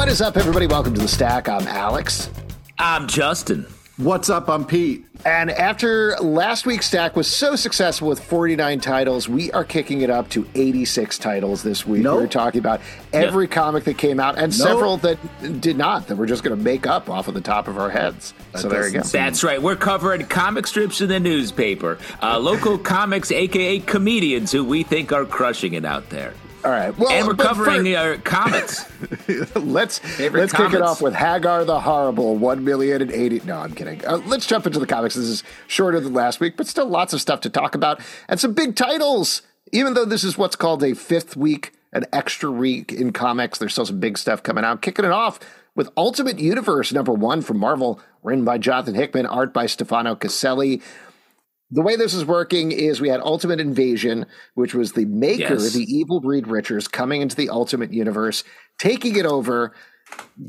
[0.00, 0.66] What is up, everybody?
[0.66, 1.46] Welcome to the Stack.
[1.46, 2.30] I'm Alex.
[2.78, 3.66] I'm Justin.
[3.98, 4.48] What's up?
[4.48, 5.04] I'm Pete.
[5.26, 10.08] And after last week's stack was so successful with 49 titles, we are kicking it
[10.08, 12.00] up to 86 titles this week.
[12.02, 12.18] Nope.
[12.22, 12.80] We're talking about
[13.12, 13.50] every Yeah.
[13.52, 14.68] comic that came out and Nope.
[14.68, 15.18] several that
[15.60, 17.90] did not, that we're just going to make up off of the top of our
[17.90, 18.32] heads.
[18.54, 19.00] so there you go.
[19.02, 19.60] That's right.
[19.60, 21.98] We're covering comic strips in the newspaper.
[22.22, 26.32] Uh, local comics, aka comedians, who we think are crushing it out there.
[26.64, 26.96] All right.
[26.98, 28.84] Well, And we're covering fir- uh, comets.
[29.56, 33.40] let's Favorite let's kick it off with Hagar the Horrible, one million and eighty.
[33.44, 34.04] No, I'm kidding.
[34.04, 35.14] Uh, let's jump into the comics.
[35.14, 38.38] This is shorter than last week, but still lots of stuff to talk about and
[38.38, 39.42] some big titles.
[39.72, 43.72] Even though this is what's called a fifth week, an extra week in comics, there's
[43.72, 44.82] still some big stuff coming out.
[44.82, 45.38] Kicking it off
[45.74, 50.82] with Ultimate Universe number one from Marvel, written by Jonathan Hickman, art by Stefano Caselli.
[51.70, 55.72] The way this is working is we had Ultimate Invasion, which was the maker, Yes.
[55.72, 58.42] the evil Reed Richards, coming into the Ultimate Universe,
[58.78, 59.72] taking it over,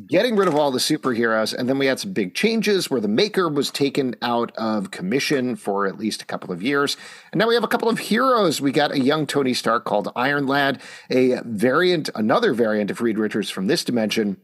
[0.07, 1.53] getting rid of all the superheroes.
[1.53, 5.55] And then we had some big changes where the maker was taken out of commission
[5.55, 6.97] for at least a couple of years.
[7.31, 8.59] And now we have a couple of heroes.
[8.59, 13.19] We got a young Tony Stark called Iron Lad, a variant, another variant of Reed
[13.19, 14.37] Richards from this dimension,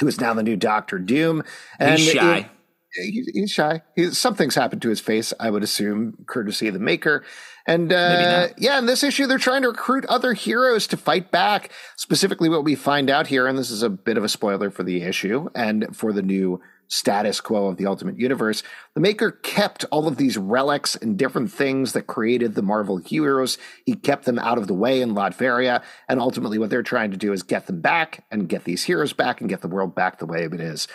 [0.00, 1.42] who is now the new Doctor Doom.
[1.78, 2.38] And He's shy.
[2.38, 2.46] it-
[2.94, 3.82] he, he's shy.
[3.94, 7.24] He's, something's happened to his face, I would assume, courtesy of the maker.
[7.66, 11.70] And uh, yeah, in this issue, they're trying to recruit other heroes to fight back.
[11.96, 14.82] Specifically, what we find out here, and this is a bit of a spoiler for
[14.82, 18.62] the issue and for the new status quo of the Ultimate Universe,
[18.94, 23.58] the maker kept all of these relics and different things that created the Marvel heroes.
[23.84, 25.82] He kept them out of the way in Latveria.
[26.08, 29.12] And ultimately, what they're trying to do is get them back and get these heroes
[29.12, 30.88] back and get the world back the way it is.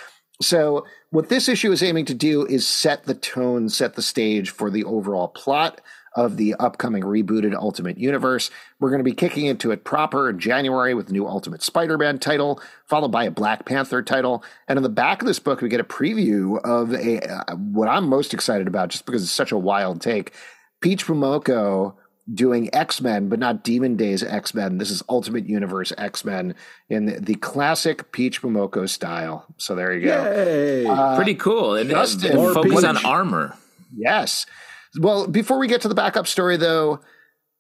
[0.44, 4.50] So, what this issue is aiming to do is set the tone, set the stage
[4.50, 5.82] for the overall plot
[6.16, 8.52] of the upcoming rebooted Ultimate Universe.
[8.80, 11.98] We're going to be kicking into it proper in January with the new Ultimate Spider
[11.98, 14.44] Man title, followed by a Black Panther title.
[14.68, 17.88] And in the back of this book, we get a preview of a uh, what
[17.88, 20.34] I'm most excited about, just because it's such a wild take.
[20.82, 21.96] Peach Momoko
[22.32, 24.78] doing X Men, but not Demon Days X Men.
[24.78, 26.56] This is Ultimate Universe X Men
[26.90, 29.46] in the, the classic Peach Momoko style.
[29.58, 30.24] So there you go.
[30.24, 31.16] Yay!
[31.16, 31.76] Pretty cool.
[31.76, 33.56] And uh, Justin, more focus on armor.
[33.96, 34.46] Yes.
[35.00, 37.00] Well, before we get to the backup story, though,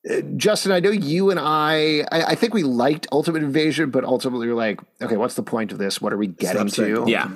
[0.10, 4.04] uh, Justin, I know you and I, I, I think we liked Ultimate Invasion, but
[4.04, 6.02] ultimately we're like, okay, what's the point of this?
[6.02, 7.12] What are we getting Stop saying to?
[7.12, 7.30] Yeah.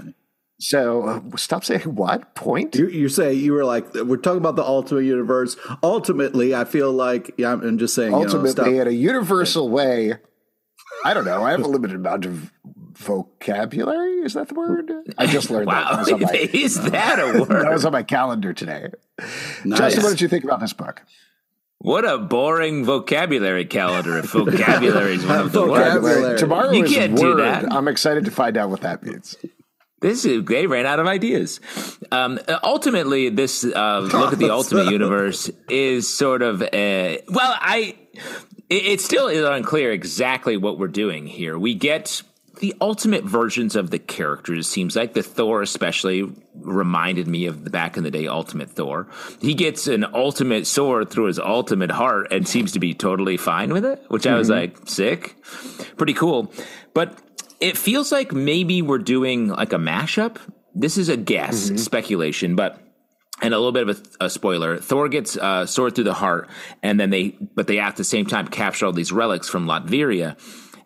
[0.59, 0.63] Ultimate.
[0.63, 1.03] So
[1.33, 2.75] uh, stop saying what point?
[2.75, 5.55] You, you say you were like we're talking about the ultimate universe.
[5.83, 8.11] Ultimately, I feel like yeah, I'm I'm just saying.
[8.11, 8.67] you know, ultimately, stop.
[8.67, 10.13] in a universal way,
[11.05, 11.43] I don't know.
[11.43, 12.51] I have a limited amount of
[12.97, 14.21] vocabulary.
[14.21, 14.91] Is that the word?
[15.17, 15.73] I just learned that.
[15.87, 15.99] That Wow.
[15.99, 17.65] was on my, Is that a word?
[17.65, 18.89] that was on my calendar today.
[19.63, 19.79] Nice.
[19.79, 21.03] Justin, what did you think about this book?
[21.79, 24.17] What a boring vocabulary calendar.
[24.17, 25.93] If vocabulary is one of the words.
[25.93, 26.37] Vocabulary.
[26.39, 27.39] Tomorrow You is can't do word.
[27.41, 27.71] that.
[27.71, 29.35] I'm excited to find out what that means.
[29.99, 31.59] This is they ran out of ideas.
[32.11, 37.95] Um, ultimately, this uh, look at the Ultimate Universe is sort of a, well, I
[38.69, 41.57] it, it still is unclear exactly what we're doing here.
[41.57, 42.21] We get
[42.59, 44.67] the ultimate versions of the characters.
[44.67, 49.07] Seems like the Thor, especially, reminded me of the back in the day Ultimate Thor.
[49.41, 53.73] He gets an ultimate sword through his ultimate heart and seems to be totally fine
[53.73, 55.35] with it, which I was like, sick,
[55.97, 56.51] pretty cool.
[56.93, 57.17] But
[57.59, 60.37] it feels like maybe we're doing like a mashup.
[60.75, 62.79] This is a guess, speculation, but
[63.41, 64.77] and a little bit of a, a spoiler.
[64.77, 66.49] Thor gets uh, sword through the heart,
[66.81, 70.37] and then they, but they at the same time capture all these relics from Latveria,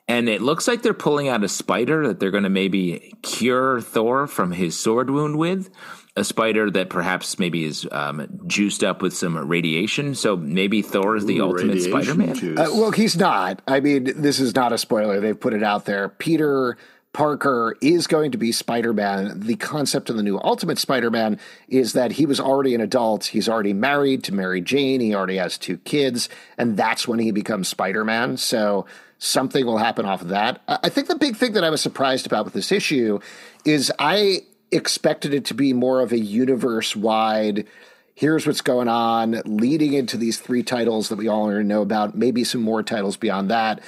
[0.08, 3.80] and it looks like they're pulling out a spider that they're going to maybe cure
[3.82, 5.70] Thor from his sword wound with.
[6.18, 10.14] A spider that perhaps maybe is um, juiced up with some radiation.
[10.14, 12.36] So maybe Thor is the ultimate Spider Man.
[12.36, 12.60] juice.
[12.60, 13.62] Uh, well, he's not.
[13.66, 15.22] I mean, this is not a spoiler.
[15.22, 16.10] They've put it out there.
[16.10, 16.78] Peter
[17.14, 19.40] Parker is going to be Spider Man.
[19.40, 21.40] The concept of the new Ultimate Spider Man
[21.70, 23.26] is that he was already an adult.
[23.26, 25.00] He's already married to Mary Jane.
[25.00, 26.28] He already has two kids.
[26.58, 28.36] And that's when he becomes Spider Man.
[28.38, 28.86] So
[29.18, 30.62] something will happen off of that.
[30.68, 33.20] I I think the big thing that I was surprised about with this issue
[33.66, 37.68] is I expected it to be more of a universe wide
[38.14, 42.16] here's what's going on, leading into these three titles that we all already know about,
[42.16, 43.82] maybe some more titles beyond that.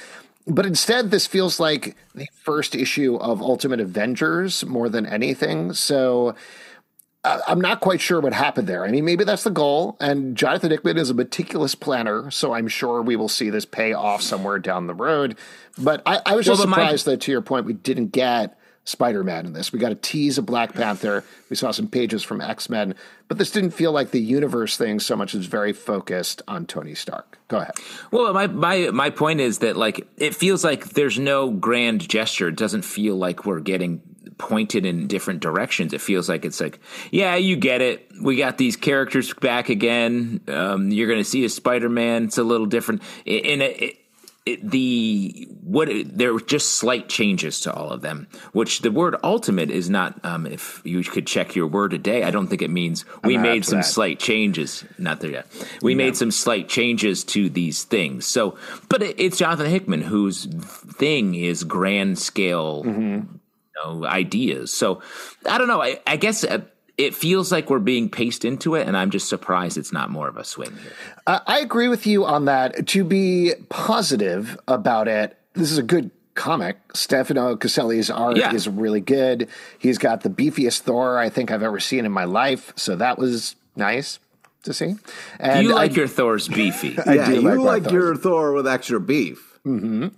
[0.46, 5.72] But instead, this feels like the first issue of Ultimate Avengers more than anything.
[5.72, 6.34] So
[7.22, 8.84] uh, I'm not quite sure what happened there.
[8.84, 9.96] I mean, maybe that's the goal.
[10.00, 13.92] And Jonathan Hickman is a meticulous planner, so I'm sure we will see this pay
[13.92, 15.36] off somewhere down the road.
[15.78, 18.08] But I, I was Well, just but my- surprised that, to your point, we didn't
[18.08, 19.72] get Spider Man in this.
[19.72, 21.24] We got a tease of Black Panther.
[21.48, 22.94] We saw some pages from X Men,
[23.28, 26.94] but this didn't feel like the universe thing so much as very focused on Tony
[26.94, 27.38] Stark.
[27.48, 27.74] Go ahead.
[28.10, 32.48] Well, my my my point is that like it feels like there's no grand gesture.
[32.48, 34.02] It doesn't feel like we're getting
[34.38, 35.92] pointed in different directions.
[35.92, 36.80] It feels like it's like,
[37.10, 38.10] yeah, you get it.
[38.22, 40.40] We got these characters back again.
[40.48, 42.24] Um, you're going to see a Spider Man.
[42.24, 43.02] It's a little different.
[43.26, 44.03] And it, it,
[44.46, 48.28] it, the what there were just slight changes to all of them.
[48.52, 50.22] Which the word ultimate is not.
[50.22, 53.38] Um, if you could check your word a day, I don't think it means we
[53.38, 53.84] made some that.
[53.84, 54.84] slight changes.
[54.98, 55.46] Not there yet.
[55.80, 58.26] We made some slight changes to these things.
[58.26, 58.58] So,
[58.90, 62.84] but it, it's Jonathan Hickman whose thing is grand scale.
[62.84, 63.36] Mm-hmm.
[63.76, 64.72] You know, ideas.
[64.72, 65.00] So
[65.48, 65.82] I don't know.
[65.82, 66.60] I, I guess uh,
[66.96, 70.28] it feels like we're being paced into it, and I'm just surprised it's not more
[70.28, 70.92] of a swing here.
[71.26, 72.86] Uh, I agree with you on that.
[72.88, 76.78] To be positive about it, this is a good comic.
[76.94, 78.52] Stefano Caselli's art yeah.
[78.52, 79.48] is really good.
[79.78, 83.18] He's got the beefiest Thor I think I've ever seen in my life, so that
[83.18, 84.20] was nice
[84.64, 84.96] to see.
[85.38, 86.98] And you like I, your Thor's beefy.
[87.06, 89.53] I yeah, do you like, like your Thor with extra beef.
[89.66, 90.08] Mm-hmm.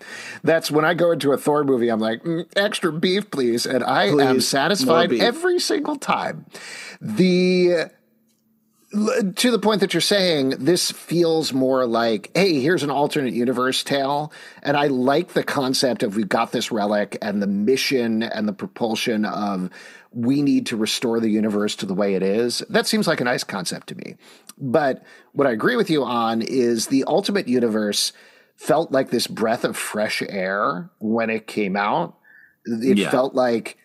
[0.43, 3.64] That's when I go into a Thor movie, I'm like, mm, extra beef, please.
[3.64, 6.46] And I please, am satisfied every single time.
[7.00, 7.90] The
[8.90, 13.82] to the point that you're saying, this feels more like, hey, here's an alternate universe
[13.82, 14.32] tale.
[14.62, 18.52] And I like the concept of we've got this relic and the mission and the
[18.52, 19.70] propulsion of
[20.12, 22.62] we need to restore the universe to the way it is.
[22.70, 24.14] That seems like a nice concept to me.
[24.56, 28.12] But what I agree with you on is the ultimate universe
[28.56, 32.17] felt like this breath of fresh air when it came out.
[32.64, 33.11] It yeah.
[33.11, 33.79] felt like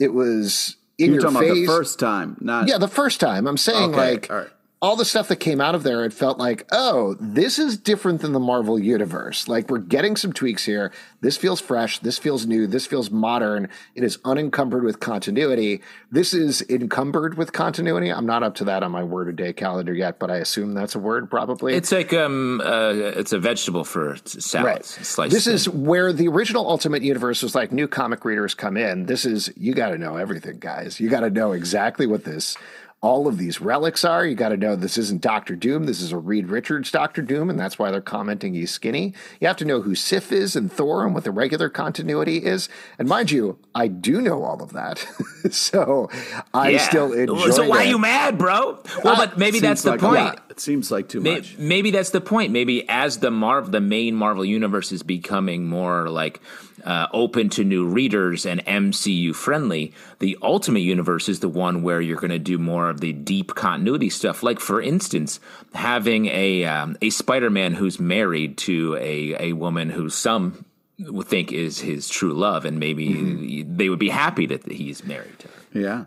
[0.00, 1.50] it was in You're your talking face.
[1.50, 3.46] about the first time, not yeah, the first time.
[3.46, 4.12] I'm saying okay.
[4.12, 4.48] like right
[4.84, 8.20] all the stuff that came out of there, it felt like, oh, this is different
[8.20, 9.48] than the Marvel universe.
[9.48, 10.92] Like we're getting some tweaks here.
[11.22, 12.00] This feels fresh.
[12.00, 12.66] This feels new.
[12.66, 13.70] This feels modern.
[13.94, 15.80] It is unencumbered with continuity.
[16.10, 18.10] This is encumbered with continuity.
[18.10, 20.74] I'm not up to that on my word a day calendar yet, but I assume
[20.74, 21.72] that's a word probably.
[21.72, 25.16] It's like um, uh, it's a vegetable for salads.
[25.16, 25.30] Right.
[25.30, 29.06] This is where the original Ultimate Universe was like new comic readers come in.
[29.06, 31.00] This is you got to know everything, guys.
[31.00, 32.58] You got to know exactly what this
[33.04, 34.24] all of these relics are.
[34.24, 35.84] You got to know this isn't Doctor Doom.
[35.84, 39.12] This is a Reed Richards Doctor Doom, and that's why they're commenting he's skinny.
[39.42, 42.70] You have to know who Sif is and Thor and what the regular continuity is.
[42.98, 45.06] And mind you, I do know all of that,
[45.50, 46.08] so
[46.54, 46.78] I yeah.
[46.78, 47.48] still enjoy.
[47.48, 47.52] It.
[47.52, 48.80] So why are you mad, bro?
[49.04, 50.40] Well, but maybe that's the like point.
[50.48, 51.58] It seems like too maybe, much.
[51.58, 52.52] Maybe that's the point.
[52.52, 56.40] Maybe as the Marvel, the main Marvel universe is becoming more like
[56.84, 59.92] uh, open to new readers and MCU friendly.
[60.18, 63.54] The Ultimate Universe is the one where you're going to do more of the deep
[63.54, 64.42] continuity stuff.
[64.42, 65.40] Like, for instance,
[65.74, 70.64] having a um, a Spider Man who's married to a a woman who some
[70.98, 73.76] would think is his true love, and maybe mm-hmm.
[73.76, 75.54] they would be happy that he's married to her.
[75.72, 76.04] Yeah.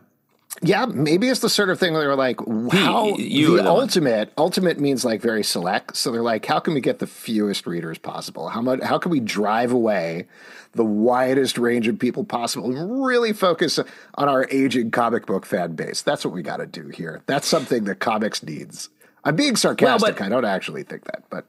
[0.63, 2.39] Yeah, maybe it's the sort of thing where they're like,
[2.71, 4.45] how he, the, the ultimate one.
[4.45, 5.95] ultimate means like very select.
[5.95, 8.49] So they're like, how can we get the fewest readers possible?
[8.49, 8.81] How much?
[8.81, 10.25] How can we drive away
[10.73, 13.79] the widest range of people possible and really focus
[14.15, 16.01] on our aging comic book fan base.
[16.01, 17.21] That's what we got to do here.
[17.25, 18.89] That's something that comics needs.
[19.23, 20.01] I'm being sarcastic.
[20.01, 21.45] Well, but, I don't actually think that, but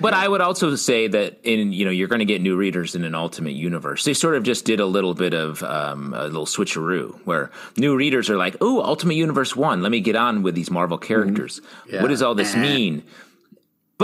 [0.00, 2.94] but I would also say that in you know you're going to get new readers
[2.94, 4.04] in an Ultimate Universe.
[4.04, 7.96] They sort of just did a little bit of um, a little switcheroo where new
[7.96, 11.60] readers are like, "Oh, Ultimate Universe one, let me get on with these Marvel characters.
[11.60, 11.94] Mm-hmm.
[11.94, 12.02] Yeah.
[12.02, 13.04] What does all this mean?"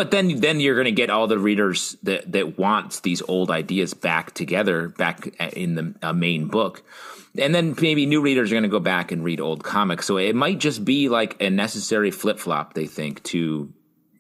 [0.00, 3.50] But then then you're going to get all the readers that that want these old
[3.50, 6.83] ideas back together back in the uh, main book.
[7.37, 10.07] And then maybe new readers are going to go back and read old comics.
[10.07, 13.75] So it might just be like a necessary flip-flop they think to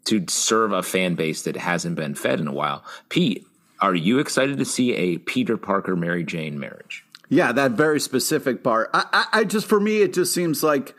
[0.04, 2.84] to serve a fan base that hasn't been fed in a while.
[3.08, 3.46] Pete
[3.80, 7.06] are you excited to see a peter parker mary jane marriage?
[7.30, 8.90] Yeah that very specific part.
[8.92, 10.94] I, I, I just for me it just seems like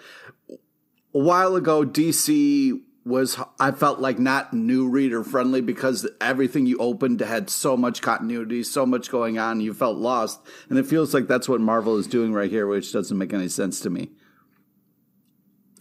[0.49, 6.77] a while ago dc was I felt like not new reader friendly because everything you
[6.77, 10.39] opened had so much continuity, so much going on, you felt lost.
[10.69, 13.47] And it feels like that's what Marvel is doing right here, which doesn't make any
[13.47, 14.11] sense to me.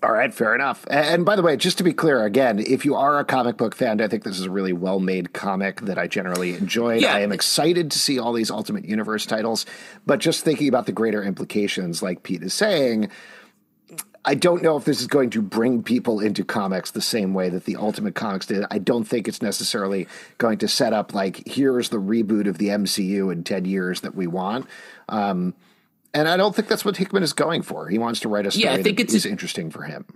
[0.03, 0.87] All right, fair enough.
[0.89, 3.75] And by the way, just to be clear, again, if you are a comic book
[3.75, 7.03] fan, I think this is a really well made comic that I generally enjoyed.
[7.03, 7.15] Yeah.
[7.15, 9.67] I am excited to see all these Ultimate Universe titles,
[10.07, 13.11] but just thinking about the greater implications, like Pete is saying,
[14.31, 17.49] I don't know if this is going to bring people into comics the same way
[17.49, 18.65] that the Ultimate Comics did.
[18.71, 20.07] I don't think it's necessarily
[20.39, 24.15] going to set up like here's the reboot of the MCU in ten years that
[24.15, 24.69] we want.
[25.09, 25.53] Um,
[26.15, 27.89] and I don't think that's what Hickman is going for.
[27.89, 30.07] He wants to write a story yeah, I think that it's is interesting for him.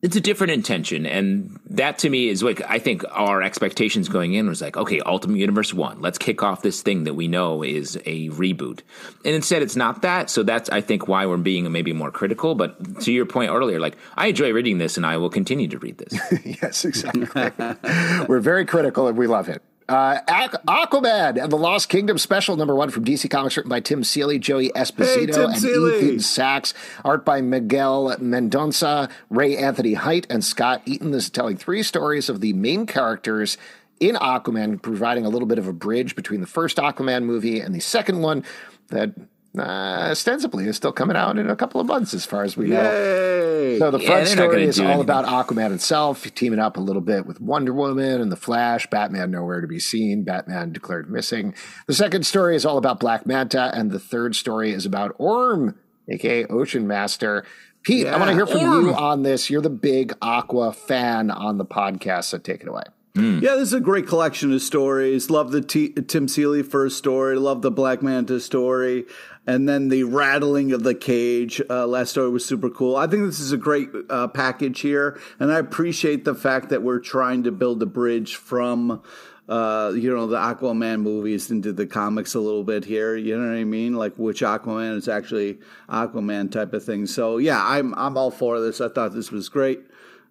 [0.00, 4.34] It's a different intention and that to me is like i think our expectations going
[4.34, 7.62] in was like okay ultimate universe 1 let's kick off this thing that we know
[7.64, 8.80] is a reboot.
[9.24, 12.54] And instead it's not that so that's i think why we're being maybe more critical
[12.54, 15.78] but to your point earlier like i enjoy reading this and i will continue to
[15.78, 16.18] read this.
[16.62, 17.26] Yes exactly.
[18.28, 20.20] We're very critical and we love it uh,
[20.66, 24.38] Aquaman and the Lost Kingdom special number one from DC Comics, written by Tim Seeley,
[24.38, 25.98] Joey Esposito, hey, and Seeley.
[25.98, 26.74] Ethan Sacks.
[27.04, 31.10] Art by Miguel Mendonca, Ray Anthony Height, and Scott Eaton.
[31.10, 33.56] This is telling three stories of the main characters
[34.00, 37.74] in Aquaman, providing a little bit of a bridge between the first Aquaman movie and
[37.74, 38.44] the second one
[38.88, 39.12] that
[39.56, 42.66] uh, ostensibly is still coming out in a couple of months, as far as we
[42.68, 43.78] know.
[43.78, 45.00] So the front yeah, story is all anything.
[45.02, 48.88] about Aquaman itself, teaming up a little bit with Wonder Woman and the Flash.
[48.90, 50.22] Batman nowhere to be seen.
[50.22, 51.54] Batman declared missing.
[51.86, 55.78] The second story is all about Black Manta, and the third story is about Orm,
[56.08, 57.44] aka Ocean Master.
[57.82, 58.86] Pete, yeah, I want to hear from Orm.
[58.86, 59.48] you on this.
[59.48, 62.82] You're the big Aqua fan on the podcast, so take it away.
[63.14, 63.42] Mm.
[63.42, 65.28] Yeah, this is a great collection of stories.
[65.30, 67.36] Love the T- Tim Seeley first story.
[67.36, 69.06] Love the Black Manta story
[69.48, 71.60] and then the rattling of the cage.
[71.70, 72.96] Uh, last story was super cool.
[72.96, 76.82] I think this is a great uh, package here, and I appreciate the fact that
[76.82, 79.02] we're trying to build a bridge from.
[79.48, 83.16] Uh, you know the Aquaman movies into the comics a little bit here.
[83.16, 83.94] You know what I mean?
[83.94, 87.06] Like which Aquaman is actually Aquaman type of thing.
[87.06, 88.82] So yeah, I'm I'm all for this.
[88.82, 89.80] I thought this was great.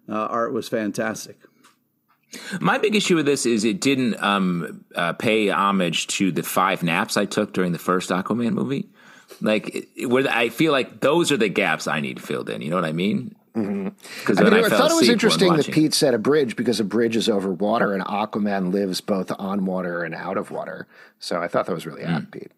[0.08, 1.40] Uh, art was fantastic.
[2.60, 6.84] My big issue with this is it didn't um, uh, pay homage to the five
[6.84, 8.88] naps I took during the first Aquaman movie.
[9.40, 12.62] Like where I feel like those are the gaps I need filled in.
[12.62, 13.34] You know what I mean?
[13.52, 14.38] Because mm-hmm.
[14.38, 16.84] I, mean, I, I thought it was interesting that Pete said a bridge because a
[16.84, 20.86] bridge is over water and Aquaman lives both on water and out of water.
[21.18, 22.16] So I thought that was really mm.
[22.16, 22.52] apt, Pete.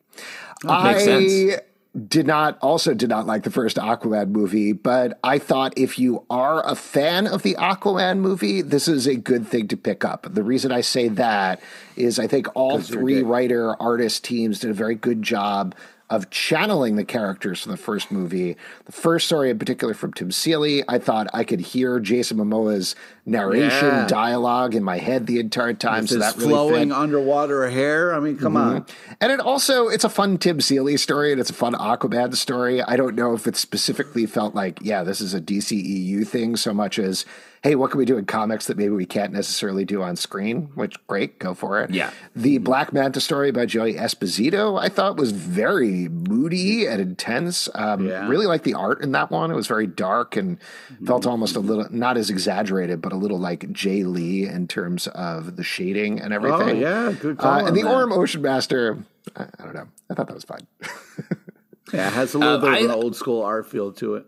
[0.69, 1.61] I
[2.09, 6.25] did not also did not like the first Aquaman movie, but I thought if you
[6.31, 10.27] are a fan of the Aquaman movie, this is a good thing to pick up.
[10.31, 11.61] The reason I say that
[11.97, 15.75] is I think all three writer artist teams did a very good job
[16.11, 18.57] of channeling the characters from the first movie.
[18.87, 22.97] The first story, in particular, from Tim Seeley, I thought I could hear Jason Momoa's
[23.25, 24.07] narration yeah.
[24.09, 26.03] dialogue in my head the entire time.
[26.03, 26.97] With so that really flowing fit.
[26.97, 28.13] underwater hair.
[28.13, 28.77] I mean, come mm-hmm.
[28.77, 28.87] on.
[29.21, 32.83] And it also it's a fun Tim Seeley story and it's a fun Aquaman story.
[32.83, 36.75] I don't know if it specifically felt like, yeah, this is a DCEU thing so
[36.75, 37.25] much as
[37.63, 40.71] hey, what can we do in comics that maybe we can't necessarily do on screen?
[40.75, 41.91] Which great, go for it.
[41.91, 42.11] Yeah.
[42.35, 47.69] The Black Manta story by Joey Esposito, I thought was very moody and intense.
[47.75, 48.27] Um, yeah.
[48.29, 49.51] Really like the art in that one.
[49.51, 50.59] It was very dark and
[51.05, 55.07] felt almost a little not as exaggerated, but a little like Jae Lee in terms
[55.09, 56.79] of the shading and everything.
[56.79, 57.53] Oh yeah, good call.
[57.53, 57.93] Uh, and the that.
[57.93, 59.05] Orm Ocean Master,
[59.37, 59.89] I, I, don't know.
[60.09, 60.67] I thought that was fine.
[61.93, 64.15] yeah, it has a little uh, bit of I, an old school art feel to
[64.15, 64.27] it.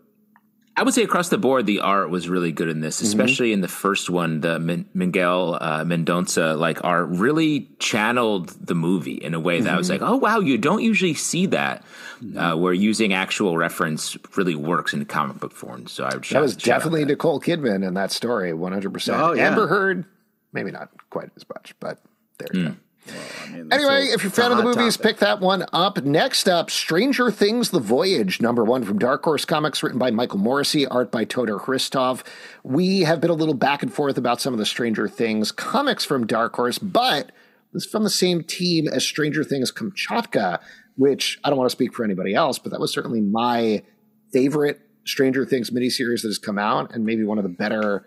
[0.75, 3.05] I would say across the board, the art was really good in this, mm-hmm.
[3.05, 3.55] especially mm-hmm.
[3.55, 4.41] in the first one.
[4.41, 9.75] The Miguel uh, Mendonca like art really channeled the movie in a way that mm-hmm.
[9.75, 10.03] I was mm-hmm.
[10.03, 11.83] like, oh wow, you don't usually see that.
[12.23, 12.37] Mm-hmm.
[12.37, 15.87] Uh, where using actual reference really works in comic book form.
[15.87, 19.19] So I would that was definitely Nicole Kidman in that story, one hundred percent.
[19.19, 20.05] Oh, Amber Heard,
[20.53, 21.99] maybe not quite as much, but
[22.37, 22.67] there you mm.
[22.69, 22.75] go.
[23.07, 25.11] Well, I mean, anyway, if you're a fan of the movies, topic.
[25.11, 26.03] pick that one up.
[26.03, 30.39] Next up, Stranger Things: The Voyage, number one from Dark Horse Comics, written by Michael
[30.39, 32.23] Moreci, art by Todor Hristov.
[32.63, 36.05] We have been a little back and forth about some of the Stranger Things comics
[36.05, 37.31] from Dark Horse, but
[37.73, 40.59] this is from the same team as Stranger Things Kamchatka,
[40.95, 43.83] which I don't want to speak for anybody else, but that was certainly my
[44.31, 48.05] favorite Stranger Things miniseries that has come out, and maybe one of the better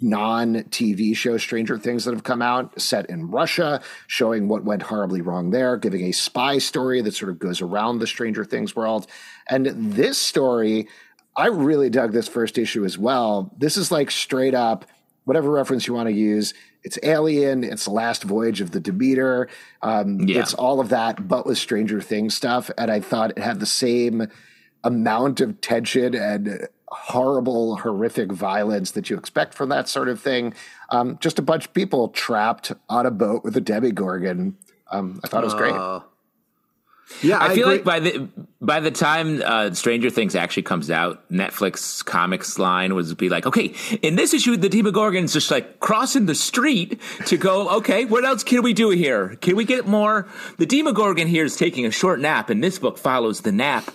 [0.00, 4.82] non TV show Stranger Things that have come out, set in Russia, showing what went
[4.82, 8.76] horribly wrong there, giving a spy story that sort of goes around the Stranger Things
[8.76, 9.06] world.
[9.48, 10.88] And this story,
[11.36, 13.54] I really dug this first issue as well.
[13.58, 14.84] This is like straight up,
[15.24, 16.54] whatever reference you want to use.
[16.84, 17.64] It's Alien.
[17.64, 19.48] It's the last voyage of the Demeter.
[19.82, 20.40] Um, yeah.
[20.40, 22.70] It's all of that, but with Stranger Things stuff.
[22.78, 24.28] And I thought it had the same
[24.84, 30.54] amount of tension and horrible, horrific violence that you expect from that sort of thing.
[30.90, 34.56] Um, just a bunch of people trapped on a boat with a Demogorgon.
[34.90, 35.74] Um, I thought it was great.
[35.74, 36.00] Uh,
[37.22, 37.76] yeah, I, I feel agree.
[37.76, 38.28] like by the
[38.60, 43.46] by the time uh, Stranger Things actually comes out, Netflix comics line was be like,
[43.46, 47.76] okay, in this issue, the Demogorgon's just like crossing the street to go.
[47.78, 49.36] Okay, what else can we do here?
[49.40, 50.28] Can we get more?
[50.58, 53.90] The Demogorgon here is taking a short nap, and this book follows the nap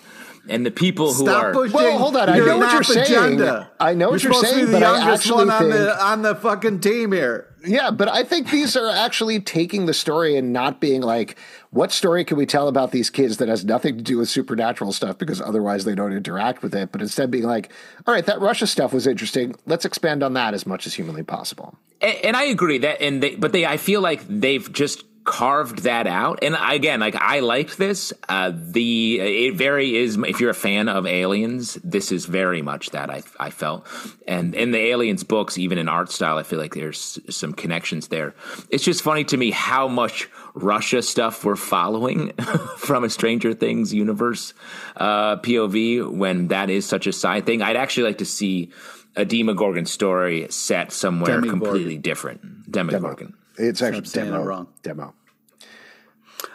[0.50, 2.30] and the people who Stop are pushing Well, hold on.
[2.30, 3.06] I know what you're map saying.
[3.34, 3.72] agenda.
[3.80, 5.50] I know what you're you're supposed saying, to be the but I youngest actually one
[5.52, 7.48] on the on the fucking team here.
[7.66, 11.38] Yeah, but I think these are actually taking the story and not being like,
[11.70, 14.92] what story can we tell about these kids that has nothing to do with supernatural
[14.92, 17.72] stuff because otherwise they don't interact with it, but instead being like,
[18.06, 19.56] all right, that Russia stuff was interesting.
[19.66, 21.78] Let's expand on that as much as humanly possible.
[22.02, 25.80] and, and I agree that, and they, but they, I feel like they've just carved
[25.80, 26.40] that out.
[26.42, 28.14] And again, like I liked this.
[28.28, 30.18] Uh, the it very is.
[30.18, 33.88] If you're a fan of Aliens, this is very much that I I felt.
[34.28, 38.08] And in the Aliens books, even in art style, I feel like there's some connections
[38.08, 38.36] there.
[38.70, 42.34] It's just funny to me how much Russia stuff we're following
[42.78, 44.54] from a Stranger Things universe
[44.98, 47.62] uh, POV when that is such a side thing.
[47.62, 48.72] I'd actually like to see
[49.16, 51.50] a Demogorgon story set somewhere Demigorgon.
[51.50, 52.72] completely different.
[52.72, 53.36] Demogorgon.
[53.58, 54.44] It's actually demo.
[54.44, 54.68] wrong.
[54.82, 55.14] Demo.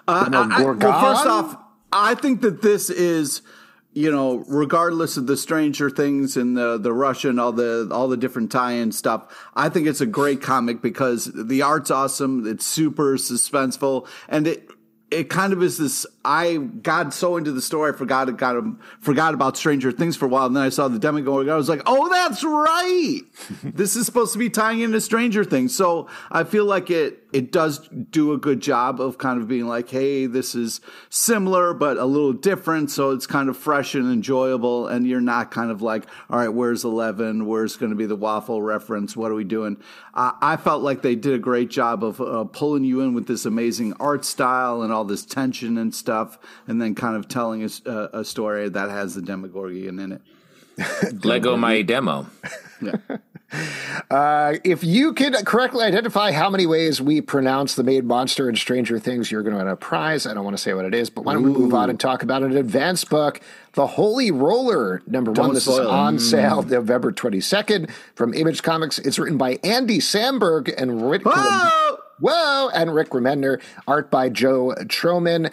[0.07, 0.75] Uh, I- I- well,
[1.15, 1.57] first off,
[1.93, 3.43] I think that this is,
[3.93, 8.17] you know, regardless of the Stranger Things and the the Russian, all the all the
[8.17, 9.27] different tie-in stuff.
[9.55, 12.47] I think it's a great comic because the art's awesome.
[12.47, 14.69] It's super suspenseful, and it
[15.11, 16.07] it kind of is this.
[16.29, 18.63] I got so into the story, I forgot got
[19.01, 21.51] forgot about Stranger Things for a while, and then I saw the Demogorgon.
[21.51, 23.23] I was like, oh, that's right.
[23.75, 25.75] this is supposed to be tying into Stranger Things.
[25.75, 29.67] So I feel like it it does do a good job of kind of being
[29.67, 32.91] like, hey, this is similar but a little different.
[32.91, 36.49] So it's kind of fresh and enjoyable, and you're not kind of like, all right,
[36.49, 37.47] where's Eleven?
[37.47, 39.17] Where's going to be the waffle reference?
[39.17, 39.79] What are we doing?
[40.13, 43.29] Uh, I felt like they did a great job of uh, pulling you in with
[43.29, 46.18] this amazing art style and all this tension and stuff,
[46.67, 50.23] and then kind of telling us uh, a story that has the Demogorgon in it.
[51.25, 52.27] Lego my demo.
[54.11, 58.57] Uh, if you can correctly identify how many ways we pronounce the main monster in
[58.57, 60.27] Stranger Things, you're going to win a prize.
[60.27, 61.99] I don't want to say what it is, but why don't we move on and
[61.99, 63.41] talk about an advanced book,
[63.73, 65.47] The Holy Roller, number one.
[65.47, 65.95] Don't This is spoil it.
[65.95, 68.99] on sale November 22nd from Image Comics.
[68.99, 71.23] It's written by Andy Samberg and Rick.
[71.25, 71.97] Whoa!
[72.21, 72.69] Whoa!
[72.75, 75.51] And Rick Remender, art by Joe Troman.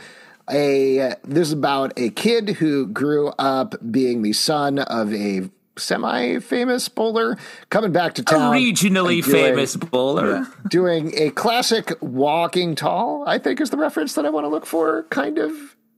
[0.52, 6.88] A this is about a kid who grew up being the son of a semi-famous
[6.90, 7.38] bowler
[7.70, 10.48] coming back to A town, regionally doing- famous bowler.
[10.70, 13.24] doing a classic walking tall.
[13.28, 15.04] I think is the reference that I want to look for.
[15.10, 15.52] Kind of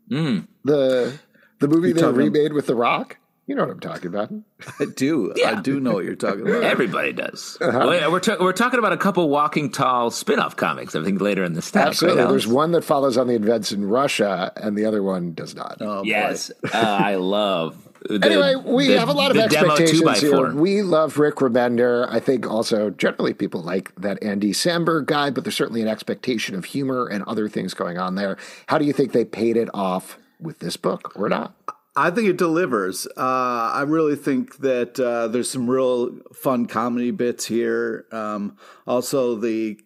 [0.09, 0.39] Hmm.
[0.63, 1.13] the
[1.59, 3.17] the movie they remade with The Rock.
[3.47, 4.29] You know what I'm talking about.
[4.77, 5.33] I do.
[5.37, 5.51] Yeah.
[5.57, 6.63] I do know what you're talking about.
[6.63, 7.57] Everybody does.
[7.61, 7.87] Uh-huh.
[7.89, 10.95] Wait, We're, ta- we're talking about a couple Walking Tall spin-off comics.
[10.95, 11.87] I think later in the stack.
[11.87, 12.23] Absolutely.
[12.23, 15.55] Right, There's one that follows on the events in Russia, and the other one does
[15.55, 15.77] not.
[15.79, 16.10] Oh, boy.
[16.10, 17.88] yes, uh, I love.
[18.01, 20.53] The, anyway, we the- have a lot of expectations here.
[20.53, 22.05] We love Rick Remender.
[22.10, 26.53] I think also generally people like that Andy Samberg guy, but there's certainly an expectation
[26.53, 28.38] of humor and other things going on there.
[28.67, 31.53] How do you think they paid it off with this book or not?
[31.97, 33.07] I think it delivers.
[33.17, 38.05] Uh, I really think that uh, there's some real fun comedy bits here.
[38.12, 38.55] Um,
[38.86, 39.79] also, the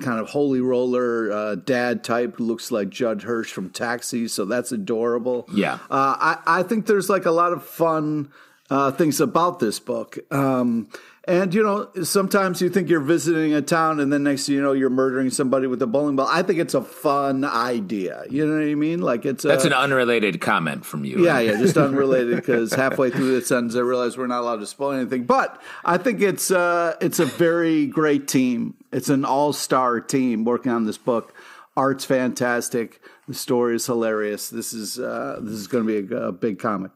[0.00, 4.46] kind of holy roller uh, dad type who looks like Judd Hirsch from Taxi, so
[4.46, 5.46] that's adorable.
[5.52, 5.74] Yeah.
[5.90, 8.32] uh, I, I think there's like a lot of fun
[8.70, 10.18] uh, things about this book.
[10.32, 10.88] Um,
[11.24, 14.62] and you know, sometimes you think you're visiting a town, and then next thing you
[14.62, 16.26] know, you're murdering somebody with a bowling ball.
[16.28, 18.24] I think it's a fun idea.
[18.28, 19.00] You know what I mean?
[19.00, 21.24] Like it's That's a, an unrelated comment from you.
[21.24, 21.46] yeah, right?
[21.46, 24.92] yeah, just unrelated because halfway through the sentence I realized we're not allowed to spoil
[24.92, 25.24] anything.
[25.24, 28.74] But I think it's uh, it's a very great team.
[28.90, 31.34] It's an all star team working on this book.
[31.76, 33.00] Art's fantastic.
[33.28, 34.50] The story is hilarious.
[34.50, 36.90] This is uh, this is going to be a, a big comic.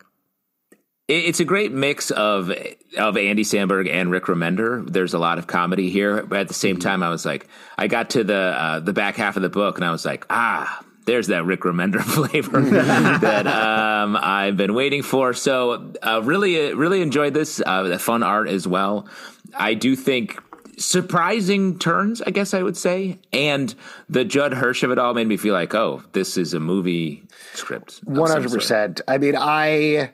[1.08, 2.50] It- It's a great mix of
[2.98, 4.90] of Andy Samberg and Rick Remender.
[4.90, 7.86] There's a lot of comedy here, but at the same time, I was like, I
[7.88, 10.82] got to the uh, the back half of the book, and I was like, ah,
[11.04, 12.60] there's that Rick Remender flavor
[13.20, 15.32] that um, I've been waiting for.
[15.34, 17.60] So, uh, really, really enjoyed this.
[17.64, 19.06] Uh, the fun art as well.
[19.54, 20.42] I do think
[20.78, 23.74] surprising turns, I guess I would say, and
[24.08, 27.24] the Judd Hirsch of it all made me feel like, oh, this is a movie
[27.54, 28.00] script.
[28.04, 29.00] One hundred percent.
[29.06, 30.06] I mean, I uh,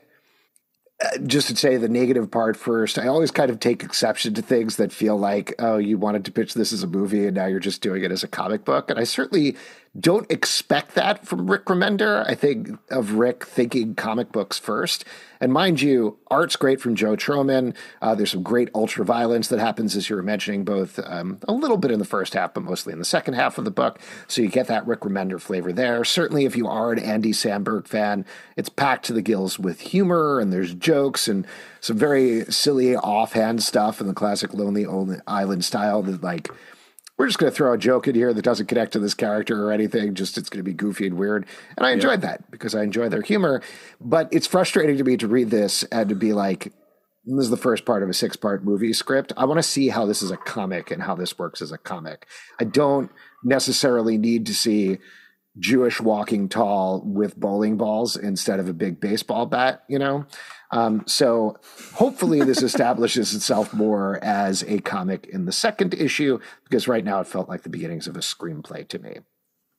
[1.26, 2.98] just to say the negative part first.
[2.98, 6.32] I always kind of take exception to things that feel like, oh, you wanted to
[6.32, 8.90] pitch this as a movie and now you're just doing it as a comic book.
[8.90, 9.56] And I certainly
[9.98, 12.26] don't expect that from Rick Remender.
[12.26, 15.04] I think of Rick thinking comic books first.
[15.38, 17.74] And mind you, art's great from Joe Troman.
[18.00, 21.52] Uh, there's some great ultra violence that happens, as you were mentioning, both um, a
[21.52, 23.98] little bit in the first half, but mostly in the second half of the book.
[24.28, 26.04] So you get that Rick Remender flavor there.
[26.04, 28.24] Certainly, if you are an Andy Samberg fan,
[28.56, 31.46] it's packed to the gills with humor and there's jokes and
[31.80, 34.86] some very silly offhand stuff in the classic Lonely
[35.26, 36.48] Island style that, like,
[37.22, 39.64] we're just going to throw a joke in here that doesn't connect to this character
[39.64, 40.12] or anything.
[40.12, 41.46] Just it's going to be goofy and weird.
[41.76, 43.62] And I enjoyed that because I enjoy their humor.
[44.00, 46.72] But it's frustrating to me to read this and to be like,
[47.24, 49.32] this is the first part of a six part movie script.
[49.36, 51.78] I want to see how this is a comic and how this works as a
[51.78, 52.26] comic.
[52.58, 53.08] I don't
[53.44, 54.98] necessarily need to see
[55.60, 60.26] Jewish walking tall with bowling balls instead of a big baseball bat, you know?
[60.72, 61.56] Um, so
[61.94, 67.20] hopefully this establishes itself more as a comic in the second issue, because right now
[67.20, 69.18] it felt like the beginnings of a screenplay to me.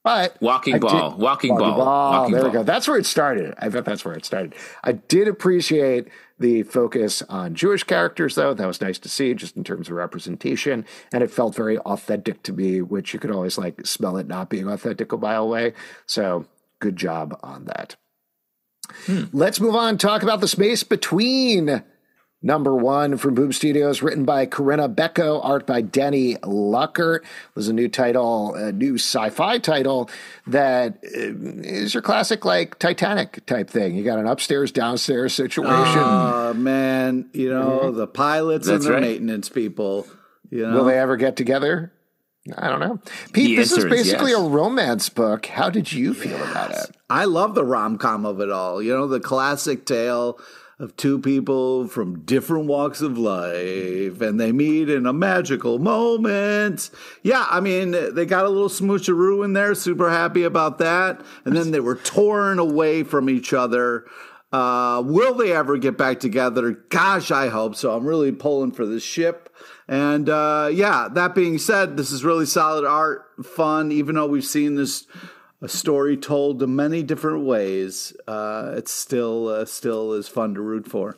[0.04, 2.12] But walking ball, did, walking, ball, ball.
[2.12, 2.52] Walking there ball.
[2.52, 2.64] we go.
[2.64, 3.54] That's where it started.
[3.58, 4.54] I bet that's where it started.
[4.84, 8.54] I did appreciate the focus on Jewish characters, though.
[8.54, 12.44] That was nice to see, just in terms of representation, and it felt very authentic
[12.44, 15.74] to me, which you could always like smell it not being authentic a mile away.
[16.06, 16.48] So
[16.80, 17.96] good job on that.
[19.06, 19.24] Hmm.
[19.34, 19.98] Let's move on.
[19.98, 21.84] Talk about the space between
[22.46, 27.22] Number one from Boom Studios, written by Corinna Bechko, art by Denny Luckert.
[27.56, 30.10] Was a new title, a new sci-fi title
[30.48, 33.96] that uh, your classic like Titanic type thing.
[33.96, 36.02] You got an upstairs downstairs situation.
[36.04, 37.98] Oh man, you know mm-hmm.
[37.98, 39.02] the pilots That's and the right.
[39.02, 40.06] maintenance people.
[40.50, 40.80] You know?
[40.80, 41.94] Will they ever get together?
[42.58, 43.00] I don't know.
[43.32, 44.46] Pete, the this is basically is yes.
[44.46, 45.46] a romance book.
[45.46, 46.52] How did you feel yes.
[46.52, 46.98] about it?
[47.10, 48.82] I love the rom com of it all.
[48.82, 50.40] You know, the classic tale
[50.80, 56.90] of two people from different walks of life and they meet in a magical moment.
[57.22, 61.22] Yeah, I mean, they got a little smoocheroo in there, super happy about that.
[61.46, 64.06] And then they were torn away from each other.
[64.52, 66.72] Uh, will they ever get back together?
[66.90, 67.96] Gosh, I hope so.
[67.96, 69.50] I'm really pulling for this ship.
[69.88, 74.46] And uh, yeah, that being said, this is really solid art, fun, even though we've
[74.46, 75.06] seen this
[75.64, 80.62] a story told in many different ways, uh, it's still uh, still is fun to
[80.62, 81.18] root for.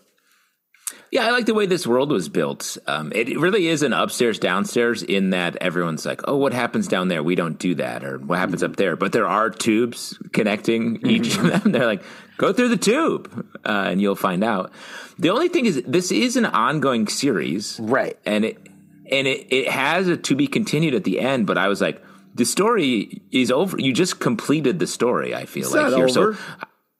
[1.11, 2.77] Yeah, I like the way this world was built.
[2.85, 7.07] Um, it really is an upstairs downstairs in that everyone's like, "Oh, what happens down
[7.07, 7.23] there?
[7.23, 8.71] We don't do that," or "What happens mm-hmm.
[8.71, 11.07] up there?" But there are tubes connecting mm-hmm.
[11.07, 11.61] each of them.
[11.71, 12.03] They're like,
[12.37, 14.71] "Go through the tube, uh, and you'll find out."
[15.17, 18.17] The only thing is, this is an ongoing series, right?
[18.25, 18.57] And it
[19.11, 21.47] and it, it has a to be continued at the end.
[21.47, 22.01] But I was like,
[22.33, 23.79] the story is over.
[23.79, 25.33] You just completed the story.
[25.33, 26.05] I feel it's like here.
[26.05, 26.09] Over.
[26.09, 26.37] So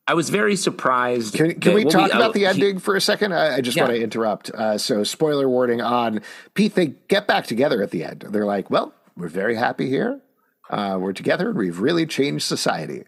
[0.08, 1.34] I was very surprised.
[1.36, 3.34] Can, can that, we talk we, about uh, the ending he, for a second?
[3.34, 3.84] I, I just yeah.
[3.84, 4.52] want to interrupt.
[4.52, 6.22] Uh, so, spoiler warning on
[6.54, 6.76] Pete.
[6.76, 8.26] They get back together at the end.
[8.30, 10.22] They're like, "Well, we're very happy here.
[10.70, 13.04] Uh, we're together, and we've really changed society."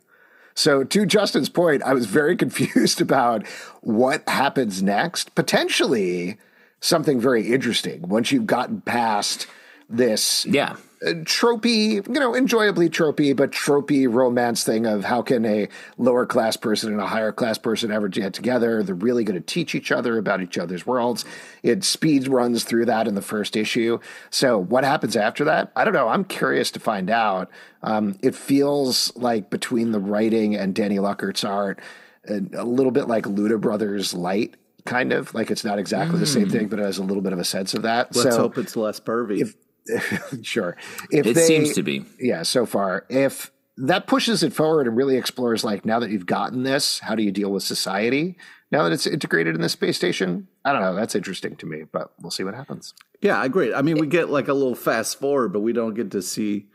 [0.57, 3.45] So, to Justin's point, I was very confused about
[3.81, 5.35] what happens next.
[5.35, 6.39] Potentially,
[6.79, 9.45] something very interesting once you've gotten past
[9.89, 15.67] this yeah tropey, you know, enjoyably tropey, but tropey romance thing of how can a
[15.97, 18.81] lower class person and a higher class person ever get together?
[18.83, 21.25] They're really going to teach each other about each other's worlds.
[21.61, 23.99] It speed runs through that in the first issue.
[24.29, 25.71] So what happens after that?
[25.75, 26.07] I don't know.
[26.07, 27.49] I'm curious to find out.
[27.83, 31.79] Um, it feels like between the writing and Danny Luckert's art,
[32.27, 34.55] a little bit like Luda Brothers Light
[34.85, 36.21] kind of like it's not exactly mm.
[36.21, 36.51] the same mm.
[36.51, 38.15] thing, but it has a little bit of a sense of that.
[38.15, 39.41] Let's so hope it's less pervy.
[39.41, 39.55] If,
[40.41, 40.77] sure.
[41.11, 42.05] If it they, seems to be.
[42.19, 43.05] Yeah, so far.
[43.09, 47.15] If that pushes it forward and really explores like now that you've gotten this, how
[47.15, 48.37] do you deal with society?
[48.71, 50.95] Now that it's integrated in the space station, I don't know.
[50.95, 52.93] That's interesting to me, but we'll see what happens.
[53.21, 53.73] Yeah, I agree.
[53.73, 56.67] I mean, we get like a little fast forward, but we don't get to see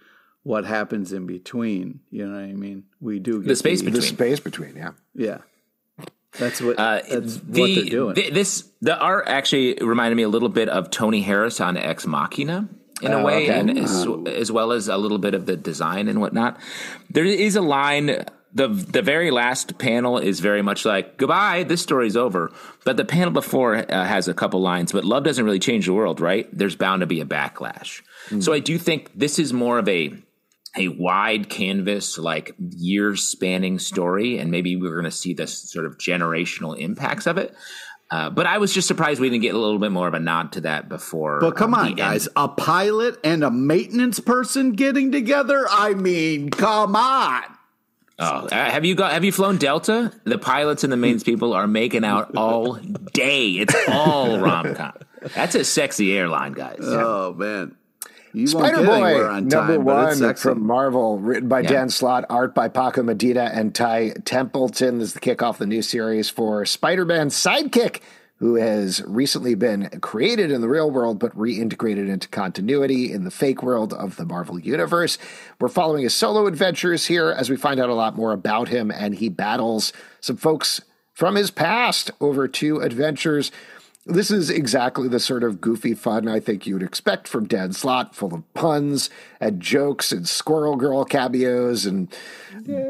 [0.43, 2.01] what happens in between.
[2.11, 2.85] You know what I mean?
[3.01, 4.01] We do get the space the, between.
[4.01, 4.93] The space between, yeah.
[5.15, 5.39] Yeah.
[6.39, 8.15] That's what uh, that's the, what they're doing.
[8.15, 12.07] The, this the art actually reminded me a little bit of Tony Harris on Ex
[12.07, 12.69] Machina
[13.03, 13.59] in a oh, way, okay.
[13.59, 16.59] and as, as, well as a little bit of the design and whatnot.
[17.11, 18.25] There is a line.
[18.55, 21.65] the The very last panel is very much like goodbye.
[21.65, 22.53] This story's over.
[22.85, 24.93] But the panel before uh, has a couple lines.
[24.93, 26.49] But love doesn't really change the world, right?
[26.57, 28.03] There's bound to be a backlash.
[28.29, 28.43] Mm.
[28.43, 30.15] So I do think this is more of a
[30.77, 35.85] a wide canvas, like years spanning story, and maybe we're going to see this sort
[35.85, 37.55] of generational impacts of it.
[38.13, 40.21] Uh, but I was just surprised we didn't get a little bit more of a
[40.21, 41.41] nod to that before.
[41.41, 42.35] But come um, on, guys, end.
[42.37, 45.65] a pilot and a maintenance person getting together?
[45.71, 47.43] I mean, come on.
[48.19, 49.13] Oh, uh, have you got?
[49.13, 50.13] Have you flown Delta?
[50.25, 52.75] The pilots and the maintenance people are making out all
[53.15, 53.53] day.
[53.53, 54.93] It's all rom com.
[55.35, 56.81] That's a sexy airline, guys.
[56.83, 57.75] Oh man.
[58.35, 61.69] You Spider Boy, on number time, one from Marvel, written by yeah.
[61.69, 64.99] Dan Slott, art by Paco Medina and Ty Templeton.
[64.99, 68.01] This is the kickoff the new series for Spider Man Sidekick,
[68.37, 73.31] who has recently been created in the real world but reintegrated into continuity in the
[73.31, 75.19] fake world of the Marvel Universe.
[75.61, 78.91] We're following his solo adventures here as we find out a lot more about him,
[78.91, 80.81] and he battles some folks
[81.13, 83.53] from his past over two adventures
[84.05, 87.73] this is exactly the sort of goofy fun I think you would expect from Dan
[87.73, 89.11] Slott, full of puns
[89.41, 92.13] and jokes and Squirrel Girl cameos and
[92.67, 92.87] yeah.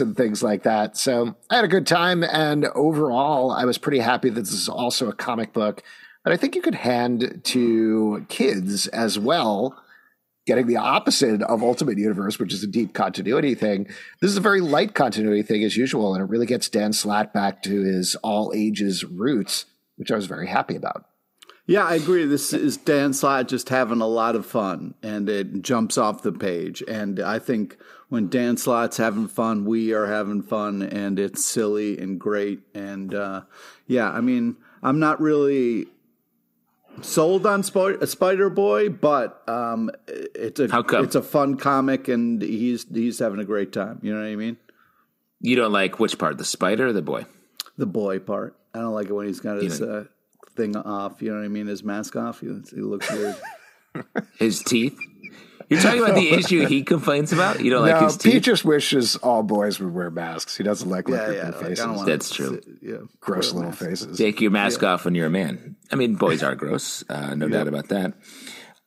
[0.00, 0.96] and things like that.
[0.96, 4.68] So I had a good time, and overall, I was pretty happy that this is
[4.68, 5.82] also a comic book
[6.24, 9.80] that I think you could hand to kids as well.
[10.46, 13.86] Getting the opposite of Ultimate Universe, which is a deep continuity thing.
[14.20, 17.32] This is a very light continuity thing as usual, and it really gets Dan Slott
[17.32, 19.64] back to his all ages roots
[19.96, 21.06] which I was very happy about.
[21.66, 22.26] Yeah, I agree.
[22.26, 26.32] This is Dan Slott just having a lot of fun, and it jumps off the
[26.32, 26.82] page.
[26.86, 27.78] And I think
[28.10, 32.60] when Dan Slott's having fun, we are having fun, and it's silly and great.
[32.74, 33.42] And uh,
[33.86, 35.86] yeah, I mean, I'm not really
[37.00, 40.68] sold on Sp- Spider Boy, but um, it's a
[41.02, 44.00] it's a fun comic, and he's he's having a great time.
[44.02, 44.58] You know what I mean?
[45.40, 47.24] You don't like which part, the spider or the boy?
[47.76, 48.56] The boy part.
[48.74, 50.04] I don't like it when he's got his uh,
[50.56, 51.22] thing off.
[51.22, 51.66] You know what I mean?
[51.66, 52.40] His mask off.
[52.40, 53.36] He, he looks weird.
[54.38, 54.98] his teeth.
[55.68, 57.60] You're talking about the issue he complains about.
[57.60, 58.32] You don't no, like his teeth.
[58.34, 60.56] He just wishes all boys would wear masks.
[60.56, 61.86] He doesn't like yeah, yeah, faces.
[61.86, 62.60] Like, That's true.
[62.82, 63.84] yeah, gross little masks.
[63.84, 64.18] faces.
[64.18, 64.90] Take your mask yeah.
[64.90, 65.76] off when you're a man.
[65.90, 67.02] I mean, boys are gross.
[67.08, 68.14] Uh, no doubt about that.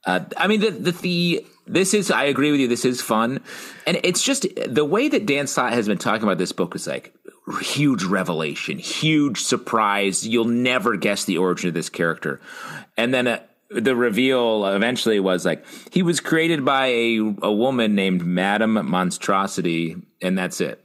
[0.06, 2.68] Uh, I mean, the, the, the this is I agree with you.
[2.68, 3.42] This is fun,
[3.86, 6.88] and it's just the way that Dan Slott has been talking about this book is
[6.88, 7.14] like
[7.62, 10.28] huge revelation, huge surprise.
[10.28, 12.42] You'll never guess the origin of this character.
[12.98, 17.96] And then uh, the reveal eventually was like he was created by a, a woman
[17.96, 20.84] named Madame Monstrosity, and that's it.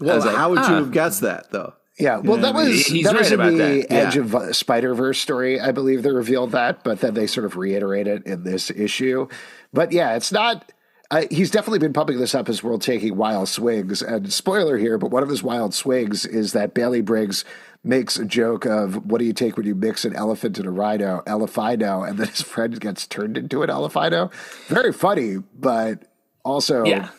[0.00, 1.74] Well, like, how would you have guessed that though?
[1.98, 3.92] Yeah, well, that was He's that right was in the that.
[3.92, 5.60] Edge of Spider Verse story.
[5.60, 9.28] I believe they revealed that, but then they sort of reiterate it in this issue.
[9.72, 10.72] But yeah, it's not
[11.14, 14.02] uh, he's definitely been pumping this up as we're taking wild swigs.
[14.02, 17.44] And spoiler here, but one of his wild swigs is that Bailey Briggs
[17.84, 20.70] makes a joke of what do you take when you mix an elephant and a
[20.72, 24.32] rhino, elephino, and then his friend gets turned into an elephino.
[24.66, 26.02] Very funny, but
[26.44, 27.10] also, yeah.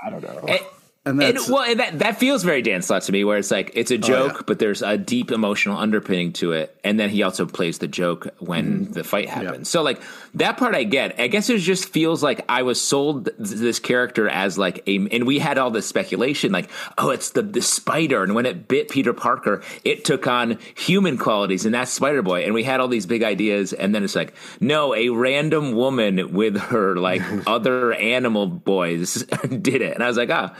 [0.00, 0.44] I don't know.
[0.46, 0.62] It,
[1.06, 3.50] and that's, and, well, and that that feels very Dan Slott to me, where it's
[3.50, 4.42] like it's a joke, oh, yeah.
[4.46, 8.28] but there's a deep emotional underpinning to it, and then he also plays the joke
[8.38, 8.92] when mm-hmm.
[8.92, 9.60] the fight happens.
[9.60, 9.66] Yep.
[9.66, 10.02] So like
[10.34, 11.18] that part, I get.
[11.18, 15.26] I guess it just feels like I was sold this character as like a, and
[15.26, 18.90] we had all this speculation, like oh, it's the the spider, and when it bit
[18.90, 22.88] Peter Parker, it took on human qualities, and that's Spider Boy, and we had all
[22.88, 27.94] these big ideas, and then it's like no, a random woman with her like other
[27.94, 30.54] animal boys did it, and I was like ah.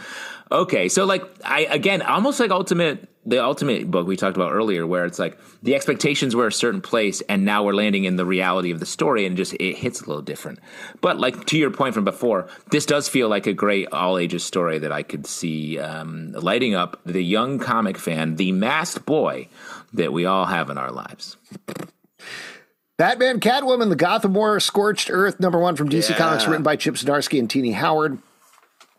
[0.52, 4.86] Okay, so like I again, almost like ultimate the ultimate book we talked about earlier,
[4.86, 8.24] where it's like the expectations were a certain place, and now we're landing in the
[8.24, 10.58] reality of the story, and just it hits a little different.
[11.00, 14.42] But like to your point from before, this does feel like a great all ages
[14.42, 19.48] story that I could see um, lighting up the young comic fan, the masked boy
[19.92, 21.36] that we all have in our lives.
[22.98, 26.18] Batman, Catwoman, The Gotham War, Scorched Earth, number one from DC yeah.
[26.18, 28.18] Comics, written by Chip Zdarsky and Tini Howard.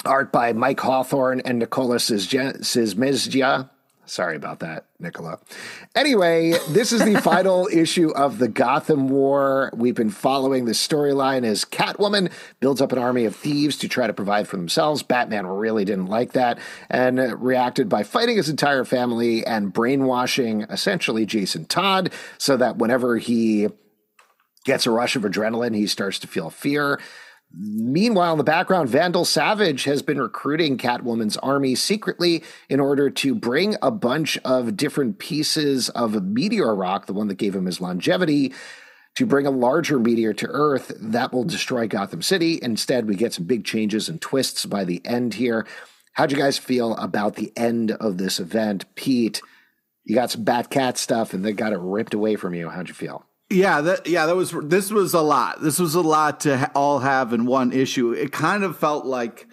[0.05, 3.69] Art by Mike Hawthorne and Nicola Szymczak.
[4.05, 5.39] Sorry about that, Nicola.
[5.95, 9.71] Anyway, this is the final issue of the Gotham War.
[9.73, 14.07] We've been following the storyline as Catwoman builds up an army of thieves to try
[14.07, 15.01] to provide for themselves.
[15.03, 16.59] Batman really didn't like that
[16.89, 23.17] and reacted by fighting his entire family and brainwashing essentially Jason Todd so that whenever
[23.17, 23.69] he
[24.65, 26.99] gets a rush of adrenaline, he starts to feel fear.
[27.53, 33.35] Meanwhile, in the background, Vandal Savage has been recruiting Catwoman's army secretly in order to
[33.35, 37.81] bring a bunch of different pieces of meteor rock, the one that gave him his
[37.81, 38.53] longevity,
[39.15, 42.57] to bring a larger meteor to Earth that will destroy Gotham City.
[42.61, 45.67] Instead, we get some big changes and twists by the end here.
[46.13, 48.85] How'd you guys feel about the end of this event?
[48.95, 49.41] Pete,
[50.05, 52.69] you got some Batcat stuff and they got it ripped away from you.
[52.69, 53.25] How'd you feel?
[53.51, 55.61] Yeah, that yeah, that was this was a lot.
[55.61, 58.13] This was a lot to ha- all have in one issue.
[58.13, 59.45] It kind of felt like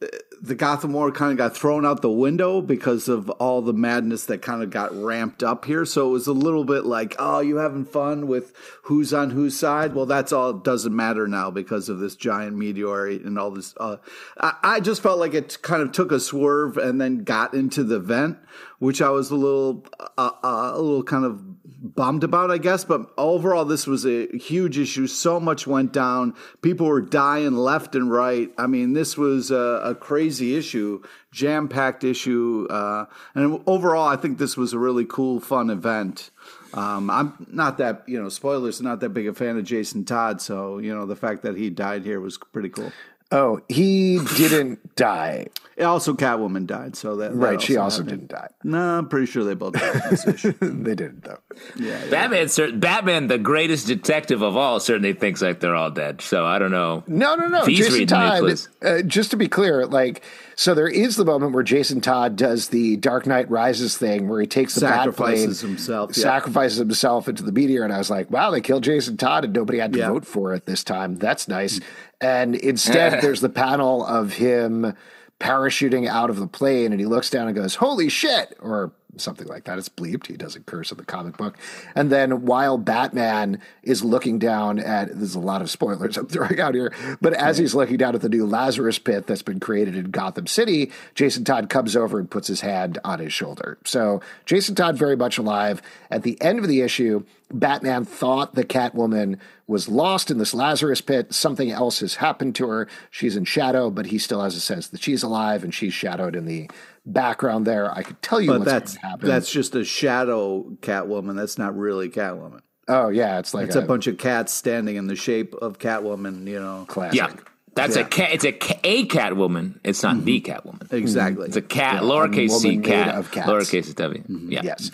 [0.00, 0.06] uh,
[0.40, 4.24] the Gotham War kind of got thrown out the window because of all the madness
[4.26, 5.84] that kind of got ramped up here.
[5.84, 8.54] So it was a little bit like, oh, you having fun with
[8.84, 9.94] who's on whose side?
[9.94, 13.74] Well, that's all doesn't matter now because of this giant meteor and all this.
[13.78, 13.96] Uh,
[14.38, 17.84] I, I just felt like it kind of took a swerve and then got into
[17.84, 18.38] the vent,
[18.78, 21.42] which I was a little, uh, uh, a little kind of
[21.84, 22.84] bummed about, I guess.
[22.84, 25.06] But overall, this was a huge issue.
[25.06, 26.34] So much went down.
[26.62, 28.50] People were dying left and right.
[28.56, 32.66] I mean, this was a, a crazy issue, jam packed issue.
[32.70, 36.30] Uh, and overall, I think this was a really cool, fun event.
[36.72, 40.40] Um, I'm not that, you know, spoilers, not that big a fan of Jason Todd.
[40.40, 42.90] So, you know, the fact that he died here was pretty cool.
[43.34, 45.48] Oh, he didn't die.
[45.80, 48.28] Also, Catwoman died, so that, that Right, she also happened.
[48.28, 48.48] didn't die.
[48.62, 50.22] No, I'm pretty sure they both died in this
[50.60, 51.38] they didn't though.
[51.74, 52.10] Yeah, yeah.
[52.10, 56.20] Batman, cer- Batman, the greatest detective of all, certainly thinks like they're all dead.
[56.20, 57.02] So I don't know.
[57.08, 57.62] No, no, no.
[57.62, 58.60] If he's Jason Todd.
[58.82, 60.22] Uh, just to be clear, like,
[60.56, 64.40] so there is the moment where Jason Todd does the Dark Knight Rises thing, where
[64.40, 66.22] he takes the Sacrifices plane, himself, yeah.
[66.22, 69.52] sacrifices himself into the meteor, and I was like, wow, they killed Jason Todd, and
[69.52, 70.08] nobody had to Yeah.
[70.10, 71.16] vote for it this time.
[71.16, 71.80] That's nice.
[72.20, 74.94] And instead, there's the panel of him
[75.40, 79.46] parachuting out of the plane, and he looks down and goes, "Holy shit!" or something
[79.46, 79.78] like that.
[79.78, 80.26] It's bleeped.
[80.26, 81.56] He doesn't curse in the comic book.
[81.94, 86.60] And then while Batman is looking down at there's a lot of spoilers I'm throwing
[86.60, 89.96] out here, but as he's looking down at the new Lazarus pit that's been created
[89.96, 93.78] in Gotham City, Jason Todd comes over and puts his hand on his shoulder.
[93.84, 95.82] So Jason Todd very much alive.
[96.10, 101.00] At the end of the issue, Batman thought the Catwoman was lost in this Lazarus
[101.00, 101.32] pit.
[101.32, 102.88] Something else has happened to her.
[103.10, 106.36] She's in shadow, but he still has a sense that she's alive and she's shadowed
[106.36, 106.68] in the
[107.06, 107.92] background there.
[107.92, 109.28] I could tell you But what's that's going to happen.
[109.28, 111.36] that's just a shadow Catwoman.
[111.36, 112.60] That's not really Catwoman.
[112.88, 116.46] oh yeah, it's like It's a, bunch of cats standing in the shape of Catwoman.
[116.46, 117.16] You know, classic.
[117.18, 117.32] Yeah,
[117.74, 118.32] that's a cat.
[118.32, 119.80] It's a ca- a Catwoman.
[119.84, 120.92] It's not the Catwoman.
[120.92, 121.46] exactly.
[121.48, 123.48] It's a cat, Yeah, a lowercase c woman made cat, of cats.
[123.48, 124.22] lowercase w.
[124.48, 124.60] Yeah.
[124.64, 124.90] Yes.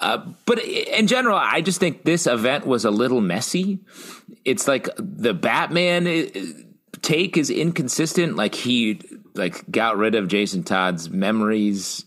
[0.00, 3.80] Uh, but in general, I just think this event was a little messy.
[4.44, 8.36] It's like the Batman uh, take is inconsistent.
[8.36, 9.00] Like he
[9.38, 12.06] like got rid of Jason Todd's memories,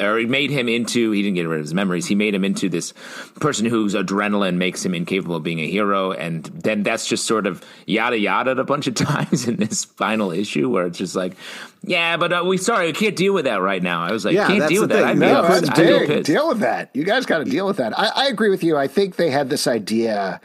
[0.00, 1.10] or he made him into.
[1.10, 2.06] He didn't get rid of his memories.
[2.06, 2.92] He made him into this
[3.40, 7.46] person whose adrenaline makes him incapable of being a hero, and then that's just sort
[7.46, 11.34] of yada yada a bunch of times in this final issue where it's just like,
[11.82, 14.02] yeah, but uh, we sorry, we can't deal with that right now.
[14.02, 15.14] I was like, Yeah, can't deal with the that.
[15.14, 15.22] thing.
[15.22, 15.64] I'd No, upset.
[15.64, 16.26] that's I'd be pissed.
[16.26, 16.90] Deal with that.
[16.94, 17.98] You guys got to deal with that.
[17.98, 18.76] I, I agree with you.
[18.76, 20.40] I think they had this idea.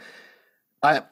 [0.82, 1.02] I,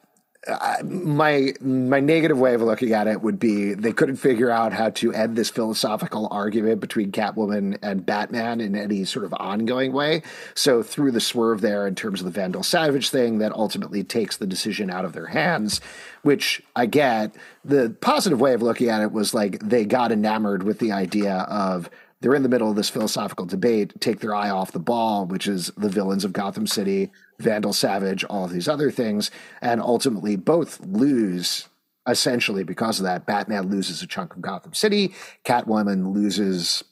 [0.83, 4.89] My my negative way of looking at it would be they couldn't figure out how
[4.89, 10.21] to end this philosophical argument between Catwoman and Batman in any sort of ongoing way.
[10.53, 14.35] So through the swerve there in terms of the Vandal Savage thing, that ultimately takes
[14.35, 15.79] the decision out of their hands.
[16.23, 17.35] Which I get.
[17.63, 21.35] The positive way of looking at it was like they got enamored with the idea
[21.49, 21.89] of
[22.23, 25.45] they're in the middle of this philosophical debate, take their eye off the ball, which
[25.45, 30.35] is the villains of Gotham City, Vandal Savage, all of these other things, and ultimately
[30.35, 31.67] both lose
[32.07, 33.25] essentially because of that.
[33.25, 35.13] Batman loses a chunk of Gotham City,
[35.45, 36.83] Catwoman loses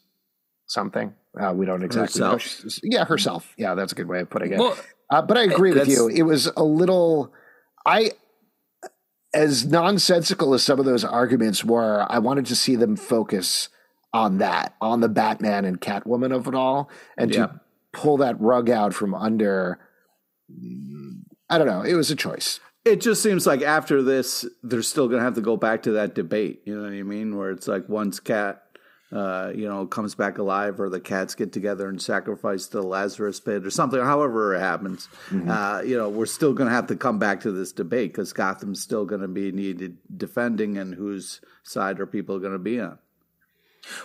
[0.68, 1.14] something.
[1.40, 2.32] Uh, we don't exactly know.
[2.34, 2.42] Herself.
[2.62, 3.54] She's- Yeah, herself.
[3.58, 4.60] Yeah, that's a good way of putting it.
[4.60, 4.78] Well,
[5.10, 6.08] Uh, but I agree with you.
[6.08, 7.34] It was a little.
[7.86, 8.12] I
[9.34, 13.70] as nonsensical as some of those arguments were, I wanted to see them focus
[14.14, 17.46] on that, on the Batman and Catwoman of it all, and Yeah.
[17.48, 17.62] to
[17.94, 19.80] pull that rug out from under.
[21.50, 21.82] I don't know.
[21.82, 22.60] It was a choice.
[22.84, 25.92] It just seems like after this, they're still going to have to go back to
[25.92, 26.62] that debate.
[26.66, 27.38] You know what I mean?
[27.38, 28.64] Where it's like once cat,
[29.12, 33.40] uh, you know, comes back alive, or the cats get together and sacrifice the Lazarus
[33.40, 34.00] pit, or something.
[34.00, 35.10] However it happens,
[35.48, 38.34] uh, you know, we're still going to have to come back to this debate because
[38.34, 42.80] Gotham's still going to be needed defending, and whose side are people going to be
[42.80, 42.98] on?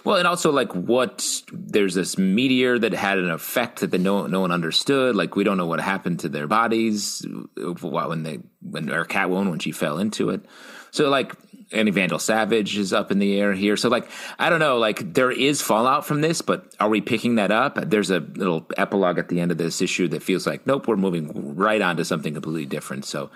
[0.05, 4.27] Well, and also like what there's this meteor that had an effect that the no
[4.27, 5.17] no one understood.
[5.17, 7.25] Like we don't know what happened to their bodies
[7.57, 10.43] when they when or Catwoman when she fell into it.
[10.91, 11.35] So like
[11.73, 13.77] any Vandal Savage is up in the air here.
[13.77, 14.09] So like
[14.39, 14.79] I don't know.
[14.79, 17.79] Like there is fallout from this, but are we picking that up?
[17.91, 20.97] There's a little epilogue at the end of this issue that feels like nope, we're
[20.97, 23.05] moving right on to something completely different.
[23.05, 23.31] So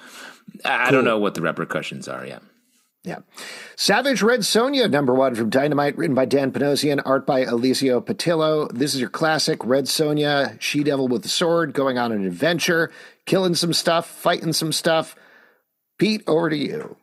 [0.65, 2.43] I I don't know what the repercussions are yet.
[3.03, 3.21] Yeah.
[3.77, 8.71] Savage Red Sonja, number one from Dynamite, written by Dan Panosian, art by Eliseo Patillo.
[8.73, 12.91] This is your classic Red Sonja, she devil with the sword, going on an adventure,
[13.25, 15.17] killing some stuff, fighting some stuff.
[15.97, 16.97] Pete, over to you.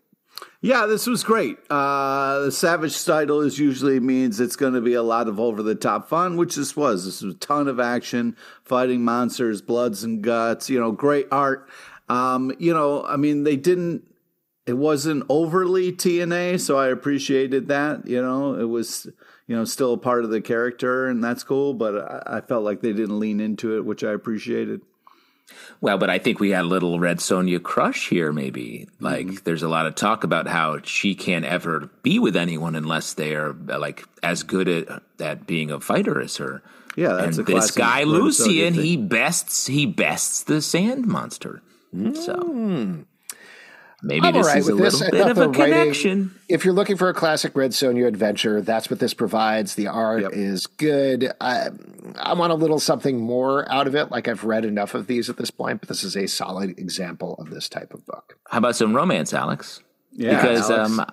[0.62, 1.58] Yeah, this was great.
[1.70, 5.64] Uh, the Savage title is usually means it's going to be a lot of over
[5.64, 7.06] the top fun, which this was.
[7.06, 10.70] This was a ton of action, fighting monsters, bloods and guts.
[10.70, 11.70] You know, great art.
[12.10, 14.04] Um, you know, I mean, they didn't.
[14.68, 18.06] It wasn't overly TNA, so I appreciated that.
[18.06, 19.08] You know, it was
[19.48, 21.74] you know still a part of the character, and that's cool.
[21.74, 24.82] But I, I felt like they didn't lean into it, which I appreciated.
[25.80, 28.88] Well, but I think we had a little Red Sonja crush here, maybe.
[29.00, 29.36] Like, mm-hmm.
[29.44, 33.36] there's a lot of talk about how she can't ever be with anyone unless they
[33.36, 36.62] are like as good at, at being a fighter as her.
[36.96, 41.06] Yeah, that's and a this guy Red Sonja Lucian, he bests he bests the Sand
[41.06, 41.62] Monster.
[42.16, 43.02] So hmm.
[44.04, 45.00] Maybe I'm this all right is a with this.
[45.02, 46.36] little I bit of a the writing- connection.
[46.48, 49.74] If you're looking for a classic Red Sonja adventure, that's what this provides.
[49.76, 50.32] The art Yep.
[50.34, 51.32] is good.
[51.42, 51.70] I,
[52.20, 54.12] I want a little something more out of it.
[54.12, 57.36] Like I've read enough of these at this point, but this is a solid example
[57.40, 58.38] of this type of book.
[58.50, 59.82] How about some romance, Alex?
[60.12, 60.92] Yeah, because Alex.
[61.00, 61.06] um,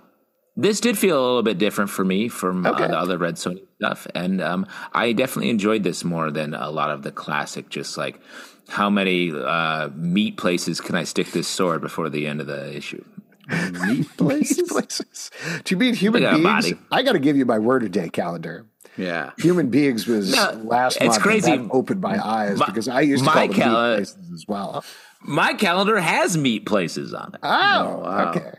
[0.57, 2.85] this did feel a little bit different for me from Okay.
[2.85, 6.70] uh, the other Red Sony stuff, and um, I definitely enjoyed this more than a
[6.70, 7.70] lot of the classic.
[7.70, 8.20] Just like
[8.68, 12.74] how many uh, meat places can I stick this sword before the end of the
[12.76, 13.04] issue?
[13.86, 14.68] Meat places.
[14.70, 15.30] places.
[15.64, 16.42] Do you mean human They beings?
[16.44, 16.74] body.
[16.90, 18.66] I got to give you my word a day calendar.
[18.96, 19.32] Yeah.
[19.38, 21.20] Human beings was No, last it's month.
[21.22, 21.56] crazy.
[21.56, 24.30] That opened my eyes My- because I used to my call them cal- meat places
[24.32, 24.84] as well.
[25.20, 28.52] My calendar has meat places on it, Oh, okay.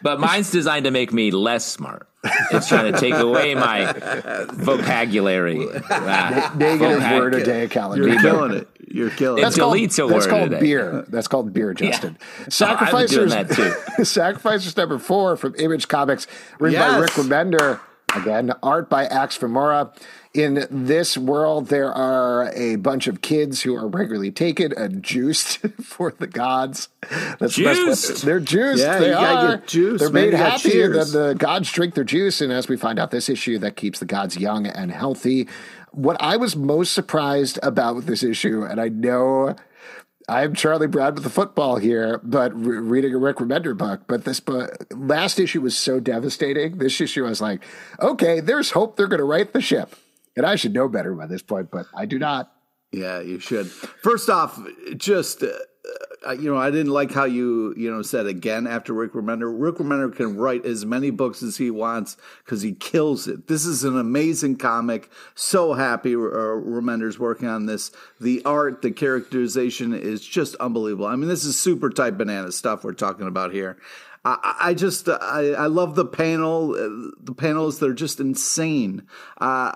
[0.00, 2.08] but mine's designed to make me less smart.
[2.24, 3.92] It's trying to take away my
[4.52, 5.66] vocabulary.
[5.90, 8.08] Ah, Negative vocab- word a day calendar.
[8.08, 8.68] You're killing it.
[8.88, 9.60] You're killing It's it.
[9.60, 10.60] called- deletes a that's word That's called a day.
[10.60, 11.04] beer.
[11.08, 12.16] That's called beer, Justin.
[12.20, 13.10] I was Sacrificers.
[13.10, 13.50] doing that
[13.96, 14.04] too.
[14.04, 16.26] Sacrificers number four from Image Comics,
[16.60, 17.80] written by Rick Remender.
[18.14, 19.94] Again, art by Max Fiumara.
[20.34, 25.58] In this world, there are a bunch of kids who are regularly taken and juiced
[25.82, 26.88] for the gods.
[27.38, 28.22] That's the best Juiced?
[28.24, 28.82] They're juiced.
[28.82, 29.58] Yeah, they are.
[29.58, 31.12] juiced, They're made You got happy, and then cheers.
[31.12, 32.40] the gods drink their juice.
[32.40, 35.48] And as we find out this issue, that keeps the gods young and healthy.
[35.90, 39.54] What I was most surprised about with this issue, and I know
[40.28, 44.02] I'm Charlie Brown with the football here, but re- reading a Rick Remender book.
[44.06, 46.78] But this book, last issue was so devastating.
[46.78, 47.62] This issue, I was like,
[48.00, 49.94] okay, there's hope they're going to right the ship.
[50.36, 52.52] And I should know better by this point, but I do not.
[52.90, 53.70] Yeah, you should.
[53.70, 54.60] First off,
[54.96, 55.48] just uh,
[56.26, 59.52] uh, you know, I didn't like how you you know said again after Rick Remender.
[59.54, 63.48] Rick Remender can write as many books as he wants because he kills it.
[63.48, 65.10] This is an amazing comic.
[65.34, 67.90] So happy uh, Remender's working on this.
[68.20, 71.06] The art, the characterization is just unbelievable.
[71.06, 73.78] I mean, this is super type banana stuff we're talking about here.
[74.24, 76.74] I, I I just uh, I, I love the panel.
[76.74, 79.06] Uh, the panels they're just insane.
[79.38, 79.72] Uh,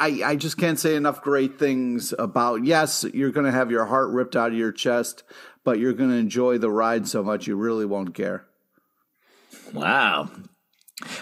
[0.00, 2.64] I, I just can't say enough great things about.
[2.64, 5.24] Yes, you're going to have your heart ripped out of your chest,
[5.62, 8.46] but you're going to enjoy the ride so much you really won't care.
[9.74, 10.30] Wow.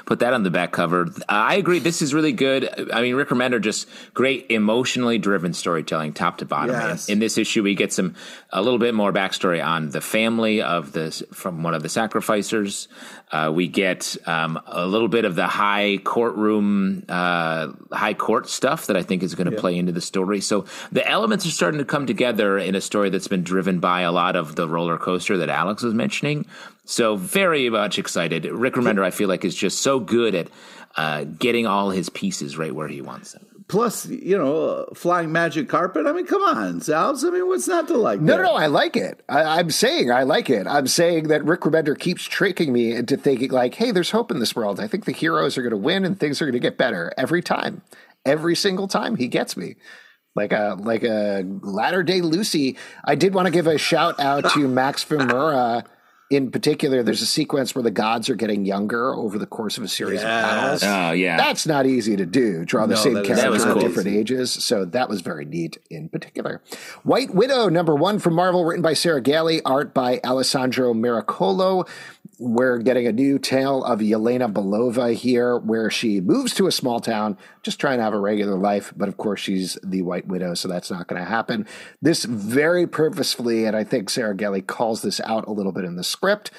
[0.07, 1.09] Put that on the back cover.
[1.29, 1.79] I agree.
[1.79, 2.91] This is really good.
[2.93, 6.75] I mean, Rick Remender just great emotionally driven storytelling, top to bottom.
[6.75, 7.09] Yes.
[7.09, 8.15] In this issue, we get some
[8.51, 12.89] a little bit more backstory on the family of this from one of the sacrificers.
[13.31, 18.87] Uh, we get um, a little bit of the high courtroom, uh, high court stuff
[18.87, 20.41] that I think is going to play into the story.
[20.41, 24.01] So the elements are starting to come together in a story that's been driven by
[24.03, 26.47] a lot of the roller coaster that Alex was mentioning.
[26.89, 28.47] So very much excited.
[28.47, 30.49] Rick Remender, I feel like, is just so good at
[30.97, 33.47] uh, getting all his pieces right where he wants them.
[33.69, 36.07] Plus, you know, uh, flying magic carpet.
[36.07, 37.27] I mean, come on, Salves.
[37.27, 38.23] I mean, what's not to like?
[38.23, 38.45] No, there?
[38.45, 39.23] no, I like it.
[39.29, 40.67] I, I'm saying I like it.
[40.67, 44.39] I'm saying that Rick Remender keeps tricking me into thinking like, hey, there's hope in
[44.39, 44.81] this world.
[44.81, 47.13] I think the heroes are going to win and things are going to get better
[47.19, 47.83] every time.
[48.25, 49.77] Every single time he gets me.
[50.35, 52.79] Like a like a latter day Lucy.
[53.05, 55.85] I did want to give a shout out to Max Fiumara.
[56.31, 59.85] In particular, there's a sequence where the gods are getting younger over the course of
[59.85, 60.83] a series of panels.
[60.85, 62.67] Oh yeah, That's not easy to do.
[62.67, 63.81] Draw the No, same that is- character at cool.
[63.83, 64.51] different ages.
[64.51, 66.61] So that was very neat in particular.
[67.03, 71.89] White Widow, number one from Marvel, written by Sarah Gailey, art by Alessandro Miracolo.
[72.41, 77.01] We're getting a new tale of Yelena Belova here, where she moves to a small
[77.01, 78.93] town, just trying to have a regular life.
[78.97, 81.67] But of course, she's the White Widow, so that's not going to happen.
[82.01, 85.97] This very purposefully, and I think Sarah Gailey calls this out a little bit in
[85.97, 86.51] the script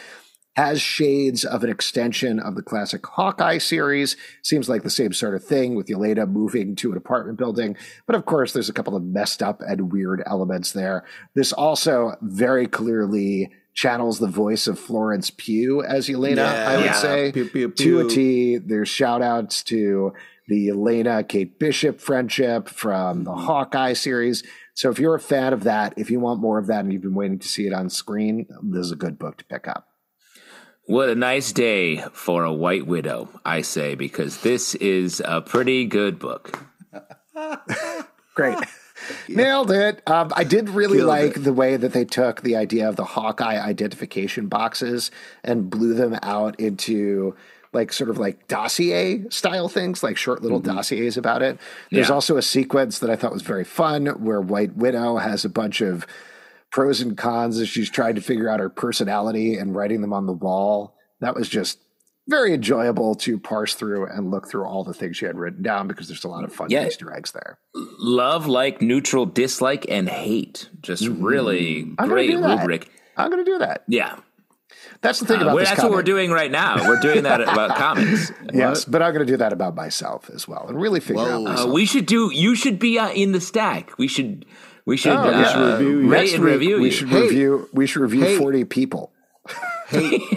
[0.55, 4.15] has shades of an extension of the classic Hawkeye series.
[4.41, 7.75] Seems like the same sort of thing with Yelena moving to an apartment building.
[8.07, 11.05] But of course, there's a couple of messed up and weird elements there.
[11.35, 16.93] This also very clearly channels the voice of Florence Pugh as Yelena, I would Yeah.
[16.93, 17.31] say.
[17.33, 18.59] Pew, pew, To a pew.
[18.65, 20.13] There's shout outs to
[20.47, 24.43] the Elena Kate Bishop friendship from the Hawkeye series.
[24.79, 27.01] So if you're a fan of that, if you want more of that and you've
[27.01, 29.89] been waiting to see it on screen, this is a good book to pick up.
[30.85, 35.83] What a nice day for a White Widow, I say, because this is a pretty
[35.83, 36.57] good book.
[38.35, 38.57] Great.
[39.27, 40.01] Nailed it.
[40.07, 41.41] Um, I did really Killed like it.
[41.41, 45.11] the way that they took the idea of the Hawkeye identification boxes
[45.43, 47.35] and blew them out into
[47.73, 50.75] like sort of like dossier style things, like short little mm-hmm.
[50.75, 51.59] dossiers about it.
[51.91, 52.15] There's Yeah.
[52.15, 55.81] also a sequence that I thought was very fun where White Widow has a bunch
[55.81, 56.07] of
[56.71, 60.25] pros and cons as she's trying to figure out her personality and writing them on
[60.25, 60.95] the wall.
[61.21, 61.79] That was just
[62.27, 65.87] very enjoyable to parse through and look through all the things she had written down
[65.87, 66.85] because there's a lot of fun Yeah.
[66.85, 67.57] Easter eggs there.
[67.73, 70.69] Love, like, neutral, dislike, and hate.
[70.81, 71.23] Just mm-hmm.
[71.23, 72.89] really I'm great rubric.
[73.17, 73.83] I'm going to do that.
[73.87, 74.17] Yeah.
[75.01, 76.87] That's the thing Uh, about we're- this that's what we're doing right now.
[76.87, 78.31] We're doing that about comics.
[78.53, 81.41] Yes, but I'm going to do that about myself as well, and really figure out
[81.43, 81.69] Whoa.
[81.69, 82.31] Uh, we should do.
[82.33, 83.97] You should be uh, in the stack.
[83.97, 84.45] We should.
[84.85, 85.13] We should.
[85.13, 86.09] Oh, uh, we should review you.
[86.09, 87.21] rate Next and week, review we should Hey.
[87.21, 87.69] review.
[87.73, 88.37] We should review Hey.
[88.37, 89.11] 40 people.
[89.89, 90.19] Hey,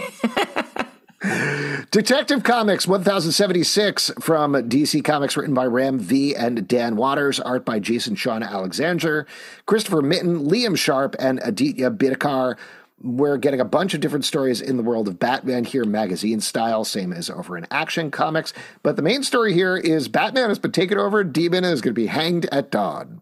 [1.91, 7.79] Detective Comics 1076 from DC Comics, written by Ram V and Dan Watters, art by
[7.79, 9.25] Jason Shawn Alexander,
[9.65, 12.55] Christopher Mitten, Liam Sharp, and Aditya Bidikar.
[13.01, 16.85] We're getting a bunch of different stories in the world of Batman here, magazine style,
[16.85, 18.53] same as over in Action Comics.
[18.81, 22.01] But the main story here is Batman has been taken over, Demon is going to
[22.01, 23.21] be hanged at dawn.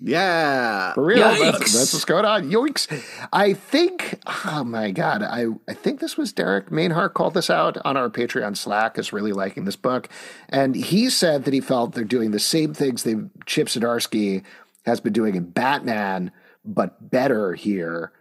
[0.00, 0.94] Yeah.
[0.94, 1.18] For real.
[1.18, 2.50] That's, that's, what's going on.
[2.50, 2.88] Yoinks.
[3.32, 7.76] I think, oh my God, I, I think this was Derek Mainhart called this out
[7.84, 10.08] on our Patreon Slack as really liking this book.
[10.48, 14.42] And he said that he felt they're doing the same things that Chip Zdarsky
[14.86, 16.32] has been doing in Batman,
[16.64, 18.12] but better here.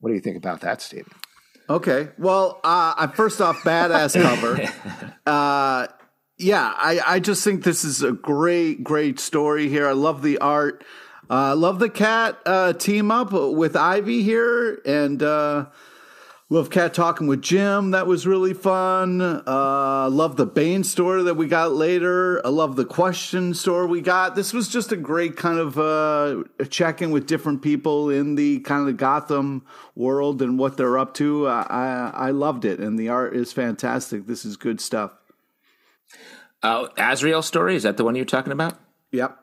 [0.00, 1.20] What do you think about that statement?
[1.68, 2.08] Okay.
[2.18, 5.14] Well, uh, first off, badass cover.
[5.26, 5.88] Uh,
[6.38, 9.88] yeah, I, I just think this is a great, great story here.
[9.88, 10.84] I love the art.
[11.28, 15.66] Uh, love the cat uh, team up with Ivy here, and uh,
[16.50, 17.90] love cat talking with Jim.
[17.90, 19.20] That was really fun.
[19.20, 22.44] Uh, love the Bane story that we got later.
[22.44, 24.34] I love the question story we got.
[24.34, 28.60] This was just a great kind of uh, check in with different people in the
[28.60, 31.46] kind of Gotham world and what they're up to.
[31.46, 34.26] I, I, I loved it, and the art is fantastic.
[34.26, 35.12] This is good stuff.
[36.62, 38.78] Uh, Azrael story is that the one you're talking about?
[39.12, 39.38] Yep.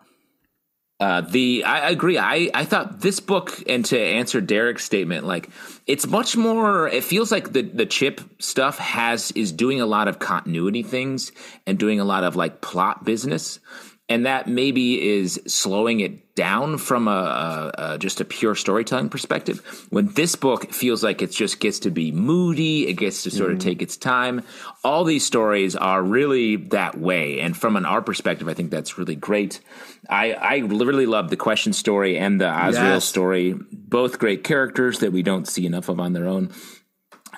[0.97, 2.17] Uh, the I agree.
[2.17, 5.49] I, I thought this book, and to answer Derek's statement, like
[5.85, 6.87] it's much more.
[6.87, 11.33] It feels like the the chip stuff has is doing a lot of continuity things
[11.67, 13.59] and doing a lot of like plot business
[14.07, 19.09] and that maybe is slowing it down from a, a, a, just a pure storytelling
[19.09, 19.87] perspective.
[19.89, 23.49] When this book feels like it just gets to be moody, it gets to sort
[23.49, 23.53] mm.
[23.53, 24.43] of take its time.
[24.83, 28.97] All these stories are really that way, and from an art perspective, I think that's
[28.97, 29.61] really great.
[30.09, 33.05] I, I really love the question story and the Azrael yes.
[33.05, 36.53] story, both great characters that we don't see enough of on their own.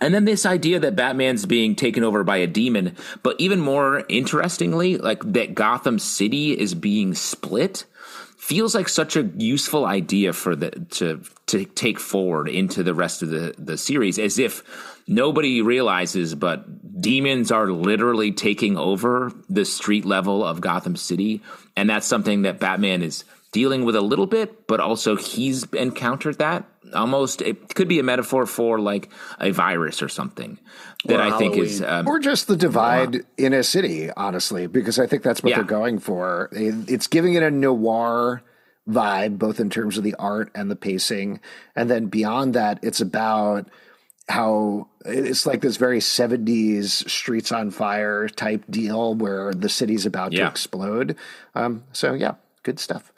[0.01, 4.03] And then this idea that Batman's being taken over by a demon, but even more
[4.09, 7.85] interestingly, like that Gotham City is being split
[8.37, 13.21] feels like such a useful idea for the to to take forward into the rest
[13.21, 14.63] of the the series as if
[15.05, 21.41] nobody realizes but demons are literally taking over the street level of Gotham City
[21.75, 26.37] and that's something that Batman is dealing with a little bit, but also he's encountered
[26.37, 26.65] that.
[26.93, 29.09] Almost, it could be a metaphor for like
[29.39, 30.59] a virus or something
[31.05, 31.51] that or I Halloween.
[31.51, 33.21] think is, um, or just the divide yeah.
[33.37, 34.11] in a city.
[34.11, 35.57] Honestly, because I think that's what yeah.
[35.57, 36.49] they're going for.
[36.51, 38.43] It's giving it a noir
[38.87, 41.41] vibe, both in terms of the art and the pacing,
[41.75, 43.69] and then beyond that, it's about
[44.29, 50.33] how it's like this very 70s streets on fire type deal where the city's about
[50.33, 50.43] yeah.
[50.43, 51.15] to explode.
[51.55, 53.13] Um, so yeah, good stuff.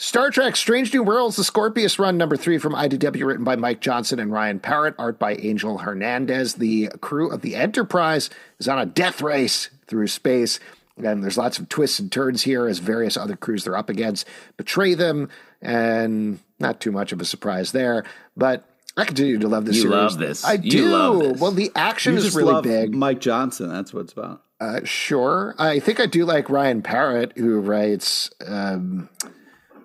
[0.00, 3.82] Star Trek Strange New Worlds, the Scorpius run, number three from IDW, written by Mike
[3.82, 6.54] Johnson and Ryan Parrott, art by Angel Hernandez.
[6.54, 10.58] The crew of the Enterprise is on a death race through space.
[10.96, 14.26] And there's lots of twists and turns here as various other crews they're up against
[14.56, 15.28] betray them,
[15.60, 18.06] and not too much of a surprise there.
[18.34, 18.64] But
[18.96, 19.94] I continue to love this you series.
[19.94, 20.46] love this.
[20.46, 21.34] I you do.
[21.38, 22.94] Well, the action you is really big.
[22.94, 24.44] Mike Johnson, that's what it's about.
[24.60, 25.54] Uh, sure.
[25.58, 28.30] I think I do like Ryan Parrott, who writes.
[28.46, 29.10] Um,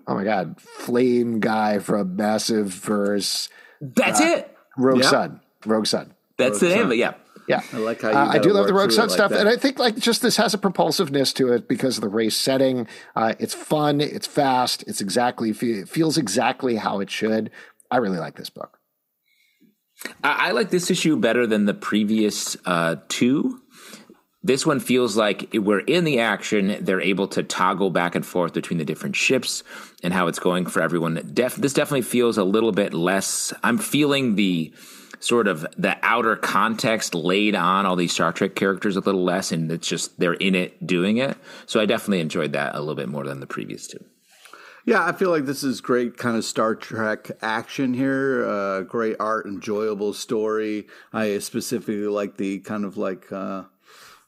[0.08, 3.50] oh my god, flame guy from Massive Verse.
[3.82, 4.58] That's uh, it.
[4.78, 5.10] Rogue yep.
[5.10, 5.42] Sun.
[5.66, 6.14] Rogue Sun.
[6.38, 6.98] That's Rogue the name of it.
[6.98, 7.14] Yeah.
[7.48, 9.78] Yeah, I like how uh, I do love the Rogue Sun stuff, and I think
[9.78, 12.88] like just this has a propulsiveness to it because of the race setting.
[13.16, 17.52] Uh, it's fun, it's fast, it's exactly it feels exactly how it should.
[17.92, 18.80] I really like this book.
[20.24, 23.62] I, I like this issue better than the previous uh, two.
[24.46, 26.78] This one feels like we're in the action.
[26.80, 29.64] They're able to toggle back and forth between the different ships
[30.04, 31.16] and how it's going for everyone.
[31.34, 33.54] Def- this definitely feels a little bit less.
[33.64, 34.72] I'm feeling the
[35.20, 39.52] sort of the outer context laid on all these Star Trek characters a little less,
[39.52, 41.36] and it's just they're in it doing it.
[41.66, 44.06] So I definitely enjoyed that a little bit more than the previous two.
[44.86, 48.46] Yeah, I feel like this is great kind of Star Trek action here.
[48.48, 50.86] Uh, great art, enjoyable story.
[51.12, 53.64] I specifically like the kind of like uh,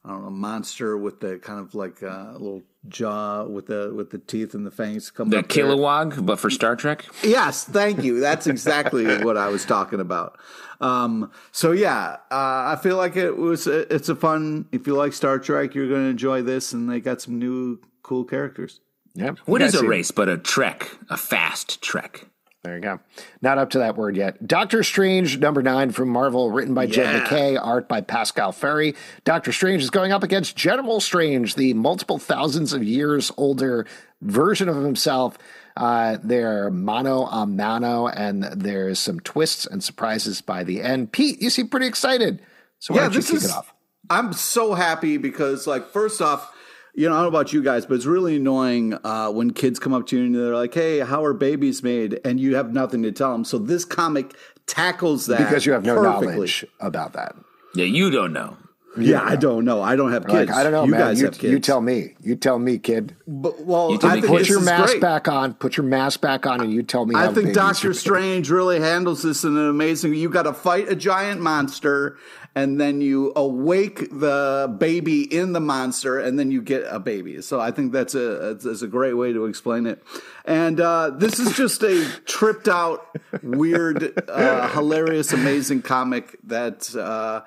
[0.07, 3.91] I don't know, monster with the kind of like a uh, little jaw with the
[3.93, 5.29] with the teeth and the fangs come.
[5.29, 7.03] The Kilowog, but for Star Trek.
[7.23, 8.21] Yes, thank you.
[8.21, 10.39] That's exactly what I was talking about.
[10.79, 13.67] Um, so yeah, uh, I feel like it was.
[13.67, 14.67] It's a fun.
[14.71, 17.81] If you like Star Trek, you're going to enjoy this, and they got some new
[18.01, 18.79] cool characters.
[19.13, 19.31] Yeah.
[19.45, 20.89] What is a race but a trek?
[21.09, 22.27] A fast trek.
[22.67, 22.99] There you go.
[23.41, 24.45] Not up to that word yet.
[24.45, 26.91] Doctor Strange, number nine from Marvel, written by yeah.
[26.91, 28.93] Jed MacKay, art by Pasqual Ferry.
[29.23, 33.87] Doctor Strange is going up against General Strange, the multiple thousands of years older
[34.21, 35.37] version of himself.
[35.77, 41.13] Uh, they're mano a mano, and there's some twists and surprises by the end.
[41.13, 42.41] Pete, you seem pretty excited.
[42.79, 43.73] So why yeah, don't you kick is, it off?
[44.09, 46.53] I'm so happy because, like, first off,
[46.97, 49.77] you know, I don't know about you guys, but it's really annoying uh, when kids
[49.77, 52.73] come up to you and they're like, "Hey, how are babies made?" and you have
[52.73, 53.45] nothing to tell them.
[53.45, 54.33] So this comic
[54.65, 56.33] tackles that because you have no perfectly.
[56.33, 57.35] knowledge about that.
[57.75, 58.57] Yeah, you don't know.
[58.99, 59.79] Yeah, I don't know.
[59.83, 60.49] I don't have kids.
[60.49, 60.99] Like, I don't know, you man.
[60.99, 61.51] Guys You, have kids.
[61.51, 62.15] you tell me.
[62.19, 63.15] You tell me, kid.
[63.27, 65.01] But, well, You I think Put your mask great.
[65.01, 65.53] back on.
[65.53, 67.13] Put your mask back on, and you tell me.
[67.13, 70.15] I how think Doctor Strange really handles this in an amazing.
[70.15, 72.17] You got to fight a giant monster,
[72.57, 77.39] and then you awake the baby in the monster, and then you get a baby.
[77.43, 80.01] So I think that's a that's a great way to explain it.
[80.43, 86.95] And uh, this is just a tripped out, weird, uh, hilarious, amazing comic that.
[86.95, 87.41] Uh,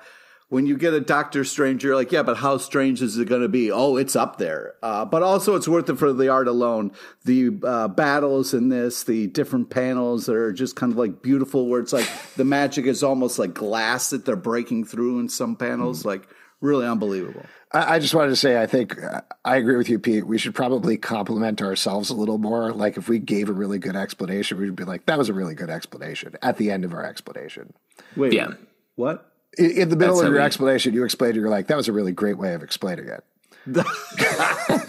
[0.51, 3.41] when you get a Doctor Strange, you're like, yeah, but how strange is it going
[3.41, 3.71] to be?
[3.71, 4.73] Oh, it's up there.
[4.83, 6.91] Uh, but also, it's worth it for the art alone.
[7.23, 11.69] The uh, battles in this, the different panels that are just kind of like beautiful,
[11.69, 15.55] where it's like the magic is almost like glass that they're breaking through in some
[15.55, 16.03] panels.
[16.03, 16.27] Like,
[16.59, 17.45] really unbelievable.
[17.71, 20.27] I, I just wanted to say, I think uh, I agree with you, Pete.
[20.27, 22.73] We should probably compliment ourselves a little more.
[22.73, 25.55] Like, if we gave a really good explanation, we'd be like, "That was a really
[25.55, 27.71] good explanation." At the end of our explanation,
[28.17, 28.55] Wait, Yeah.
[28.95, 29.30] what?
[29.57, 31.87] In, in the middle That's of your we- explanation, you explained, you're like, "That was
[31.87, 33.23] a really great way of explaining it."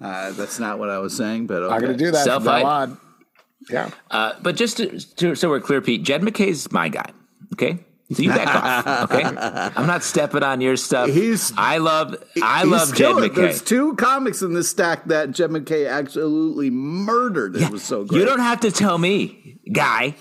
[0.00, 1.74] Uh, that's not what I was saying, but okay.
[1.74, 2.64] I'm going to do that from Self-hype.
[2.64, 3.00] on.
[3.68, 3.90] Yeah.
[4.12, 7.10] Uh, but just to, to, so we're clear, Pete, Jed MacKay's my guy.
[7.54, 7.80] Okay,
[8.12, 8.46] so you back
[8.86, 9.10] off.
[9.10, 9.24] Okay,
[9.76, 11.10] I'm not stepping on your stuff.
[11.10, 13.26] He's- I love I He's love Jed MacKay.
[13.26, 13.34] it.
[13.34, 17.56] There's two comics in this stack that Jed MacKay absolutely murdered.
[17.56, 18.20] It was so great.
[18.20, 20.14] You don't have to tell me, guy.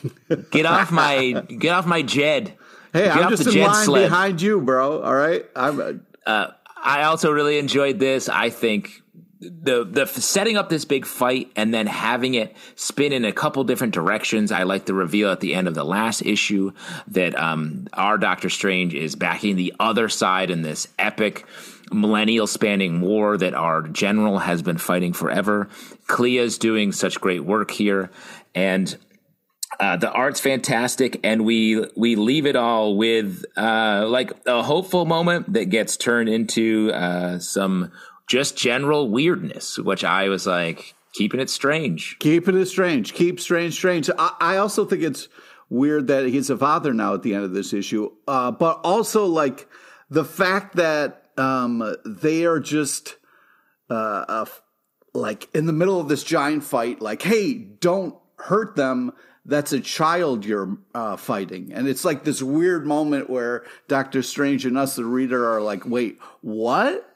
[0.50, 2.54] Get off my get off my Jed.
[2.98, 4.10] Hey, I'm just the in line sled.
[4.10, 5.02] behind you, bro.
[5.02, 6.06] All right, I'm.
[6.26, 6.48] Uh,
[6.80, 8.30] I also really enjoyed this.
[8.30, 9.02] I think
[9.40, 13.64] the the setting up this big fight and then having it spin in a couple
[13.64, 14.52] different directions.
[14.52, 16.72] I like the reveal at the end of the last issue
[17.08, 21.46] that um, our Doctor Strange is backing the other side in this epic
[21.92, 25.70] millennial spanning war that our general has been fighting forever.
[26.08, 28.10] Clea's doing such great work here,
[28.56, 28.98] and
[29.80, 35.06] uh, the art's fantastic, and we we leave it all with uh, like a hopeful
[35.06, 37.92] moment that gets turned into uh, some
[38.28, 42.18] just general weirdness, which I was like keeping it strange.
[42.20, 43.14] keeping it strange.
[43.14, 44.10] Keep strange, strange.
[44.18, 45.28] I, I also think it's
[45.70, 49.26] weird that he's a father now at the end of this issue, uh, but also
[49.26, 49.68] like
[50.10, 53.18] the fact that um, they are just
[53.90, 54.46] uh,
[55.14, 57.02] like in the middle of this giant fight.
[57.02, 59.12] Like, hey, don't hurt them.
[59.48, 64.66] That's a child you're uh, fighting, and it's like this weird moment where Doctor Strange
[64.66, 67.08] and us, the reader, are like, "Wait, what?"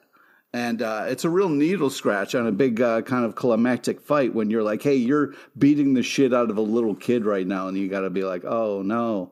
[0.53, 4.35] And uh, it's a real needle scratch on a big uh, kind of climactic fight
[4.35, 7.69] when you're like, hey, you're beating the shit out of a little kid right now.
[7.69, 9.31] And you got to be like, oh, no.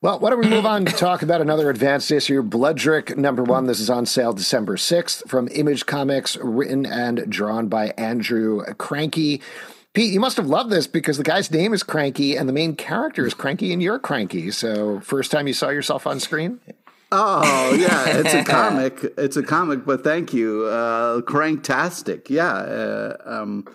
[0.00, 3.66] Well, why don't we move on to talk about another advanced issue, Bloodrik number one.
[3.66, 9.42] This is on sale December 6th from Image Comics, written and drawn by Andrew Krahnke.
[9.98, 12.76] Pete, you must have loved this because the guy's name is Cranky and the main
[12.76, 14.52] character is Cranky and you're Cranky.
[14.52, 16.60] So, first time you saw yourself on screen?
[17.10, 18.18] Oh, yeah.
[18.18, 19.00] It's a comic.
[19.18, 20.66] It's a comic, but thank you.
[20.66, 22.30] Uh, Cranktastic.
[22.30, 22.48] Yeah.
[22.52, 23.66] Uh, um,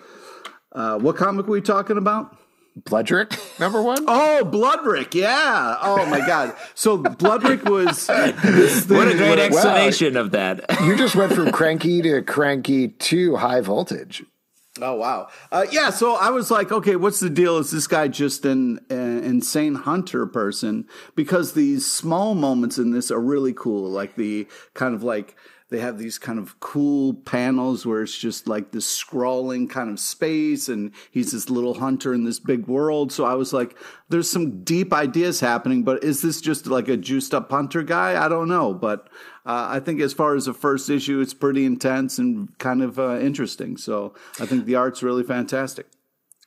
[0.72, 2.38] uh, what comic were we talking about?
[2.80, 4.06] Bloodrik number one?
[4.08, 5.14] Oh, Bloodrik.
[5.14, 5.76] Yeah.
[5.82, 6.56] Oh, my God.
[6.74, 8.08] So, Bloodrik was.
[8.08, 10.64] This thing What a great where- explanation of that.
[10.86, 14.24] You just went from Cranky to Cranky to High Voltage.
[14.82, 15.28] Oh wow!
[15.52, 17.58] Uh, yeah, so I was like, okay, what's the deal?
[17.60, 20.88] Is this guy just an, an insane hunter person?
[21.16, 25.36] Because these small moments in this are really cool, like the kind of like
[25.70, 30.00] they have these kind of cool panels where it's just like this scrawling kind of
[30.00, 33.12] space, and he's this little hunter in this big world.
[33.12, 33.78] So I was like,
[34.10, 38.24] there's some deep ideas happening, but is this just like a juiced up hunter guy?
[38.24, 39.08] I don't know, but
[39.46, 42.98] uh, I think as far as the first issue, it's pretty intense and kind of
[42.98, 43.76] uh, interesting.
[43.78, 45.88] So I think the art's really fantastic.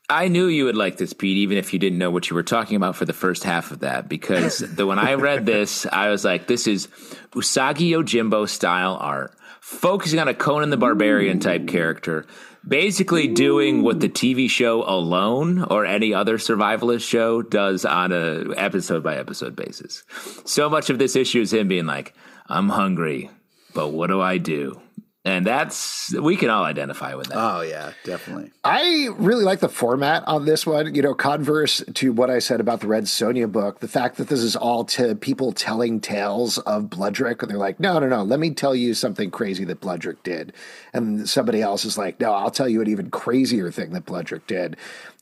[0.08, 2.44] I knew you would like this, Pete, even if you didn't know what you were
[2.44, 4.08] talking about for the first half of that.
[4.08, 6.86] Because the, when I read this, I was like, this is
[7.32, 12.24] Usagi Yojimbo style art, focusing on a Conan the Barbarian type character,
[12.66, 18.54] basically doing what the TV show Alone or any other survivalist show does on a
[18.56, 20.04] episode by episode basis.
[20.44, 22.14] So much of this issue is him being like,
[22.48, 23.30] I'm hungry,
[23.74, 24.80] but what do I do?
[25.24, 27.36] And that's, we can all identify with that.
[27.36, 28.52] Oh yeah, definitely.
[28.62, 30.94] I really like the format on this one.
[30.94, 34.28] You know, converse to what I said about the Red Sonja book, the fact that
[34.28, 37.42] this is all to people telling tales of Bloodrik.
[37.42, 40.52] And they're like, no, no, no, let me tell you something crazy that Bloodrik did.
[40.92, 44.46] And somebody else is like, no, I'll tell you an even crazier thing that Bloodrik
[44.46, 44.76] did.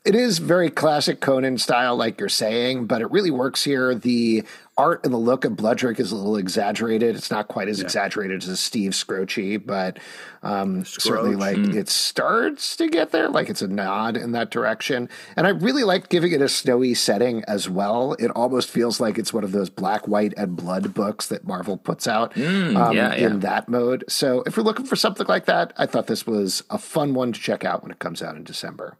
[0.05, 3.95] It is very classic Conan style, like you're saying, but it really works here.
[3.95, 4.43] The
[4.77, 7.15] art and the look of Bloodrik is a little exaggerated.
[7.15, 7.85] It's not quite as yeah.
[7.85, 9.97] exaggerated as Steve Skroce, but
[10.43, 11.73] um, certainly like mm.
[11.73, 13.29] it starts to get there.
[13.29, 15.09] Like it's a nod in that direction.
[15.35, 18.13] And I really like giving it a snowy setting as well.
[18.13, 21.77] It almost feels like it's one of those black, white, and blood books that Marvel
[21.77, 23.25] puts out mm, um, yeah, yeah.
[23.25, 24.03] in that mode.
[24.07, 27.33] So if you're looking for something like that, I thought this was a fun one
[27.33, 28.99] to check out when it comes out in December.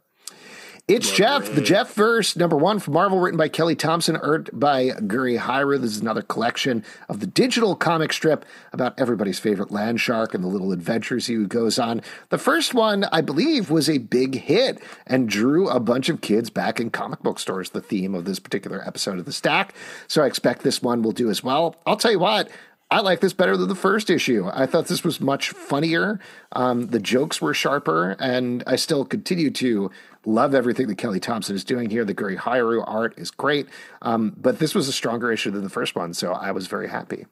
[0.88, 4.90] It's Jeff, the Jeff verse, number one from Marvel, written by Kelly Thompson, art by
[4.90, 5.80] Gurihiru.
[5.80, 10.44] This is another collection of the digital comic strip about everybody's favorite land shark and
[10.44, 12.02] the little adventures he goes on.
[12.28, 16.50] The first one, I believe, was a big hit and drew a bunch of kids
[16.50, 19.74] back in comic book stores, the theme of this particular episode of the stack.
[20.06, 21.74] So I expect this one will do as well.
[21.84, 22.48] I'll tell you what,
[22.90, 24.48] I like this better than the first issue.
[24.52, 26.20] I thought this was much funnier.
[26.52, 29.90] Um, the jokes were sharper, and I still continue to
[30.24, 32.04] love everything that Kelly Thompson is doing here.
[32.04, 33.66] The Gurihiru art is great,
[34.02, 36.88] um, but this was a stronger issue than the first one, so I was very
[36.88, 37.26] happy.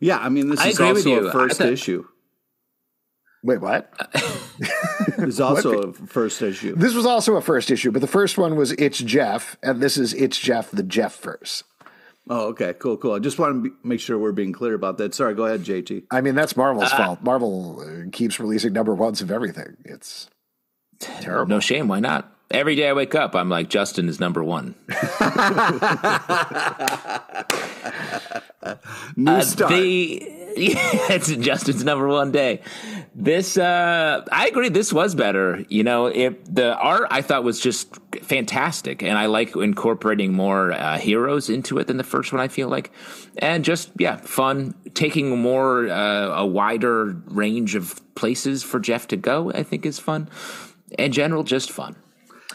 [0.00, 2.06] Yeah, I mean, this I is also a first thought, issue.
[3.44, 3.92] Wait, what?
[5.18, 6.74] it's also a first issue.
[6.74, 9.96] This was also a first issue, but the first one was It's Jeff, and this
[9.96, 11.62] is It's Jeff, the Jeff verse.
[12.28, 13.12] Oh, okay, cool, cool.
[13.12, 15.14] I just want to be, make sure we're being clear about that.
[15.14, 16.04] Sorry, go ahead, JT.
[16.10, 17.22] I mean, that's Marvel's uh, fault.
[17.22, 19.76] Marvel uh, keeps releasing number ones of everything.
[19.84, 20.30] It's
[20.98, 21.48] terrible.
[21.50, 21.86] No shame.
[21.88, 22.30] Why not?
[22.50, 24.74] Every day I wake up, I'm like, Justin is number one.
[29.16, 29.72] New uh, start.
[29.72, 30.22] The,
[30.56, 32.62] yeah, it's Justin's number one day.
[33.16, 34.68] This, uh, I agree.
[34.70, 35.64] This was better.
[35.68, 40.72] You know, it, the art I thought was just fantastic, and I like incorporating more
[40.72, 42.40] uh, heroes into it than the first one.
[42.40, 42.90] I feel like,
[43.38, 44.74] and just yeah, fun.
[44.94, 50.00] Taking more uh, a wider range of places for Jeff to go, I think is
[50.00, 50.28] fun.
[50.98, 51.94] In general, just fun.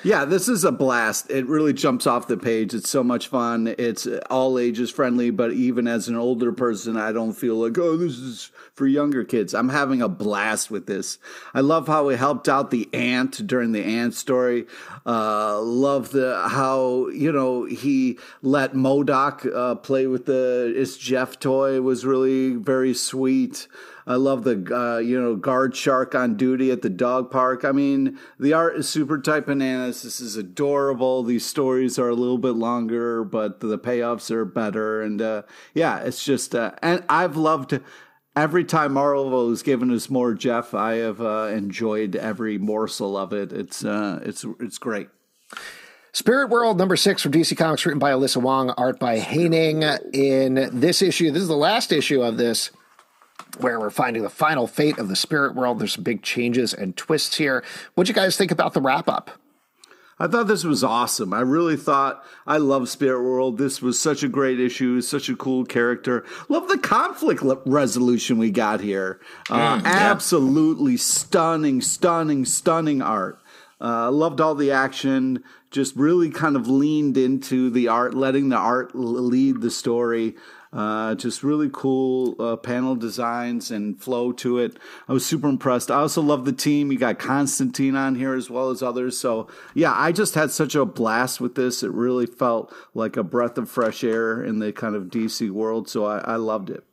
[0.04, 1.30] Yeah, this is a blast.
[1.30, 2.74] It really jumps off the page.
[2.74, 3.76] It's so much fun.
[3.78, 7.97] It's all ages friendly, but even as an older person, I don't feel like, oh,
[7.97, 9.54] this is for younger kids.
[9.54, 11.18] I'm having a blast with this.
[11.54, 14.68] I love how he helped out the ant during the ant story.
[15.06, 21.39] Uh, love the how, you know, he let MODOK uh, play with the It's Jeff
[21.39, 23.68] toy it was really very sweet.
[24.10, 27.64] I love the uh, you know guard shark on duty at the dog park.
[27.64, 30.01] I mean, the art is super tight bananas.
[30.01, 31.22] This is adorable.
[31.22, 35.03] These stories are a little bit longer, but the payoffs are better.
[35.03, 35.43] And uh,
[35.76, 37.80] yeah, it's just uh, and I've loved.
[38.36, 43.32] Every time Marvel has given us more Jeff, I have uh, enjoyed every morsel of
[43.34, 43.51] it.
[43.51, 45.10] It's uh, it's it's great.
[46.14, 49.84] Spirit World number six from DC Comics, written by Alyssa Wong, art by Haining.
[50.14, 52.72] In this issue, this is the last issue of this
[53.60, 55.80] where we're finding the final fate of the spirit world.
[55.80, 57.64] There's some big changes and twists here.
[57.96, 59.32] What'd you guys think about the wrap up?
[60.22, 61.34] I thought this was awesome.
[61.34, 63.58] I really thought I love Spirit World.
[63.58, 66.26] This was such a great issue, such a cool character.
[66.50, 69.22] Love the conflict resolution we got here.
[69.50, 69.88] Uh, mm, yeah.
[69.88, 73.40] Absolutely stunning, stunning, stunning art.
[73.80, 75.42] Uh, loved all the action.
[75.72, 80.36] Just really kind of leaned into the art, letting the art lead the story.
[80.72, 84.78] Uh, just really cool uh, panel designs and flow to it.
[85.07, 85.89] I was super impressed.
[85.89, 86.91] I also love the team.
[86.91, 89.17] You got Constantine on here as well as others.
[89.17, 91.82] So, yeah, I just had such a blast with this.
[91.82, 95.89] It really felt like a breath of fresh air in the kind of DC world.
[95.89, 96.84] So, I, I loved it.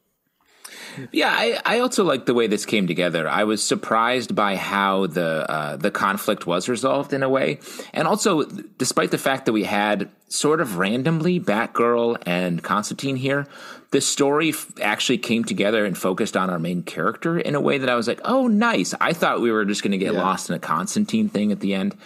[1.13, 3.29] Yeah, I, I also like the way this came together.
[3.29, 7.59] I was surprised by how the uh, the conflict was resolved in a way,
[7.93, 13.47] and also despite the fact that we had sort of randomly Batgirl and Constantine here,
[13.91, 17.79] the story f- actually came together and focused on our main character in a way
[17.79, 18.95] that I was like, oh, nice.
[19.01, 20.23] I thought we were just going to get yeah.
[20.23, 21.97] lost in a Constantine thing at the end,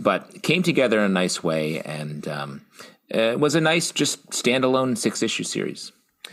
[0.00, 2.62] but came together in a nice way, and um,
[3.08, 5.92] it was a nice just standalone six issue series.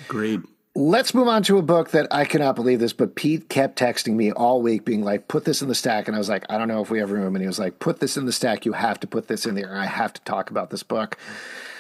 [0.09, 0.41] Agreed.
[0.77, 4.15] Let's move on to a book that I cannot believe this, but Pete kept texting
[4.15, 6.57] me all week, being like, "Put this in the stack," and I was like, "I
[6.57, 8.65] don't know if we have room." And he was like, "Put this in the stack.
[8.65, 9.73] You have to put this in there.
[9.73, 11.17] I have to talk about this book."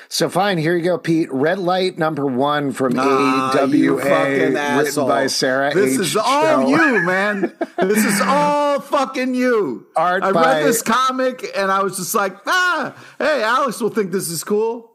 [0.07, 1.27] So fine, here you go, Pete.
[1.29, 5.09] Red Light number one from ah, AWA, written asshole.
[5.09, 5.73] by Sarah.
[5.73, 5.99] This H.
[5.99, 7.53] is all you, man.
[7.77, 9.87] this is all fucking you.
[9.97, 13.89] Art I by, read this comic and I was just like, ah, hey, Alex will
[13.89, 14.94] think this is cool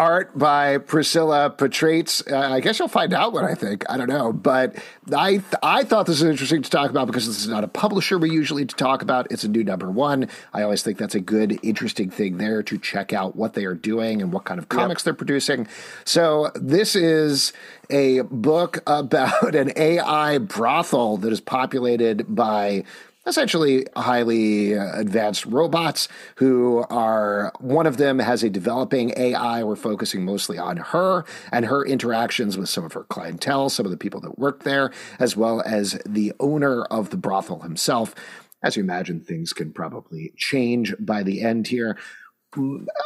[0.00, 2.22] art by Priscilla Petraites.
[2.26, 3.84] Uh, I guess you'll find out what I think.
[3.90, 4.74] I don't know, but
[5.14, 7.68] I th- I thought this was interesting to talk about because this is not a
[7.68, 9.30] publisher we usually to talk about.
[9.30, 10.28] It's a new number one.
[10.54, 13.74] I always think that's a good, interesting thing there to check out what they are
[13.74, 15.04] doing and what kind of comics yep.
[15.04, 15.68] they're producing.
[16.06, 17.52] So this is
[17.90, 22.84] a book about an AI brothel that is populated by
[23.26, 29.62] essentially highly uh, advanced robots who are one of them has a developing AI.
[29.62, 33.92] We're focusing mostly on her and her interactions with some of her clientele, some of
[33.92, 38.14] the people that work there, as well as the owner of the brothel himself.
[38.62, 41.98] As you imagine, things can probably change by the end here.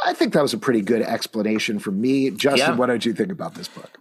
[0.05, 2.31] I think that was a pretty good explanation for me.
[2.31, 2.77] Justin, yeah.
[2.77, 3.99] what did you think about this book?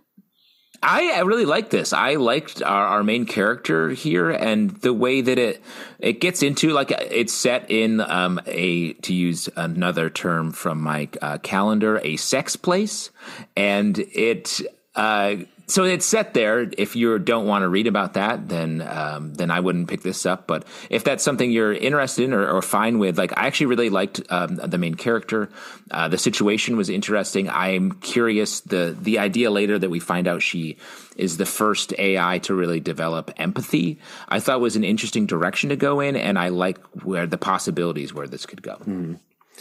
[0.83, 1.93] I, I really like this.
[1.93, 5.63] I liked our, our, main character here and the way that it
[5.99, 11.07] it gets into like it's set in um, a to use another term from my
[11.21, 13.11] uh, calendar a sex place
[13.55, 14.61] and it
[14.95, 15.35] uh,
[15.67, 16.69] so it's set there.
[16.77, 20.25] If you don't want to read about that, then um, then I wouldn't pick this
[20.25, 20.45] up.
[20.45, 23.89] But if that's something you're interested in or, or fine with, like I actually really
[23.89, 25.49] liked um, the main character.
[25.89, 27.49] Uh, the situation was interesting.
[27.49, 30.77] I'm curious the the idea later that we find out she
[31.15, 33.99] is the first AI to really develop empathy.
[34.27, 38.13] I thought was an interesting direction to go in, and I like where the possibilities
[38.13, 38.75] where this could go.
[38.85, 39.19] Mm.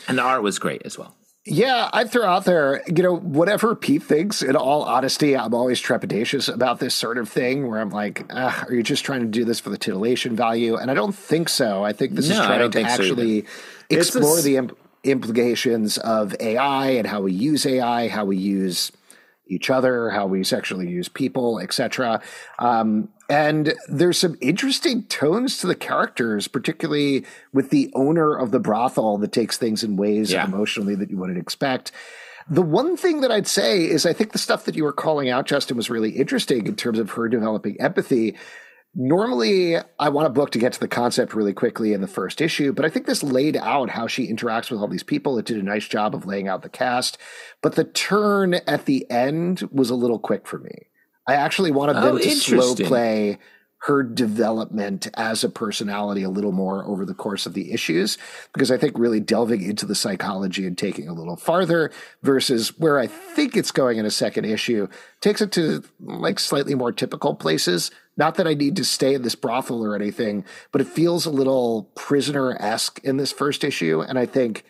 [0.09, 1.15] And the art was great as well.
[1.45, 5.83] Yeah, I'd throw out there, you know, whatever Pete thinks, in all honesty, I'm always
[5.83, 9.45] trepidatious about this sort of thing where I'm like, are you just trying to do
[9.45, 10.77] this for the titillation value?
[10.77, 11.85] And I don't think so.
[11.85, 13.47] I think this no, is trying to actually so
[13.91, 14.43] explore a...
[14.43, 18.93] the imp- implications of AI and how we use AI, how we use
[19.47, 22.23] each other, how we sexually use people, etc.
[22.59, 28.61] Um, and there's some interesting tones to the characters, particularly with the owner of the
[28.61, 30.45] brothel that takes things in ways yeah.
[30.45, 31.93] emotionally that you wouldn't expect.
[32.49, 35.29] The one thing that I'd say is I think the stuff that you were calling
[35.29, 38.37] out, Justin, was really interesting in terms of her developing empathy.
[38.95, 42.43] Normally, I want a book to get to the concept really quickly in the first
[42.43, 45.39] issue, but I think this laid out how she interacts with all these people.
[45.39, 47.17] It did a nice job of laying out the cast,
[47.63, 50.89] but the turn at the end was a little quick for me.
[51.27, 53.39] I actually wanted them oh, to slow play
[53.85, 58.17] her development as a personality a little more over the course of the issues
[58.53, 61.91] because I think really delving into the psychology and taking a little farther
[62.23, 64.87] versus where I think it's going in a second issue
[65.21, 67.91] takes it to like slightly more typical places.
[68.17, 71.31] Not that I need to stay in this brothel or anything, but it feels a
[71.31, 74.03] little prisoner esque in this first issue.
[74.03, 74.65] And I think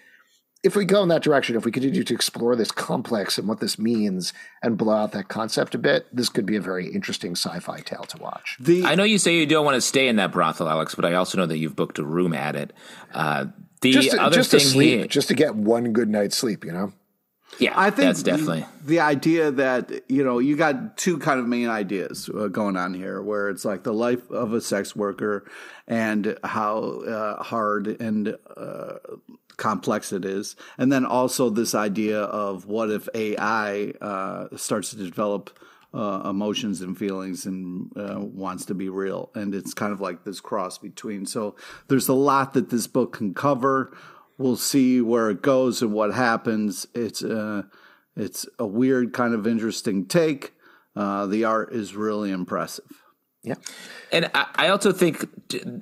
[0.63, 3.59] if we go in that direction, if we continue to explore this complex and what
[3.59, 4.33] this means
[4.63, 8.05] and blow out that concept a bit, this could be a very interesting sci-fi tale
[8.05, 8.57] to watch.
[8.61, 11.05] The, I know you say you don't want to stay in that brothel, Alex, but
[11.05, 12.73] I also know that you've booked a room at it.
[13.13, 13.47] Uh,
[13.81, 16.39] the just to, other just thing to sleep, he, just to get one good night's
[16.39, 16.93] sleep, you know.
[17.59, 21.39] Yeah, I think that's definitely the, the, idea that you know you got two kind
[21.39, 24.97] of main ideas uh, going on here, where it's like the life of a sex
[24.97, 25.45] worker
[25.87, 28.95] and how uh, hard and uh,
[29.57, 34.97] complex it is, and then also this idea of what if AI uh, starts to
[34.97, 35.59] develop
[35.95, 40.25] uh, emotions and feelings and uh, wants to be real, and it's kind of like
[40.25, 41.27] this cross between.
[41.27, 41.55] So
[41.89, 43.97] there's a lot that this book can cover.
[44.43, 46.87] We'll see where it goes and what happens.
[46.95, 47.63] It's uh,
[48.17, 50.53] it's a weird kind of interesting take.
[50.97, 52.85] Uh, the art is really impressive.
[53.45, 53.55] Yeah.
[54.13, 55.27] And I also think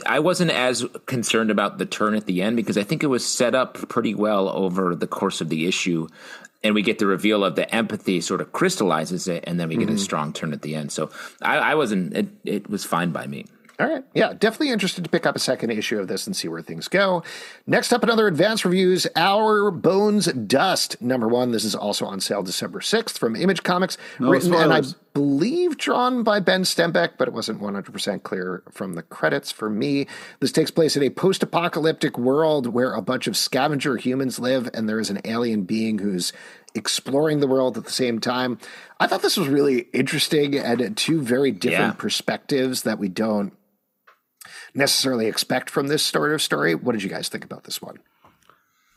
[0.07, 3.27] I wasn't as concerned about the turn at the end because I think it was
[3.27, 6.07] set up pretty well over the course of the issue.
[6.63, 9.77] And we get the reveal of the empathy sort of crystallizes it, and then we
[9.77, 9.97] get mm-hmm.
[9.97, 10.93] a strong turn at the end.
[10.93, 13.47] So I, I wasn't, it, it was fine by me.
[13.81, 14.05] All right.
[14.13, 16.87] Yeah, definitely interested to pick up a second issue of this and see where things
[16.87, 17.23] go.
[17.67, 21.53] Next up, another advance reviews Our Bones Dust, number one.
[21.53, 23.97] This is also on sale December 6th from Image Comics.
[24.19, 24.65] No written spoilers.
[24.65, 29.51] and I believe drawn by Ben Stenbeck, but it wasn't 100% clear from the credits
[29.51, 30.07] for me.
[30.41, 34.69] This takes place in a post apocalyptic world where a bunch of scavenger humans live,
[34.75, 36.35] and there is an alien being who's
[36.75, 38.59] exploring the world at the same time.
[39.01, 41.99] I thought this was really interesting and two very different yeah.
[42.01, 43.55] perspectives that we don't
[44.75, 46.75] necessarily expect from this sort of story.
[46.75, 47.99] What did you guys think about this one?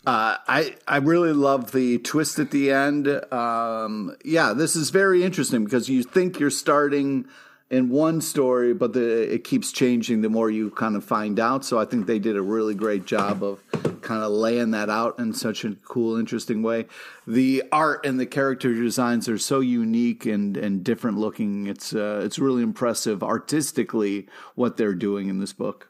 [0.06, 3.08] Uh, I I really love the twist at the end.
[3.32, 7.26] Um, yeah, this is very interesting because you think you're starting
[7.74, 11.66] in one story, but the, it keeps changing the more you kind of find out.
[11.66, 13.64] So I think they did a really great job of
[14.02, 16.86] kind of laying that out in such a cool, interesting way.
[17.26, 21.66] The art and the character designs are so unique and, and different looking.
[21.66, 25.90] It's uh, it's really impressive artistically what they're doing in this book.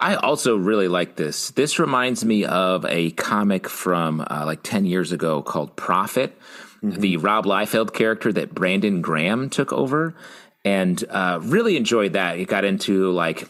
[0.00, 1.50] I also really like this.
[1.50, 6.36] This reminds me of a comic from uh, like 10 years ago called Prophet,
[6.82, 7.00] mm-hmm.
[7.00, 10.16] the Rob Liefeld character that Brandon Graham took over
[10.64, 12.38] and uh, really enjoyed that.
[12.38, 13.48] It got into like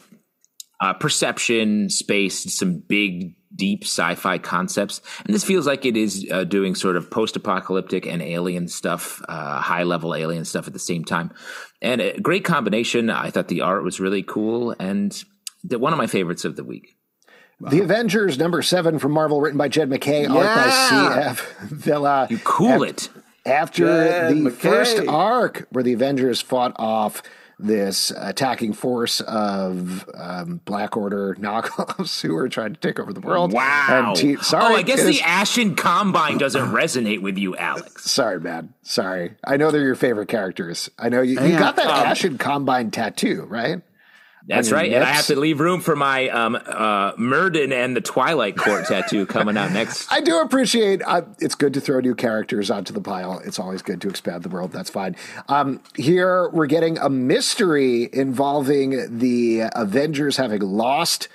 [0.80, 6.44] uh, perception, space, some big, deep sci-fi concepts, and this feels like it is uh,
[6.44, 11.32] doing sort of post-apocalyptic and alien stuff, uh, high-level alien stuff at the same time,
[11.80, 13.10] and a great combination.
[13.10, 15.22] I thought the art was really cool, and
[15.68, 16.96] one of my favorites of the week.
[17.70, 21.58] The Avengers number seven from Marvel, written by Jed MacKay, art by C.F.
[21.60, 22.26] Villa.
[22.28, 23.08] You cool Af- it.
[23.44, 24.56] After Jed the MacKay.
[24.56, 27.22] first arc, where the Avengers fought off
[27.58, 33.20] this attacking force of um, Black Order knockoffs who were trying to take over the
[33.20, 33.52] world.
[33.52, 34.08] Wow.
[34.08, 38.04] And te- sorry, oh, I guess it the Ashen Combine doesn't resonate with you, Alex.
[38.10, 38.74] Sorry, man.
[38.82, 39.34] Sorry.
[39.44, 40.90] I know they're your favorite characters.
[40.98, 43.80] I know you, you Yeah, got that um, Ashen Combine tattoo, right?
[44.46, 44.92] That's right.
[44.92, 48.84] And I have to leave room for my um, uh, Murden and the Twilight Court
[48.88, 50.10] tattoo coming out next.
[50.10, 51.02] I do appreciate.
[51.04, 53.40] Uh, it's good to throw new characters onto the pile.
[53.44, 54.72] It's always good to expand the world.
[54.72, 55.16] That's fine.
[55.48, 61.28] Um, here we're getting a mystery involving the Avengers having lost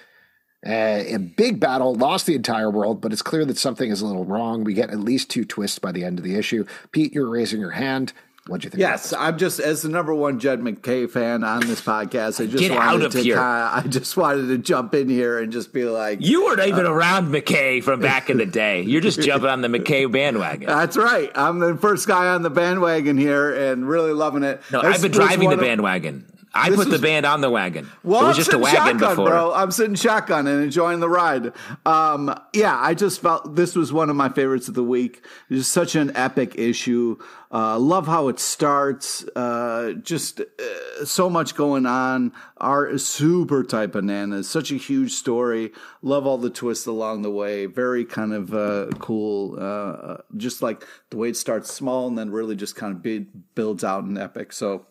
[0.65, 4.07] uh, a big battle, lost the entire world, but it's clear that something is a
[4.07, 4.63] little wrong.
[4.63, 6.65] We get at least two twists by the end of the issue.
[6.91, 8.11] Pete, you're raising your hand.
[8.47, 8.79] What'd you think?
[8.79, 12.41] Yes, I'm just as the number one Jed MacKay fan on this podcast.
[12.41, 13.35] I just Get wanted out of to here.
[13.35, 16.85] kinda- I just wanted to jump in here and just be like, You weren't even
[16.85, 18.81] uh, around MacKay from back in the day.
[18.83, 20.67] You're just jumping on the MacKay bandwagon.
[20.67, 24.81] "That's right, I'm the first guy on the bandwagon here and really loving it." No,
[24.81, 26.25] This I've been driving the one of- bandwagon.
[26.57, 27.89] I This put the band on the wagon.
[28.03, 29.29] Well, it was I'm just a wagon shotgun, before.
[29.29, 29.53] bro.
[29.53, 31.53] I'm sitting shotgun and enjoying the ride.
[31.85, 35.23] Um, yeah, I just felt this was one of my favorites of the week.
[35.49, 37.17] It's such an epic issue.
[37.51, 39.23] Uh, love how it starts.
[39.35, 42.33] Uh, just uh, so much going on.
[42.57, 44.49] Art is super tight bananas.
[44.49, 45.71] Such a huge story.
[46.01, 47.67] Love all the twists along the way.
[47.67, 49.57] Very kind of uh, cool.
[49.59, 53.27] Uh, just like the way it starts small and then really just kind of be,
[53.55, 54.51] builds out in epic.
[54.51, 54.85] So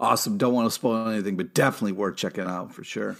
[0.00, 0.38] awesome.
[0.38, 3.16] Don't want to spoil anything, but definitely worth checking out for sure.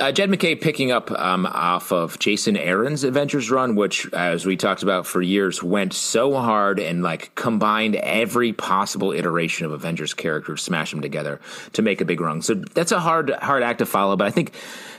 [0.00, 4.56] Uh, Jed MacKay picking up um, off of Jason Aaron's Avengers run, which, as we
[4.56, 10.12] talked about for years, went so hard and like combined every possible iteration of Avengers
[10.12, 11.40] characters, smash them together
[11.74, 12.42] to make a big run.
[12.42, 14.16] So that's a hard, hard act to follow.
[14.16, 14.52] But I think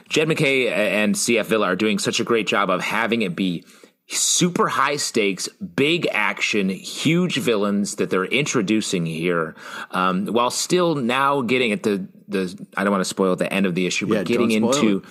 [0.08, 3.66] Jed MacKay and CF Villa are doing such a great job of having it be
[4.08, 9.56] super high stakes, big action, huge villains that they're introducing here,
[9.92, 12.68] um, while still now getting at the the.
[12.78, 15.04] I don't want to spoil the end of the issue, but Yeah, getting into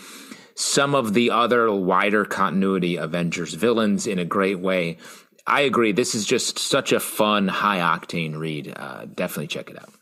[0.55, 4.99] some of the other wider continuity Avengers villains in a great way.
[5.47, 5.93] I agree.
[5.93, 8.73] This is just such a fun, high octane read.
[8.75, 9.93] Uh, definitely check it out.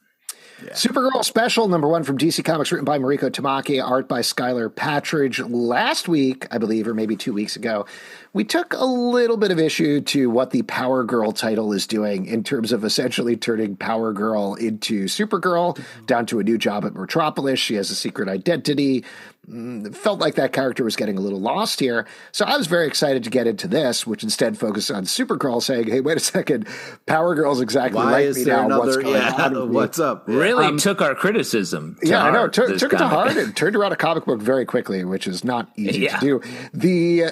[0.71, 5.45] Supergirl Special, number one from DC Comics, written by Mariko Tamaki, art by Skylar Patridge.
[5.49, 7.87] Last week, I believe, or maybe two weeks ago,
[8.33, 12.27] we took a little bit of issue to what the Power Girl title is doing
[12.27, 16.07] in terms of essentially turning Power Girl into Supergirl, mm-hmm.
[16.07, 17.59] down to a new job at Metropolis.
[17.59, 19.05] She has a secret identity.
[19.53, 22.07] Mm, felt like that character was getting a little lost here.
[22.32, 25.88] So I was very excited to get into this, which instead focused on Supergirl, saying,
[25.88, 26.66] hey, wait a second,
[27.07, 28.78] Power Girl's exactly Why like is me there now.
[28.78, 29.03] What's another?
[29.03, 29.53] going Yeah, on?
[29.61, 30.24] with me?" what's up?
[30.26, 31.96] Really took our criticism.
[32.00, 32.38] To Yeah, I know.
[32.38, 35.44] heart, Took, it to heart and turned around a comic book very quickly, which is
[35.44, 36.18] not easy Yeah.
[36.18, 36.42] to do.
[36.72, 37.24] The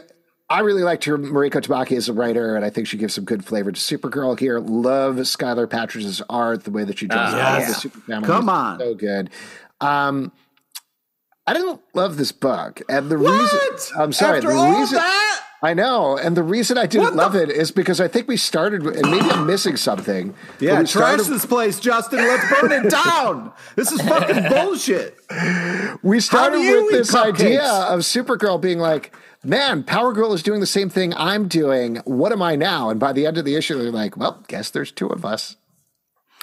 [0.50, 3.24] I really liked her Mariko Tamaki as a writer, and I think she gives some
[3.24, 4.58] good flavor to Supergirl here.
[4.58, 7.68] Love Skylar Patridge's art, the way that she draws Ah, all yeah.
[7.68, 8.26] the super family.
[8.26, 8.78] Come on.
[8.80, 9.30] so good.
[9.80, 10.32] Um,
[11.50, 13.32] I didn't love this book, and the What?
[13.40, 14.36] reason I'm sorry.
[14.38, 15.42] After the all reason that?
[15.64, 18.28] I know, and the reason I didn't What the- love it is because I think
[18.28, 20.32] we started, with- and maybe I'm missing something.
[20.60, 22.20] Yeah, trash started- this place, Justin.
[22.20, 23.50] Let's burn it down.
[23.74, 25.18] This is fucking bullshit.
[26.04, 27.34] We started with this cupcakes?
[27.40, 29.12] idea of Supergirl being like,
[29.44, 31.96] man, Power Girl is doing the same thing I'm doing.
[32.04, 32.90] What am I now?
[32.90, 35.56] And by the end of the issue, they're like, well, guess there's two of us.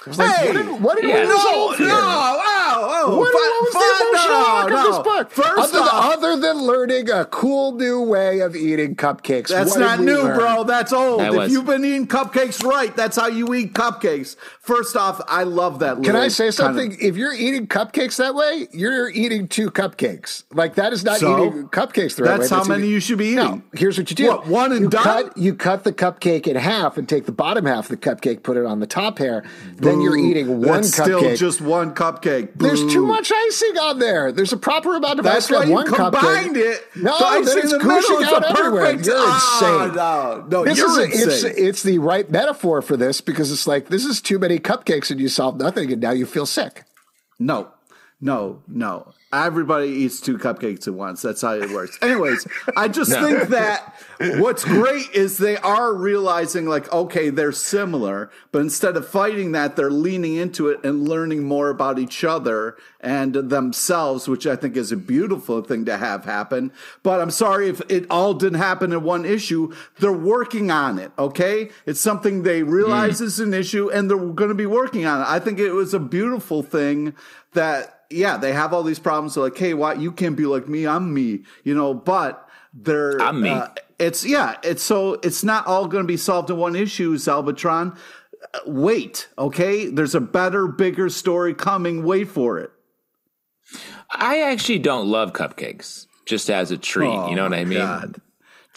[0.08, 0.46] I was like, Hey!
[0.46, 1.20] what did, what did Yeah.
[1.22, 1.88] we No, no, here?
[1.92, 3.18] oh, oh.
[3.18, 5.30] What, fi- what was fi- the emotional no, arc of this book?
[5.30, 9.48] First other, off, other than learning a cool new way of eating cupcakes.
[9.48, 10.38] That's what did not we new, learn?
[10.38, 10.64] bro.
[10.64, 11.20] That's old.
[11.20, 14.36] That if was- you've been eating cupcakes right, that's how you eat cupcakes.
[14.60, 16.02] First off, I love that.
[16.02, 16.96] Can I say kind of- something?
[17.00, 20.44] if you're eating cupcakes that way, you're eating two cupcakes.
[20.52, 21.46] Like that is not So?
[21.46, 22.56] eating cupcakes the right That's way.
[22.58, 23.36] how many eating- you should be eating.
[23.36, 24.28] No, here's what you do.
[24.28, 25.02] What, one and you done?
[25.02, 28.42] Cut, you cut the cupcake in half and take the bottom half of the cupcake,
[28.42, 29.42] put it on the top hair.
[29.76, 31.02] Then you're eating one That's cupcake.
[31.04, 32.50] still just one cupcake.
[32.56, 34.32] There's too much icing on there.
[34.32, 36.74] There's a proper amount of That's icing why on you one combined cupcake.
[36.74, 36.82] it.
[36.96, 38.82] No, The then it's the is out everywhere.
[38.86, 39.96] perfect- You're Ah, insane.
[39.96, 41.54] no, no, this you're is it's insane.
[41.56, 45.20] it's the right metaphor for this because it's like this is too many cupcakes and
[45.20, 46.84] you solve nothing and now you feel sick.
[47.38, 47.68] No,
[48.20, 49.12] no, no.
[49.30, 51.20] Everybody eats two cupcakes at once.
[51.20, 51.98] That's how it works.
[52.02, 53.94] Anyways, I just think that
[54.38, 59.76] what's great is they are realizing, like, okay, they're similar, but instead of fighting that,
[59.76, 64.78] they're leaning into it and learning more about each other and themselves, which I think
[64.78, 66.72] is a beautiful thing to have happen.
[67.02, 69.74] But I'm sorry if it all didn't happen in one issue.
[69.98, 71.68] They're working on it, okay?
[71.84, 73.24] It's something they realize mm.
[73.24, 75.26] is an issue and they're going to be working on it.
[75.28, 77.14] I think it was a beautiful thing
[77.52, 79.34] that yeah, they have all these problems.
[79.34, 80.86] They're like, hey, why you can't be like me?
[80.86, 81.94] I'm me, you know.
[81.94, 83.50] But they're I'm me.
[83.50, 84.56] Uh, it's yeah.
[84.62, 87.96] It's so it's not all going to be solved in one issue, Salvatron.
[88.54, 89.88] Uh, wait, okay.
[89.88, 92.04] There's a better, bigger story coming.
[92.04, 92.70] Wait for it.
[94.10, 97.08] I actually don't love cupcakes just as a treat.
[97.08, 97.78] Oh, you know what I mean?
[97.78, 98.20] God.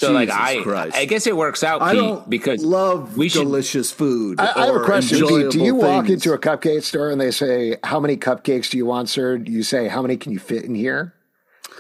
[0.02, 0.96] So like I, Christ.
[0.98, 3.40] I guess it works out, I Pete, don't because love we should.
[3.44, 4.40] delicious food.
[4.40, 5.28] I, I have a or question, Pete.
[5.28, 5.44] Do you
[5.76, 6.26] enjoyable walk things.
[6.26, 9.52] into a cupcake store and they say, "How many cupcakes do you want, sir?" Do
[9.52, 11.14] you say, "How many can you fit in here?"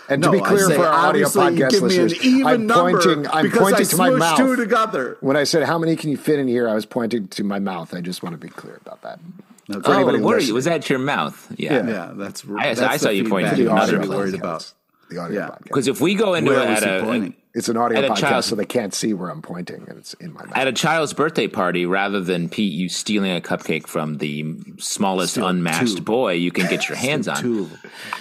[0.09, 2.47] And No, to be clear say, for our audio podcast give me an listeners, even
[2.47, 3.27] I'm pointing.
[3.27, 4.37] I'm pointing to my mouth.
[4.37, 5.17] two together.
[5.21, 7.59] When I said, "How many can you fit in here?" I was pointing to my
[7.59, 7.93] mouth.
[7.93, 9.19] I just want to be clear about that.
[9.67, 10.53] That's For Oh, anybody what are you?
[10.53, 11.53] Was that your mouth?
[11.57, 11.87] Yeah.
[11.87, 12.43] Yeah, that's.
[12.49, 14.09] I- that's I saw you pointing feedback to another place.
[14.09, 14.73] worried about.
[15.09, 15.47] The audio Yeah.
[15.47, 15.63] podcast.
[15.63, 17.35] Because if we go into it was at a, pointing?
[17.53, 20.31] It's an audio podcast, child- so they can't see where I'm pointing, and it's in
[20.33, 20.55] my mouth.
[20.55, 25.33] at a child's birthday party, rather than Pete you stealing a cupcake from the smallest
[25.33, 26.01] Steal unmatched two.
[26.03, 27.69] boy you can get your hands on, two.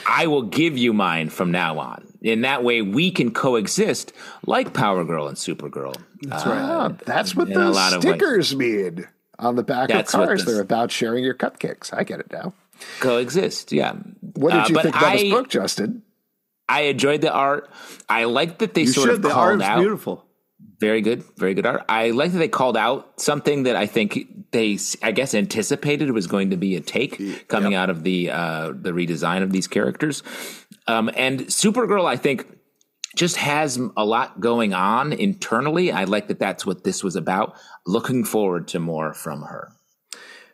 [0.07, 2.07] I will give you mine from now on.
[2.23, 4.13] In that way, we can coexist
[4.47, 5.95] like Power Girl and Supergirl.
[6.23, 9.07] That's Ah, that's what the stickers mean
[9.39, 10.45] on the back That's of cars.
[10.45, 11.95] They're about sharing your cupcakes.
[11.97, 12.53] I get it now.
[12.99, 13.93] Coexist, yeah.
[14.35, 16.03] What did Uh, you but think about I, this book, Justin?
[16.71, 17.69] I enjoyed the art.
[18.09, 19.17] I like that they You sort should.
[19.17, 19.79] of The called out.
[19.81, 20.25] beautiful.
[20.79, 21.83] Very good, very good art.
[21.91, 26.27] I like that they called out something that I think they, I guess, anticipated was
[26.27, 30.23] going to be a take coming out of the uh, the redesign of these characters.
[30.87, 32.47] Um, and Supergirl, I think,
[33.15, 35.93] just has a lot going on internally.
[35.93, 37.55] I like that that's what this was about.
[37.87, 39.73] Looking forward to more from her.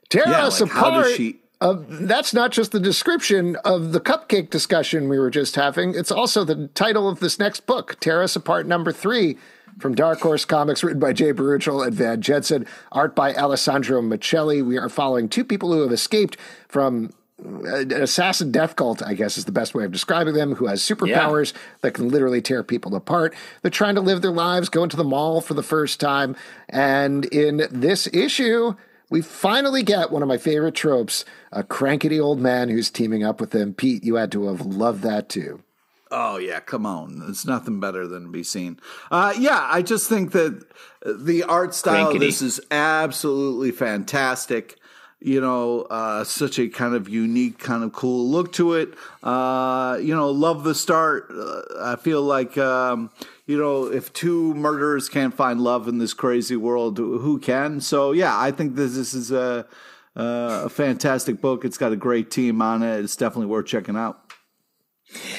[0.08, 4.00] Tear Yeah, us like, how does she- of, that's not just the description of the
[4.00, 5.94] cupcake discussion we were just having.
[5.94, 9.38] It's also the title of this next book, Tear Us Apart Number Three,
[9.78, 14.64] from Dark Horse Comics, written by Jay Baruchel and Van Jensen, art by Alessandro Micelli.
[14.64, 16.36] We are following two people who have escaped
[16.68, 17.12] from
[17.44, 20.66] uh, an assassin death cult, I guess is the best way of describing them, who
[20.66, 21.52] has superpowers
[21.82, 23.34] that can literally tear people apart.
[23.60, 26.36] They're trying to live their lives, going to the mall for the first time.
[26.70, 28.74] And in this issue,
[29.10, 33.40] we finally get one of my favorite tropes a crankety old man who's teaming up
[33.40, 33.72] with them.
[33.72, 35.62] Pete, you had to have loved that too.
[36.10, 37.24] Oh yeah, come on!
[37.28, 38.78] It's nothing better than to be seen.
[39.10, 40.64] Uh, yeah, I just think that
[41.04, 42.20] the art style of Crankety.
[42.20, 44.78] this is absolutely fantastic.
[45.18, 48.90] You know, uh, such a kind of unique, kind of cool look to it.
[49.22, 51.30] Uh, you know, love the start.
[51.30, 53.10] Uh, I feel like um,
[53.46, 57.80] you know, if two murderers can't find love in this crazy world, who can?
[57.80, 59.66] So yeah, I think this, this is a,
[60.14, 61.64] a fantastic book.
[61.64, 63.02] It's got a great team on it.
[63.02, 64.20] It's definitely worth checking out.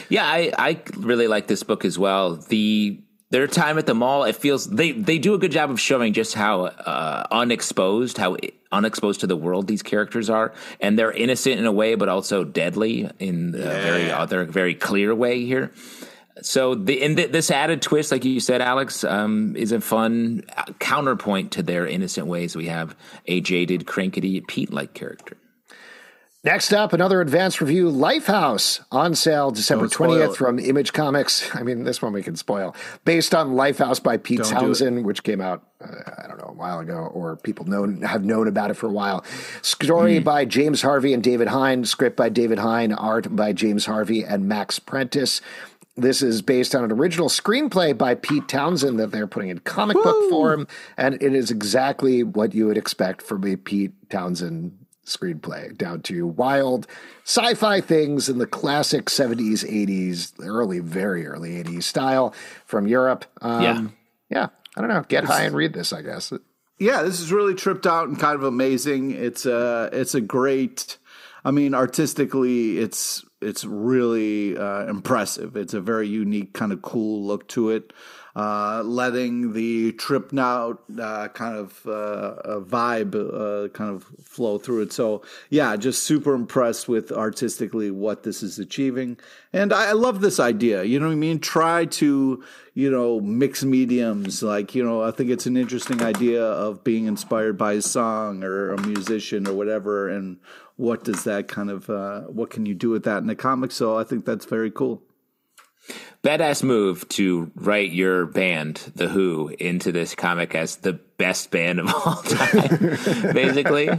[0.09, 2.37] Yeah, I, I really like this book as well.
[2.37, 5.79] The their time at the mall, it feels they they do a good job of
[5.79, 8.37] showing just how uh, unexposed, how
[8.71, 12.43] unexposed to the world these characters are, and they're innocent in a way, but also
[12.43, 15.71] deadly in a very other, very clear way here.
[16.41, 20.43] So the in th- this added twist, like you said, Alex, um, is a fun
[20.55, 22.55] uh, counterpoint to their innocent ways.
[22.55, 25.35] We have a jaded, crankety Pete like character.
[26.47, 31.53] Next up, another advanced review Lifehouse on sale December 20th from Image Comics.
[31.53, 32.73] I mean, this one we can spoil.
[33.03, 34.53] Based on Lifehouse by Pete Don't.
[34.53, 35.87] Townshend, which came out, uh,
[36.23, 38.91] I don't know, a while ago, or people known have known about it for a
[38.93, 39.25] while.
[39.61, 44.23] Story by James Harvey and David Hine, script by David Hine, art by James Harvey
[44.23, 45.41] and Max Prentice.
[45.97, 49.97] This is based on an original screenplay by Pete Townshend that they're putting in comic
[50.01, 54.77] book form, and it is exactly what you would expect from a Pete Townshend
[55.07, 56.87] screenplay, down to wild
[57.23, 62.33] sci-fi things in the classic 70s, 80s, early, very early 80s style
[62.65, 63.25] from Europe.
[63.41, 63.87] Um, Yeah.
[64.29, 65.03] yeah, I don't know.
[65.07, 66.31] Get high and read this, I guess.
[66.79, 69.11] yeah, this is really tripped out and kind of amazing.
[69.11, 70.97] It's a it's a great.
[71.45, 75.55] I mean, artistically, it's it's really uh, impressive.
[75.55, 77.93] It's a very unique, kind of cool look to it.
[78.37, 84.83] Uh, letting the trip now uh, kind of uh, vibe uh, kind of flow through
[84.83, 84.93] it.
[84.93, 89.17] So yeah, just super impressed with artistically what this is achieving,
[89.53, 90.83] and I, I love this idea.
[90.83, 91.39] You know what I mean?
[91.39, 92.43] Try to
[92.75, 94.43] you know mix mediums.
[94.43, 98.43] Like you know, I think it's an interesting idea of being inspired by a song
[98.43, 100.37] or a musician or whatever, and
[100.75, 103.71] what does that kind of uh, what can you do with that in a comic?
[103.71, 105.01] So I think that's very cool.
[106.27, 111.79] Badass move to write your band, The Who, into this comic as the best band
[111.79, 112.79] of all time,
[113.33, 113.89] basically.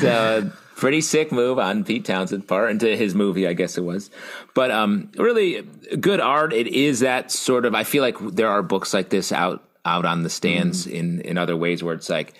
[0.00, 4.08] So, pretty sick move on Pete Townshend's part into his movie, I guess it was.
[4.54, 5.62] But um, really
[5.98, 6.52] good art.
[6.52, 7.74] It is that sort of.
[7.74, 11.36] I feel like there are books like this out out on the stands in in
[11.36, 12.34] other ways where it's like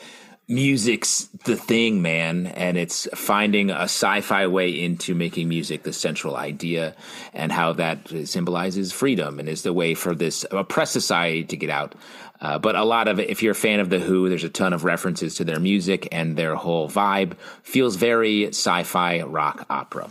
[0.48, 6.36] music's the thing, man, and it's finding a sci-fi way into making music the central
[6.36, 6.94] idea,
[7.32, 11.70] and how that symbolizes freedom and is the way for this oppressed society to get
[11.70, 11.94] out.
[12.40, 14.50] Uh, but a lot of it, if you're a fan of the Who, there's a
[14.50, 20.10] ton of references to their music and their whole vibe feels very sci-fi rock opera.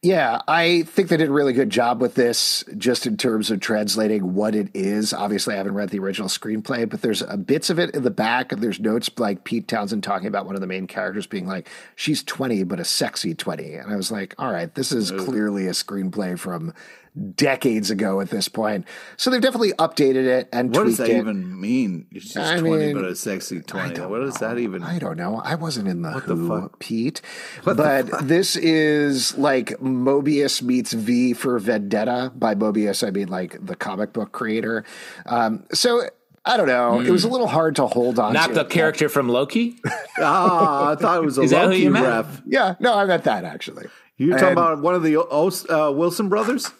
[0.00, 3.58] Yeah, I think they did a really good job with this, just in terms of
[3.58, 5.12] translating what it is.
[5.12, 8.10] Obviously, I haven't read the original screenplay, but there's a bits of it in the
[8.10, 8.52] back.
[8.52, 11.68] And there's notes like Pete Townshend talking about one of the main characters being like,
[11.96, 15.66] "She's 20, but a sexy 20," and I was like, "All right, this is clearly
[15.66, 16.74] a screenplay from
[17.18, 18.86] decades ago at this point.
[19.16, 21.16] So they've definitely updated it and what does that it.
[21.16, 22.06] even mean?
[22.12, 24.00] She's I 20, mean, but a sexy 20.
[24.02, 24.48] What does know.
[24.48, 25.40] that even I don't know.
[25.44, 27.20] I wasn't in the what Who, the Pete.
[27.64, 32.32] What but this is like Moebius meets V for Vendetta.
[32.34, 34.84] By Moebius, I mean like the comic book creator.
[35.26, 36.08] Um, so
[36.44, 36.98] I don't know.
[36.98, 37.06] Mm.
[37.06, 37.32] It was a hmm.
[37.32, 38.32] little hard to hold on.
[38.32, 38.54] Not to.
[38.54, 39.76] the character from Loki.
[40.18, 42.42] ah, I thought it was a Is Loki ref.
[42.46, 43.86] Yeah, no, I meant that actually.
[44.16, 46.72] You're talking about one of the uh, Wilson brothers?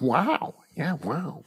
[0.00, 0.54] Wow.
[0.76, 1.44] Yeah, wow.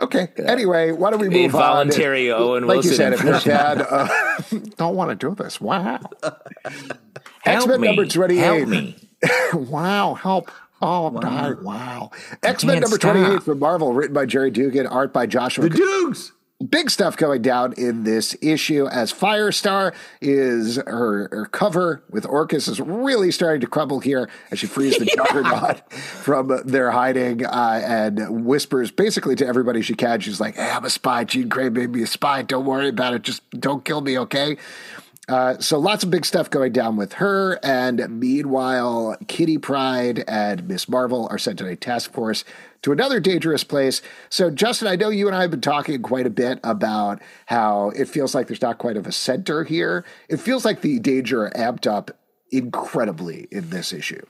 [0.00, 0.28] Okay.
[0.44, 2.40] Anyway, why don't we move Involuntary on?
[2.40, 2.90] Owen like Wilson.
[2.90, 4.08] you said, if your dad uh,
[4.76, 6.00] don't want to do this, wow.
[7.44, 8.94] X Men number twenty eight.
[9.54, 10.50] wow, help.
[10.82, 11.20] Oh, wow.
[11.20, 12.10] God, wow.
[12.42, 15.70] X Men number 28 from Marvel, written by Gerry Duggan, art by Joshua.
[15.70, 16.32] The Dukes!
[16.70, 22.66] Big stuff going down in this issue as Firestar is her, her cover with Orchis
[22.66, 25.16] is really starting to crumble here as she frees the yeah.
[25.16, 30.20] juggernaut from their hiding uh, and whispers basically to everybody she can.
[30.20, 31.24] She's like, Hey, I'm a spy.
[31.24, 32.40] Jean Grey made me a spy.
[32.40, 33.22] Don't worry about it.
[33.22, 34.56] Just don't kill me, okay?
[35.28, 37.58] Uh, so lots of big stuff going down with her.
[37.64, 42.44] And meanwhile, Kitty Pryde and Miss Marvel are sent on a task force
[42.86, 44.00] to another dangerous place.
[44.30, 47.90] So, Justin, I know you and I have been talking quite a bit about how
[47.96, 50.04] it feels like there's not quite of a center here.
[50.28, 52.12] It feels like the danger amped up
[52.52, 54.24] incredibly in this issue.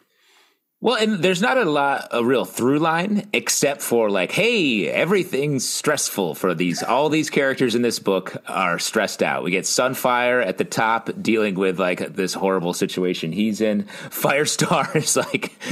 [0.78, 5.66] Well, and there's not a lot, a real through line, except for like, hey, everything's
[5.66, 6.82] stressful for these.
[6.82, 9.42] All these characters in this book are stressed out.
[9.42, 13.84] We get Sunfire at the top dealing with like this horrible situation he's in.
[14.10, 15.54] Firestar is like,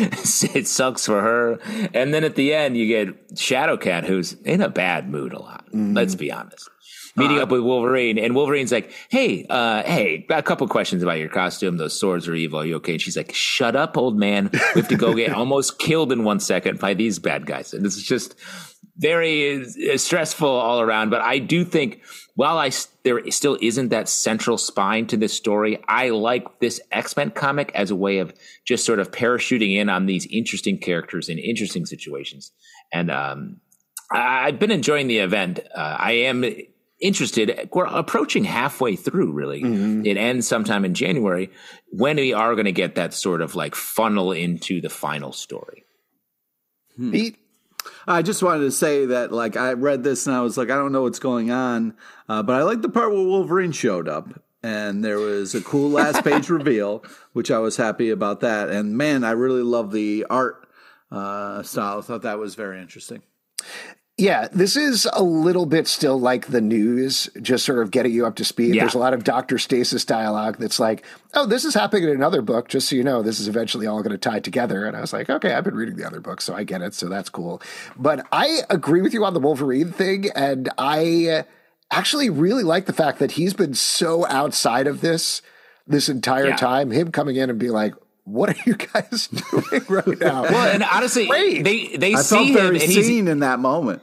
[0.55, 1.59] it sucks for her.
[1.93, 5.67] And then at the end, you get Shadowcat, who's in a bad mood a lot.
[5.67, 5.95] Mm-hmm.
[5.95, 6.71] Let's be honest
[7.17, 11.03] meeting uh, up with Wolverine, and Wolverine's like, "Hey, uh, hey, got a couple questions
[11.03, 11.77] about your costume.
[11.77, 12.61] Those swords are evil.
[12.61, 14.51] Are you okay?" And she's like, "Shut up, old man.
[14.53, 17.85] We have to go get almost killed in one second by these bad guys." And
[17.85, 18.35] this is just
[18.97, 21.11] very uh, stressful all around.
[21.11, 22.03] But I do think,
[22.35, 22.71] while I
[23.03, 27.73] there still isn't that central spine to this story, I like this X Men comic
[27.75, 28.33] as a way of
[28.65, 32.53] just sort of parachuting in on these interesting characters in interesting situations.
[32.93, 33.61] And um,
[34.11, 35.61] I've been enjoying the event.
[35.75, 36.45] Uh, I am
[37.01, 37.69] interested.
[37.73, 39.63] We're approaching halfway through, really.
[39.63, 40.07] Mm-hmm.
[40.07, 41.51] It ends sometime in January
[41.91, 45.85] when we are going to get that sort of like funnel into the final story.
[46.97, 47.13] Hmm.
[47.13, 47.37] Pete?
[48.07, 50.77] I just wanted to say that, like, I read this and I was like, I
[50.77, 51.95] don't know what's going on,
[52.29, 55.91] uh, but I like the part where Wolverine showed up and there was a cool
[55.91, 57.05] last page reveal,
[57.35, 58.71] which I was happy about that.
[58.71, 60.67] And man, I really love the art
[61.11, 61.99] uh, style.
[61.99, 63.23] I thought that was very interesting.
[64.17, 68.25] Yeah, this is a little bit still like the news, just sort of getting you
[68.27, 68.77] up to speed.
[68.77, 68.83] Yeah.
[68.83, 69.59] There's a lot of Dr.
[69.59, 71.05] Stasis dialogue that's like,
[71.35, 74.03] oh, this is happening in another book, just so you know, this is eventually all
[74.03, 74.87] going to tie together.
[74.87, 76.95] And I was like, okay, I've been reading the other book, so I get it.
[76.95, 77.61] So that's cool.
[77.97, 80.27] But I agree with you on the Wolverine thing.
[80.37, 81.45] And I
[81.91, 85.43] actually really like the fact that he's been so outside of this
[85.87, 86.57] this entire yeah.
[86.57, 86.91] time.
[86.93, 87.95] Him coming in and be like,
[88.25, 90.43] what are you guys doing right now?
[90.43, 91.27] well, and honestly,
[91.63, 94.03] they they I see him and seen in that moment.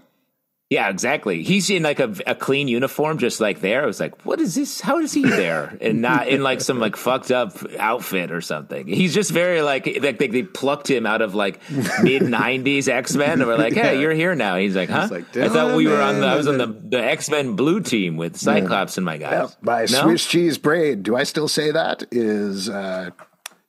[0.72, 1.44] Yeah, exactly.
[1.44, 3.84] He's in like a, a clean uniform, just like there.
[3.84, 4.80] I was like, what is this?
[4.80, 5.78] How is he there?
[5.82, 8.88] And not in like some like fucked up outfit or something.
[8.88, 11.60] He's just very like, like they, they plucked him out of like
[12.04, 14.56] mid 90s X Men and we're like, hey, you're here now.
[14.56, 15.10] He's like, huh?
[15.12, 17.82] Like, I thought we were on the, I was on the, the X Men blue
[17.82, 19.00] team with Cyclops yeah.
[19.00, 19.32] and my guys.
[19.32, 20.04] Yeah, my no?
[20.04, 21.04] Swiss cheese braid.
[21.04, 22.04] Do I still say that?
[22.12, 23.10] Is, uh,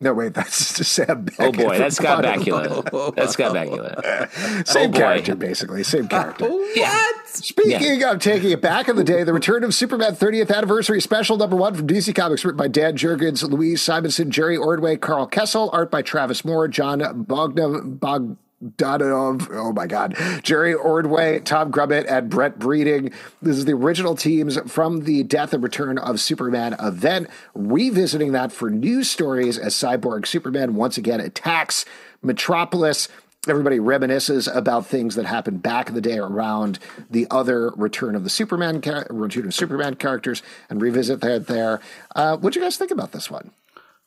[0.03, 1.41] no, wait, that's just Sam Beckett.
[1.41, 3.15] Oh boy, that's Scott Bakula.
[3.15, 4.67] That's Scott Bakula.
[4.67, 5.83] Same oh character, basically.
[5.85, 6.47] Same character.
[6.49, 7.29] Oh, what?
[7.29, 8.13] Speaking yeah.
[8.13, 11.57] of taking it back in the day, the return of Superman 30th anniversary special number
[11.57, 15.91] one from DC Comics, written by Dan Jurgens, Louise Simonson, Jerry Ordway, Karl Kesel, art
[15.91, 18.37] by Travis Moore, John Bogdan Bog.
[18.63, 23.13] Donov, oh my God, Jerry Ordway, Tom Grummett, and Brett Breeding.
[23.41, 28.53] This is the original teams from the Death and Return of Superman event, revisiting that
[28.53, 31.85] for new stories as Cyborg Superman once again attacks
[32.23, 33.09] Metropolis.
[33.49, 36.79] everybody reminisces about things that happened back in the day around
[37.11, 38.81] the other Return of the Superman,
[39.11, 41.81] Return of Superman characters, and revisit that there.
[42.15, 43.51] Uh, what do you guys think about this one?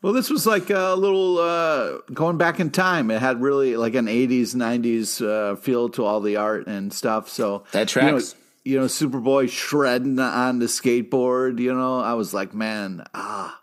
[0.01, 3.09] Well, this was like a little uh, going back in time.
[3.09, 7.29] It had really like an '80s, '90s uh, feel to all the art and stuff.
[7.29, 8.05] So that tracks.
[8.05, 11.59] You know, you know, Superboy shredding on the skateboard.
[11.59, 13.59] You know, I was like, man, ah,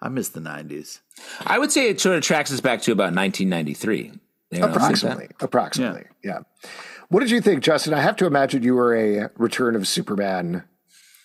[0.00, 1.00] I miss the '90s.
[1.46, 4.12] I would say it sort of tracks us back to about 1993.
[4.50, 6.40] You know, approximately, approximately, yeah.
[6.64, 6.68] yeah.
[7.08, 7.94] What did you think, Justin?
[7.94, 10.64] I have to imagine you were a Return of Superman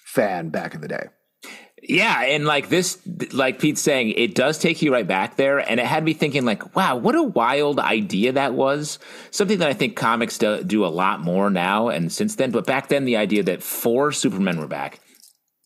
[0.05, 1.07] fan back in the day.
[1.83, 2.99] Yeah, and like this,
[3.33, 6.45] like Pete's saying, it does take you right back there, and it had me thinking,
[6.45, 8.99] like, wow, what a wild idea that was.
[9.31, 12.67] Something that I think comics do, do a lot more now and since then, but
[12.67, 14.99] back then, the idea that four Supermen were back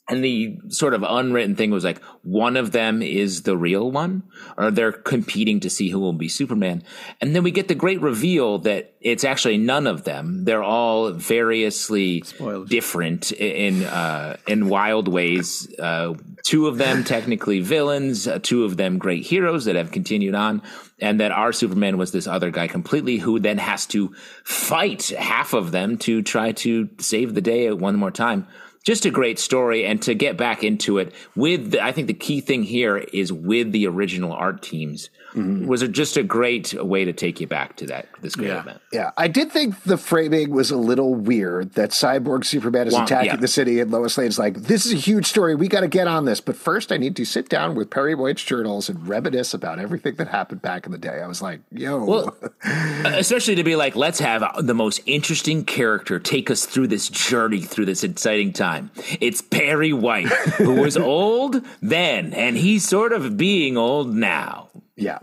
[0.08, 4.22] and the sort of unwritten thing was like one of them is the real one
[4.56, 6.84] or they're competing to see who will be superman.
[7.22, 10.46] And then we get the great reveal that it's actually none of them.
[10.46, 12.70] They're all variously Spoilers.
[12.70, 15.74] different in uh, in wild ways.
[15.80, 16.14] Uh,
[16.44, 20.62] two of them technically villains uh, two of them great heroes that have continued on
[21.00, 24.14] and that our superman was this other guy completely who then has to
[24.44, 28.48] fight half of them to try to save the day one more time
[28.86, 32.14] just a great story and to get back into it with the, i think the
[32.14, 35.68] key thing here is with the original art teams mm-hmm.
[35.68, 38.60] was just a great way to take you back to that this great yeah.
[38.60, 38.82] event.
[38.92, 41.74] Yeah, I did think the framing was a little weird.
[41.74, 43.36] That Cyborg Superman is well, attacking yeah.
[43.38, 45.56] the city, and Lois Lane's like, "This is a huge story.
[45.56, 48.16] We got to get on this." But first, I need to sit down with Perry
[48.16, 51.22] White's journals and reminisce about everything that happened back in the day.
[51.22, 52.38] I was like, "Yo," well,
[53.06, 57.62] especially to be like, "Let's have the most interesting character take us through this journey
[57.62, 58.92] through this exciting time."
[59.22, 64.65] It's Perry White, who was old then, and he's sort of being old now.
[64.96, 65.20] Yeah.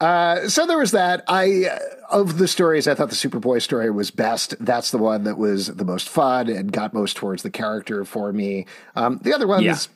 [0.00, 1.24] Uh, so there was that.
[1.28, 1.78] I
[2.10, 4.54] of the stories, I thought the Superboy story was best.
[4.58, 8.32] That's the one that was the most fun and got most towards the character for
[8.32, 8.66] me.
[8.96, 9.88] Um, the other ones.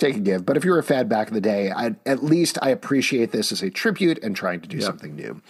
[0.00, 2.58] Take a give, but if you're a fan back in the day, I, at least
[2.62, 5.40] I appreciate this as a tribute and trying to do something new.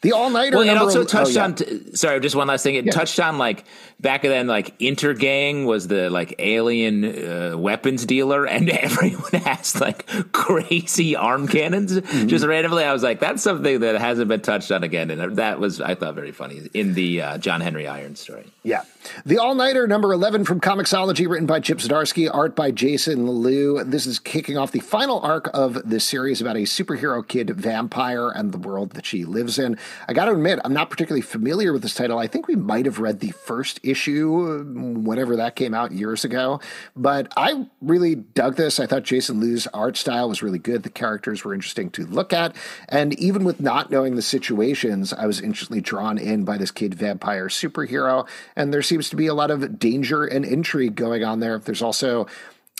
[0.00, 0.56] The all nighter.
[0.56, 1.44] Well, it also touched oh, yeah.
[1.44, 1.54] on.
[1.56, 2.76] T- sorry, just one last thing.
[2.76, 2.92] It yeah.
[2.92, 3.64] touched on like
[4.00, 10.06] back then, like Intergang was the like alien uh, weapons dealer, and everyone has like
[10.32, 12.28] crazy arm cannons mm-hmm.
[12.28, 12.84] just randomly.
[12.84, 15.94] I was like, that's something that hasn't been touched on again, and that was I
[15.94, 18.46] thought very funny in the uh, John Henry Irons story.
[18.62, 18.84] Yeah,
[19.24, 23.82] the all nighter number eleven from Comixology, written by Chip Zdarsky, art by Jason Loo.
[23.84, 28.30] This is kicking off the final arc of this series about a superhero kid vampire
[28.30, 29.78] and the world that she lives in.
[30.08, 32.18] I got to admit, I'm not particularly familiar with this title.
[32.18, 34.64] I think we might have read the first issue
[35.04, 36.60] whenever that came out years ago,
[36.96, 38.80] but I really dug this.
[38.80, 40.82] I thought Jason Loo's art style was really good.
[40.82, 42.54] The characters were interesting to look at,
[42.88, 46.94] and even with not knowing the situations, I was instantly drawn in by this kid
[46.94, 48.26] vampire superhero.
[48.56, 51.58] And there seems to be a lot of danger and intrigue going on there.
[51.58, 52.26] There's also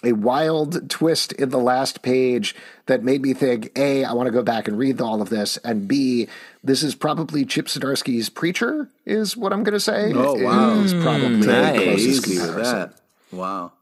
[0.02, 4.30] a wild twist in the last page that made me think a i want to
[4.30, 6.28] go back and read all of this and b
[6.62, 10.92] this is probably chip zdarsky's preacher is what i'm going to say oh wow it's
[10.92, 11.76] probably nice.
[11.76, 12.94] the closest comparison.
[13.32, 13.72] wow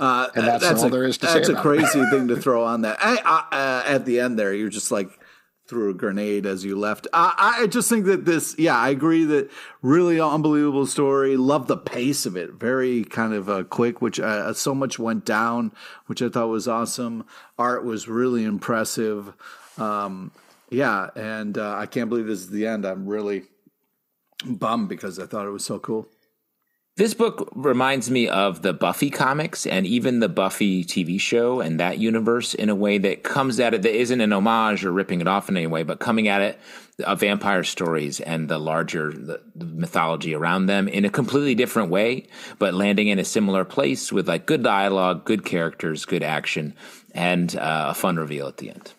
[0.00, 1.38] uh, and that's, that's all a, there is to that's say.
[1.40, 2.98] That's a crazy thing to throw on that.
[3.00, 5.10] I, I, uh, at the end there, you're just like,
[5.72, 7.06] threw a grenade as you left.
[7.14, 9.50] I, I just think that this, yeah, I agree that
[9.80, 11.34] really unbelievable story.
[11.38, 12.52] Love the pace of it.
[12.52, 15.72] Very kind of uh, quick, which uh, so much went down,
[16.08, 17.24] which I thought was awesome.
[17.58, 19.32] Art was really impressive.
[19.78, 20.32] Um,
[20.68, 22.84] yeah, and uh, I can't believe this is the end.
[22.84, 23.44] I'm really
[24.44, 26.06] bummed because I thought it was so cool.
[26.96, 31.80] This book reminds me of the Buffy comics and even the Buffy TV show and
[31.80, 35.22] that universe in a way that comes at it that isn't an homage or ripping
[35.22, 36.60] it off in any way, but coming at it
[37.06, 41.88] of vampire stories and the larger the, the mythology around them in a completely different
[41.88, 42.26] way,
[42.58, 46.74] but landing in a similar place with like good dialogue, good characters, good action,
[47.14, 48.92] and uh, a fun reveal at the end.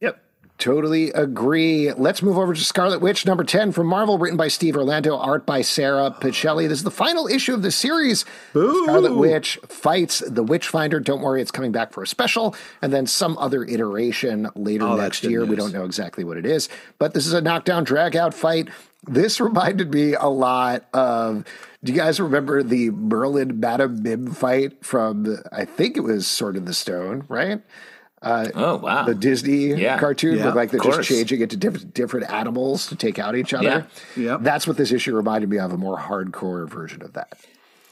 [0.00, 0.21] Yep.
[0.62, 1.92] Totally agree.
[1.92, 5.44] Let's move over to Scarlet Witch, number 10 from Marvel, written by Steve Orlando, art
[5.44, 6.68] by Sara Pichelli.
[6.68, 8.24] This is the final issue of the series.
[8.54, 8.84] Ooh.
[8.84, 11.00] Scarlet Witch fights the Witchfinder.
[11.00, 14.94] Don't worry, it's coming back for a special, and then some other iteration later oh,
[14.94, 15.40] next year.
[15.40, 15.48] News.
[15.48, 18.68] We don't know exactly what it is, but this is a knockdown, drag out fight.
[19.02, 21.44] This reminded me a lot of.
[21.82, 26.56] Do you guys remember the Merlin Madame Mim fight from, I think it was Sword
[26.56, 27.60] in the Stone, right?
[28.22, 29.04] Uh, oh wow!
[29.04, 29.98] The Disney yeah.
[29.98, 33.34] cartoon yeah, with like they're just changing it to different different animals to take out
[33.34, 33.86] each other.
[34.16, 34.22] Yeah.
[34.22, 37.36] yeah, that's what this issue reminded me of—a more hardcore version of that.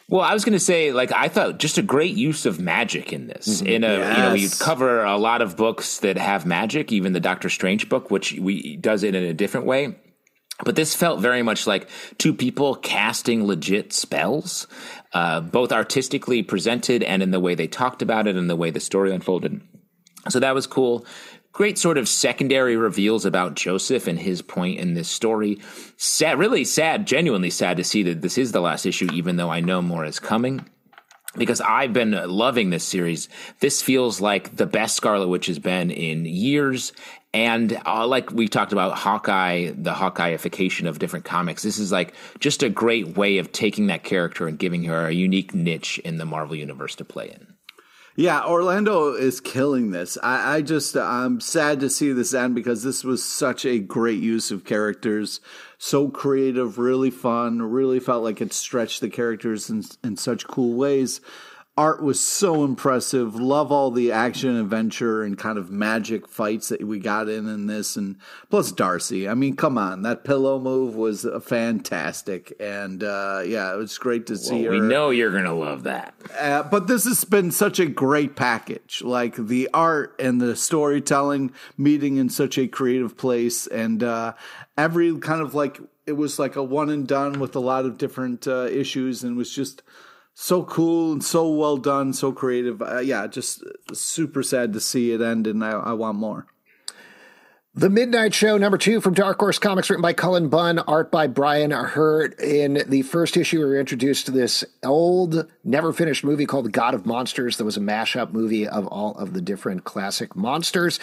[0.09, 3.12] Well, I was going to say, like, I thought just a great use of magic
[3.12, 3.61] in this.
[3.61, 3.66] Mm-hmm.
[3.69, 4.16] In a, yes.
[4.16, 7.89] you know, we cover a lot of books that have magic, even the Doctor Strange
[7.89, 9.97] book, which we does it in a different way.
[10.65, 11.89] But this felt very much like
[12.19, 14.66] two people casting legit spells,
[15.12, 18.70] uh, both artistically presented and in the way they talked about it and the way
[18.70, 19.61] the story unfolded.
[20.29, 21.05] So that was cool.
[21.53, 25.59] Great sort of secondary reveals about Joseph and his point in this story.
[25.97, 29.51] Sad, really sad, genuinely sad to see that this is the last issue, even though
[29.51, 30.65] I know more is coming
[31.37, 33.29] because I've been loving this series.
[33.61, 36.93] This feels like the best Scarlet Witch has been in years.
[37.33, 42.15] And uh, like we talked about Hawkeye, the Hawkeyeification of different comics, this is like
[42.41, 46.19] just a great way of taking that character and giving her a unique niche in
[46.19, 47.50] the Marvel universe to play in.
[48.16, 50.19] Yeah, Orlando is killing this.
[50.23, 54.20] I, I just I'm sad to see this end because this was such a great
[54.20, 55.41] use of characters,
[55.78, 57.62] so creative, really fun.
[57.62, 61.20] Really felt like it stretched the characters in in such cool ways
[61.77, 63.37] art was so impressive.
[63.37, 67.67] Love all the action, adventure, and kind of magic fights that we got in in
[67.69, 68.17] this, and
[68.51, 69.29] plus Darcy.
[69.29, 74.27] I mean, come on, that pillow move was fantastic, and uh, yeah, it was great
[74.27, 74.71] to see well, her.
[74.73, 76.15] We know you're gonna love that.
[76.39, 81.53] Uh, but this has been such a great package, like the art and the storytelling
[81.79, 84.35] meeting in such a creative place, and uh,
[84.77, 87.97] every kind of like it was like a one and done with a lot of
[87.97, 89.83] different uh, issues, and was just
[90.41, 92.81] so cool and so well done, so creative.
[92.81, 93.62] Uh, yeah, just
[93.93, 96.47] super sad to see it end, and I, I, want more.
[97.75, 101.27] The Midnight Show, number two from Dark Horse Comics, written by Cullen Bunn, art by
[101.27, 102.41] Brian Hurtt.
[102.41, 106.95] In the first issue, we were introduced to this old, never finished movie called God
[106.95, 107.59] of Monsters.
[107.59, 110.99] That was a mashup movie of all of the different classic monsters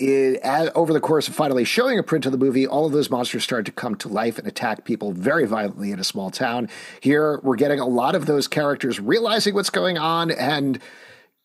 [0.00, 2.92] it, as, over the course of finally showing a print of the movie, all of
[2.92, 6.30] those monsters start to come to life and attack people very violently in a small
[6.30, 6.68] town.
[7.00, 10.80] Here, we're getting a lot of those characters realizing what's going on and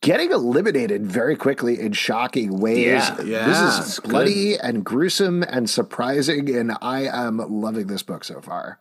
[0.01, 2.85] getting eliminated very quickly in shocking ways.
[2.85, 4.59] Yeah, yeah, this is bloody good.
[4.61, 8.79] and gruesome and surprising, and I am loving this book so far.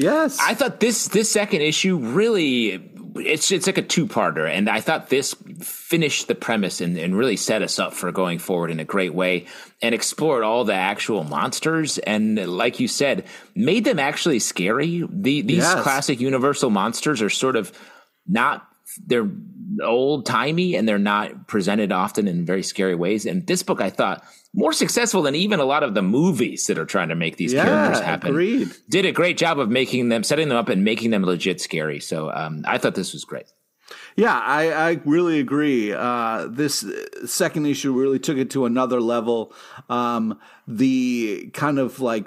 [0.00, 4.68] Yes, I thought this this second issue really it's it's like a two parter, and
[4.68, 8.70] I thought this finished the premise and, and really set us up for going forward
[8.70, 9.46] in a great way
[9.82, 15.04] and explored all the actual monsters and, like you said, made them actually scary.
[15.08, 15.82] The, these yes.
[15.82, 17.72] classic Universal monsters are sort of
[18.26, 18.66] not
[19.06, 19.28] they're
[19.82, 23.26] old timey and they're not presented often in very scary ways.
[23.26, 26.78] And this book, I thought, more successful than even a lot of the movies that
[26.78, 28.30] are trying to make these yeah, characters happen.
[28.30, 28.70] Agreed.
[28.88, 32.00] Did a great job of making them, setting them up and making them legit scary.
[32.00, 33.52] So um, I thought this was great.
[34.16, 35.92] Yeah, I, I really agree.
[35.92, 36.84] Uh, this
[37.26, 39.52] second issue really took it to another level.
[39.88, 42.26] Um, the kind of like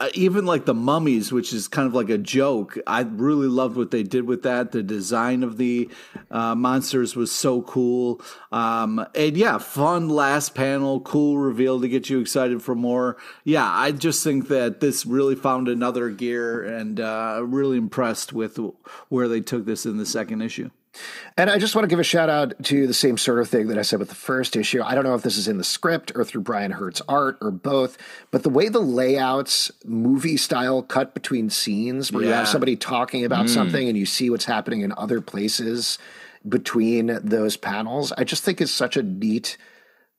[0.00, 2.78] uh, even like the mummies, which is kind of like a joke.
[2.86, 4.70] I really loved what they did with that.
[4.70, 5.88] The design of the
[6.30, 8.20] uh, monsters was so cool.
[8.52, 13.16] Um, and yeah, fun last panel, cool reveal to get you excited for more.
[13.42, 18.58] Yeah, I just think that this really found another gear and uh, really impressed with
[19.08, 20.70] where they took this in the second issue.
[21.36, 23.68] And I just want to give a shout out to the same sort of thing
[23.68, 24.82] that I said with the first issue.
[24.82, 27.50] I don't know if this is in the script or through Brian Hurtt's art or
[27.50, 27.96] both,
[28.30, 32.28] but the way the layouts, movie style, cut between scenes where yeah.
[32.28, 33.50] you have somebody talking about mm.
[33.50, 35.98] something and you see what's happening in other places
[36.48, 39.56] between those panels, I just think is such a neat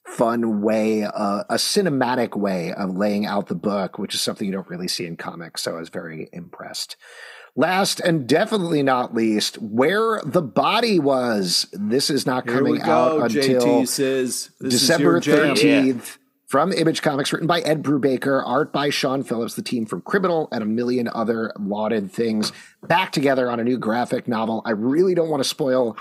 [0.05, 4.53] fun way, uh, a cinematic way of laying out the book, which is something you
[4.53, 5.61] don't really see in comics.
[5.61, 6.97] So I was very impressed.
[7.55, 11.67] Last and definitely not least, where the body was.
[11.73, 16.17] This is not coming out until says, December 13th.
[16.47, 20.47] From Image Comics, written by Ed Brubaker, art by Sean Phillips, the team from Criminal,
[20.51, 22.51] and a million other lauded things
[22.81, 24.63] back together on a new graphic novel.
[24.65, 25.95] I really don't want to spoil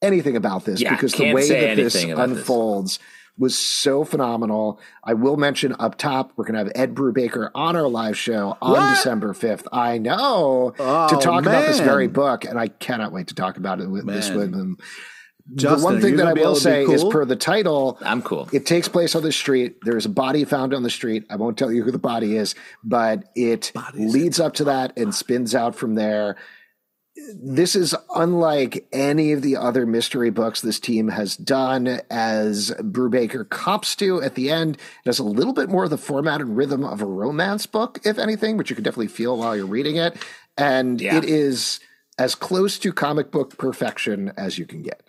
[0.00, 3.04] anything about this yeah, because the way that this unfolds this
[3.38, 4.80] was so phenomenal.
[5.02, 8.56] I will mention up top, we're going to have Ed Brubaker on our live show
[8.62, 8.90] on what?
[8.90, 9.66] December 5th.
[9.72, 11.54] I know oh, to talk man.
[11.54, 14.16] about this very book, and I cannot wait to talk about it with man.
[14.16, 14.78] this with him.
[15.54, 16.94] Justin, the one thing that I will say cool?
[16.94, 18.48] is per the title, I'm cool.
[18.50, 19.76] It takes place on the street.
[19.82, 21.26] There's a body found on the street.
[21.28, 25.14] I won't tell you who the body is, but it leads up to that and
[25.14, 26.36] spins out from there
[27.16, 33.48] this is unlike any of the other mystery books this team has done, as Brubaker
[33.48, 34.76] cops to at the end.
[34.76, 38.00] It has a little bit more of the format and rhythm of a romance book,
[38.04, 40.16] if anything, which you can definitely feel while you're reading it.
[40.58, 41.16] And yeah.
[41.16, 41.78] it is
[42.18, 45.02] as close to comic book perfection as you can get.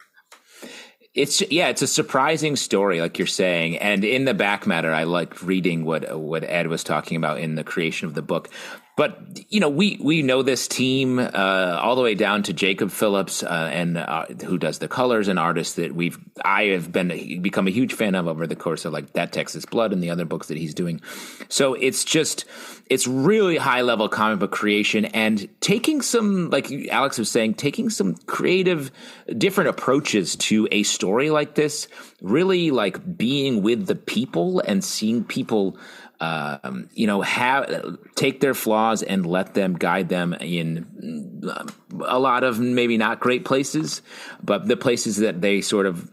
[1.16, 3.78] It's yeah, it's a surprising story, like you're saying.
[3.78, 7.56] And in the back matter, I like reading what what Ed was talking about in
[7.56, 8.50] the creation of the book
[8.96, 9.20] but
[9.50, 13.44] you know, we we know this team uh, all the way down to Jacob Phillips,
[13.44, 17.68] uh, and uh, who does the colors and artists that we've I have been become
[17.68, 20.24] a huge fan of over the course of like that Texas Blood and the other
[20.24, 21.02] books that he's doing.
[21.50, 22.46] So it's just
[22.90, 27.90] it's really high level comic book creation and taking some like Alex was saying, taking
[27.90, 28.92] some creative,
[29.38, 31.90] different approaches to a story like this.
[32.22, 35.78] Really like being with the people and seeing people
[36.20, 41.66] um, you know, have take their flaws and let them guide them in uh,
[42.06, 44.02] a lot of maybe not great places,
[44.42, 46.10] but the places that they sort of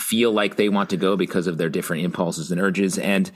[0.00, 2.98] feel like they want to go because of their different impulses and urges.
[2.98, 3.30] And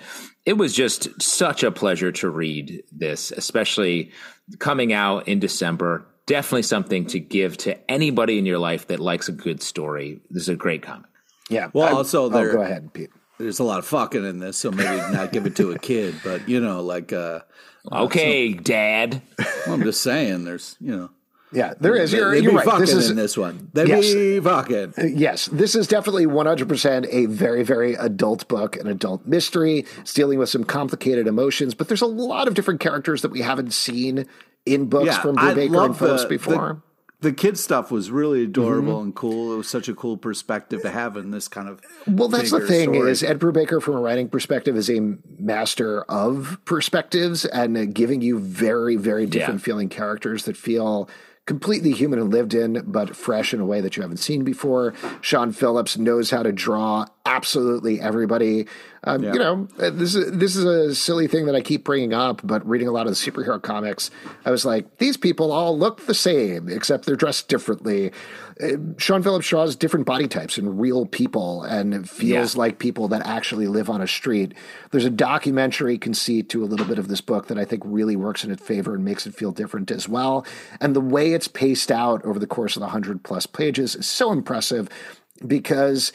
[0.46, 4.12] it was just such a pleasure to read this, especially
[4.58, 6.06] coming out in December.
[6.26, 10.20] Definitely something to give to anybody in your life that likes a good story.
[10.30, 11.10] This is a great comic.
[11.50, 11.70] Yeah.
[11.72, 13.10] Well, I, also, there, oh, go ahead, Pete
[13.42, 16.14] there's a lot of fucking in this, so maybe not give it to a kid,
[16.24, 17.40] but you know, like uh,
[17.90, 19.22] okay, Dad.
[19.38, 21.10] Well, I'm just saying, there's you know.
[21.54, 22.14] Yeah, there is.
[22.14, 22.78] You're, you're right.
[22.78, 23.68] This is in this one.
[23.74, 24.94] They yes, be fucking.
[24.96, 29.84] Uh, yes, this is definitely 100 percent a very, very adult book, an adult mystery.
[29.98, 33.42] It's dealing with some complicated emotions, but there's a lot of different characters that we
[33.42, 34.26] haven't seen
[34.64, 36.54] in books yeah, from Brubaker and Phillips before.
[36.54, 36.91] The,
[37.22, 39.04] the kid stuff was really adorable mm-hmm.
[39.04, 39.54] and cool.
[39.54, 41.80] It was such a cool perspective to have in this kind of.
[42.06, 43.10] Well, that's the thing story.
[43.10, 48.38] is Ed Brubaker, from a writing perspective, is a master of perspectives and giving you
[48.38, 49.64] very, very different yeah.
[49.64, 51.08] feeling characters that feel
[51.46, 54.94] completely human and lived in, but fresh in a way that you haven't seen before.
[55.20, 58.66] Sean Phillips knows how to draw absolutely everybody.
[59.04, 59.32] Um, yeah.
[59.32, 62.40] You know, uh, this is this is a silly thing that I keep bringing up,
[62.44, 64.10] but reading a lot of the superhero comics,
[64.44, 68.12] I was like, these people all look the same, except they're dressed differently.
[68.62, 72.58] Uh, Sean Phillips draws different body types and real people, and it feels yeah.
[72.60, 74.54] like people that actually live on a street.
[74.92, 78.14] There's a documentary conceit to a little bit of this book that I think really
[78.14, 80.46] works in its favor and makes it feel different as well.
[80.80, 84.06] And the way it's paced out over the course of the hundred plus pages is
[84.06, 84.88] so impressive
[85.44, 86.12] because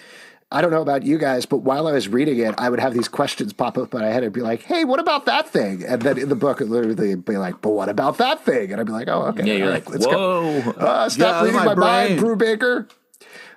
[0.49, 2.93] I don't know about you guys, but while I was reading it, I would have
[2.93, 5.83] these questions pop up in my head and be like, hey, what about that thing?
[5.83, 8.71] And then in the book, it literally be like, but what about that thing?
[8.71, 9.45] And I'd be like, oh, okay.
[9.45, 10.61] Yeah, you're like, let's whoa.
[10.61, 10.71] Go.
[10.71, 12.89] Uh, stop reading my, my mind, Brubaker.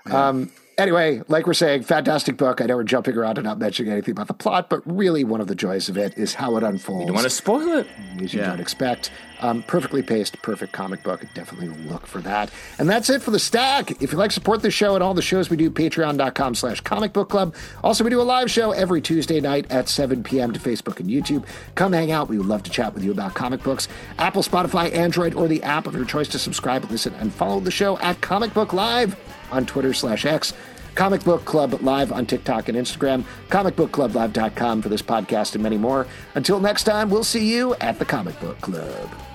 [0.07, 2.61] Um, anyway, like we're saying, fantastic book.
[2.61, 5.41] I know we're jumping around and not mentioning anything about the plot, but really one
[5.41, 7.03] of the joys of it is how it unfolds.
[7.03, 7.87] You don't want to spoil it.
[8.21, 8.49] As you yeah.
[8.49, 9.13] don't expect.
[9.41, 11.25] Um, perfectly paced, perfect comic book.
[11.35, 12.51] Definitely look for that.
[12.79, 13.91] And that's it for the stack.
[14.03, 17.13] If you'd like support the show and all the shows we do, patreon.com slash comic
[17.13, 17.55] book club.
[17.83, 20.53] Also, we do a live show every Tuesday night at 7 p.m.
[20.53, 21.47] to Facebook and YouTube.
[21.75, 22.29] Come hang out.
[22.29, 23.89] We would love to chat with you about comic books.
[24.19, 27.71] Apple, Spotify, Android, or the app of your choice to subscribe, listen, and follow the
[27.71, 29.17] show at Comic Book Live
[29.51, 30.53] on Twitter slash X.
[30.95, 36.07] Comic Book Club Live on TikTok and Instagram, comicbookclublive.com for this podcast and many more.
[36.35, 39.30] Until next time, we'll see you at the Comic Book Club.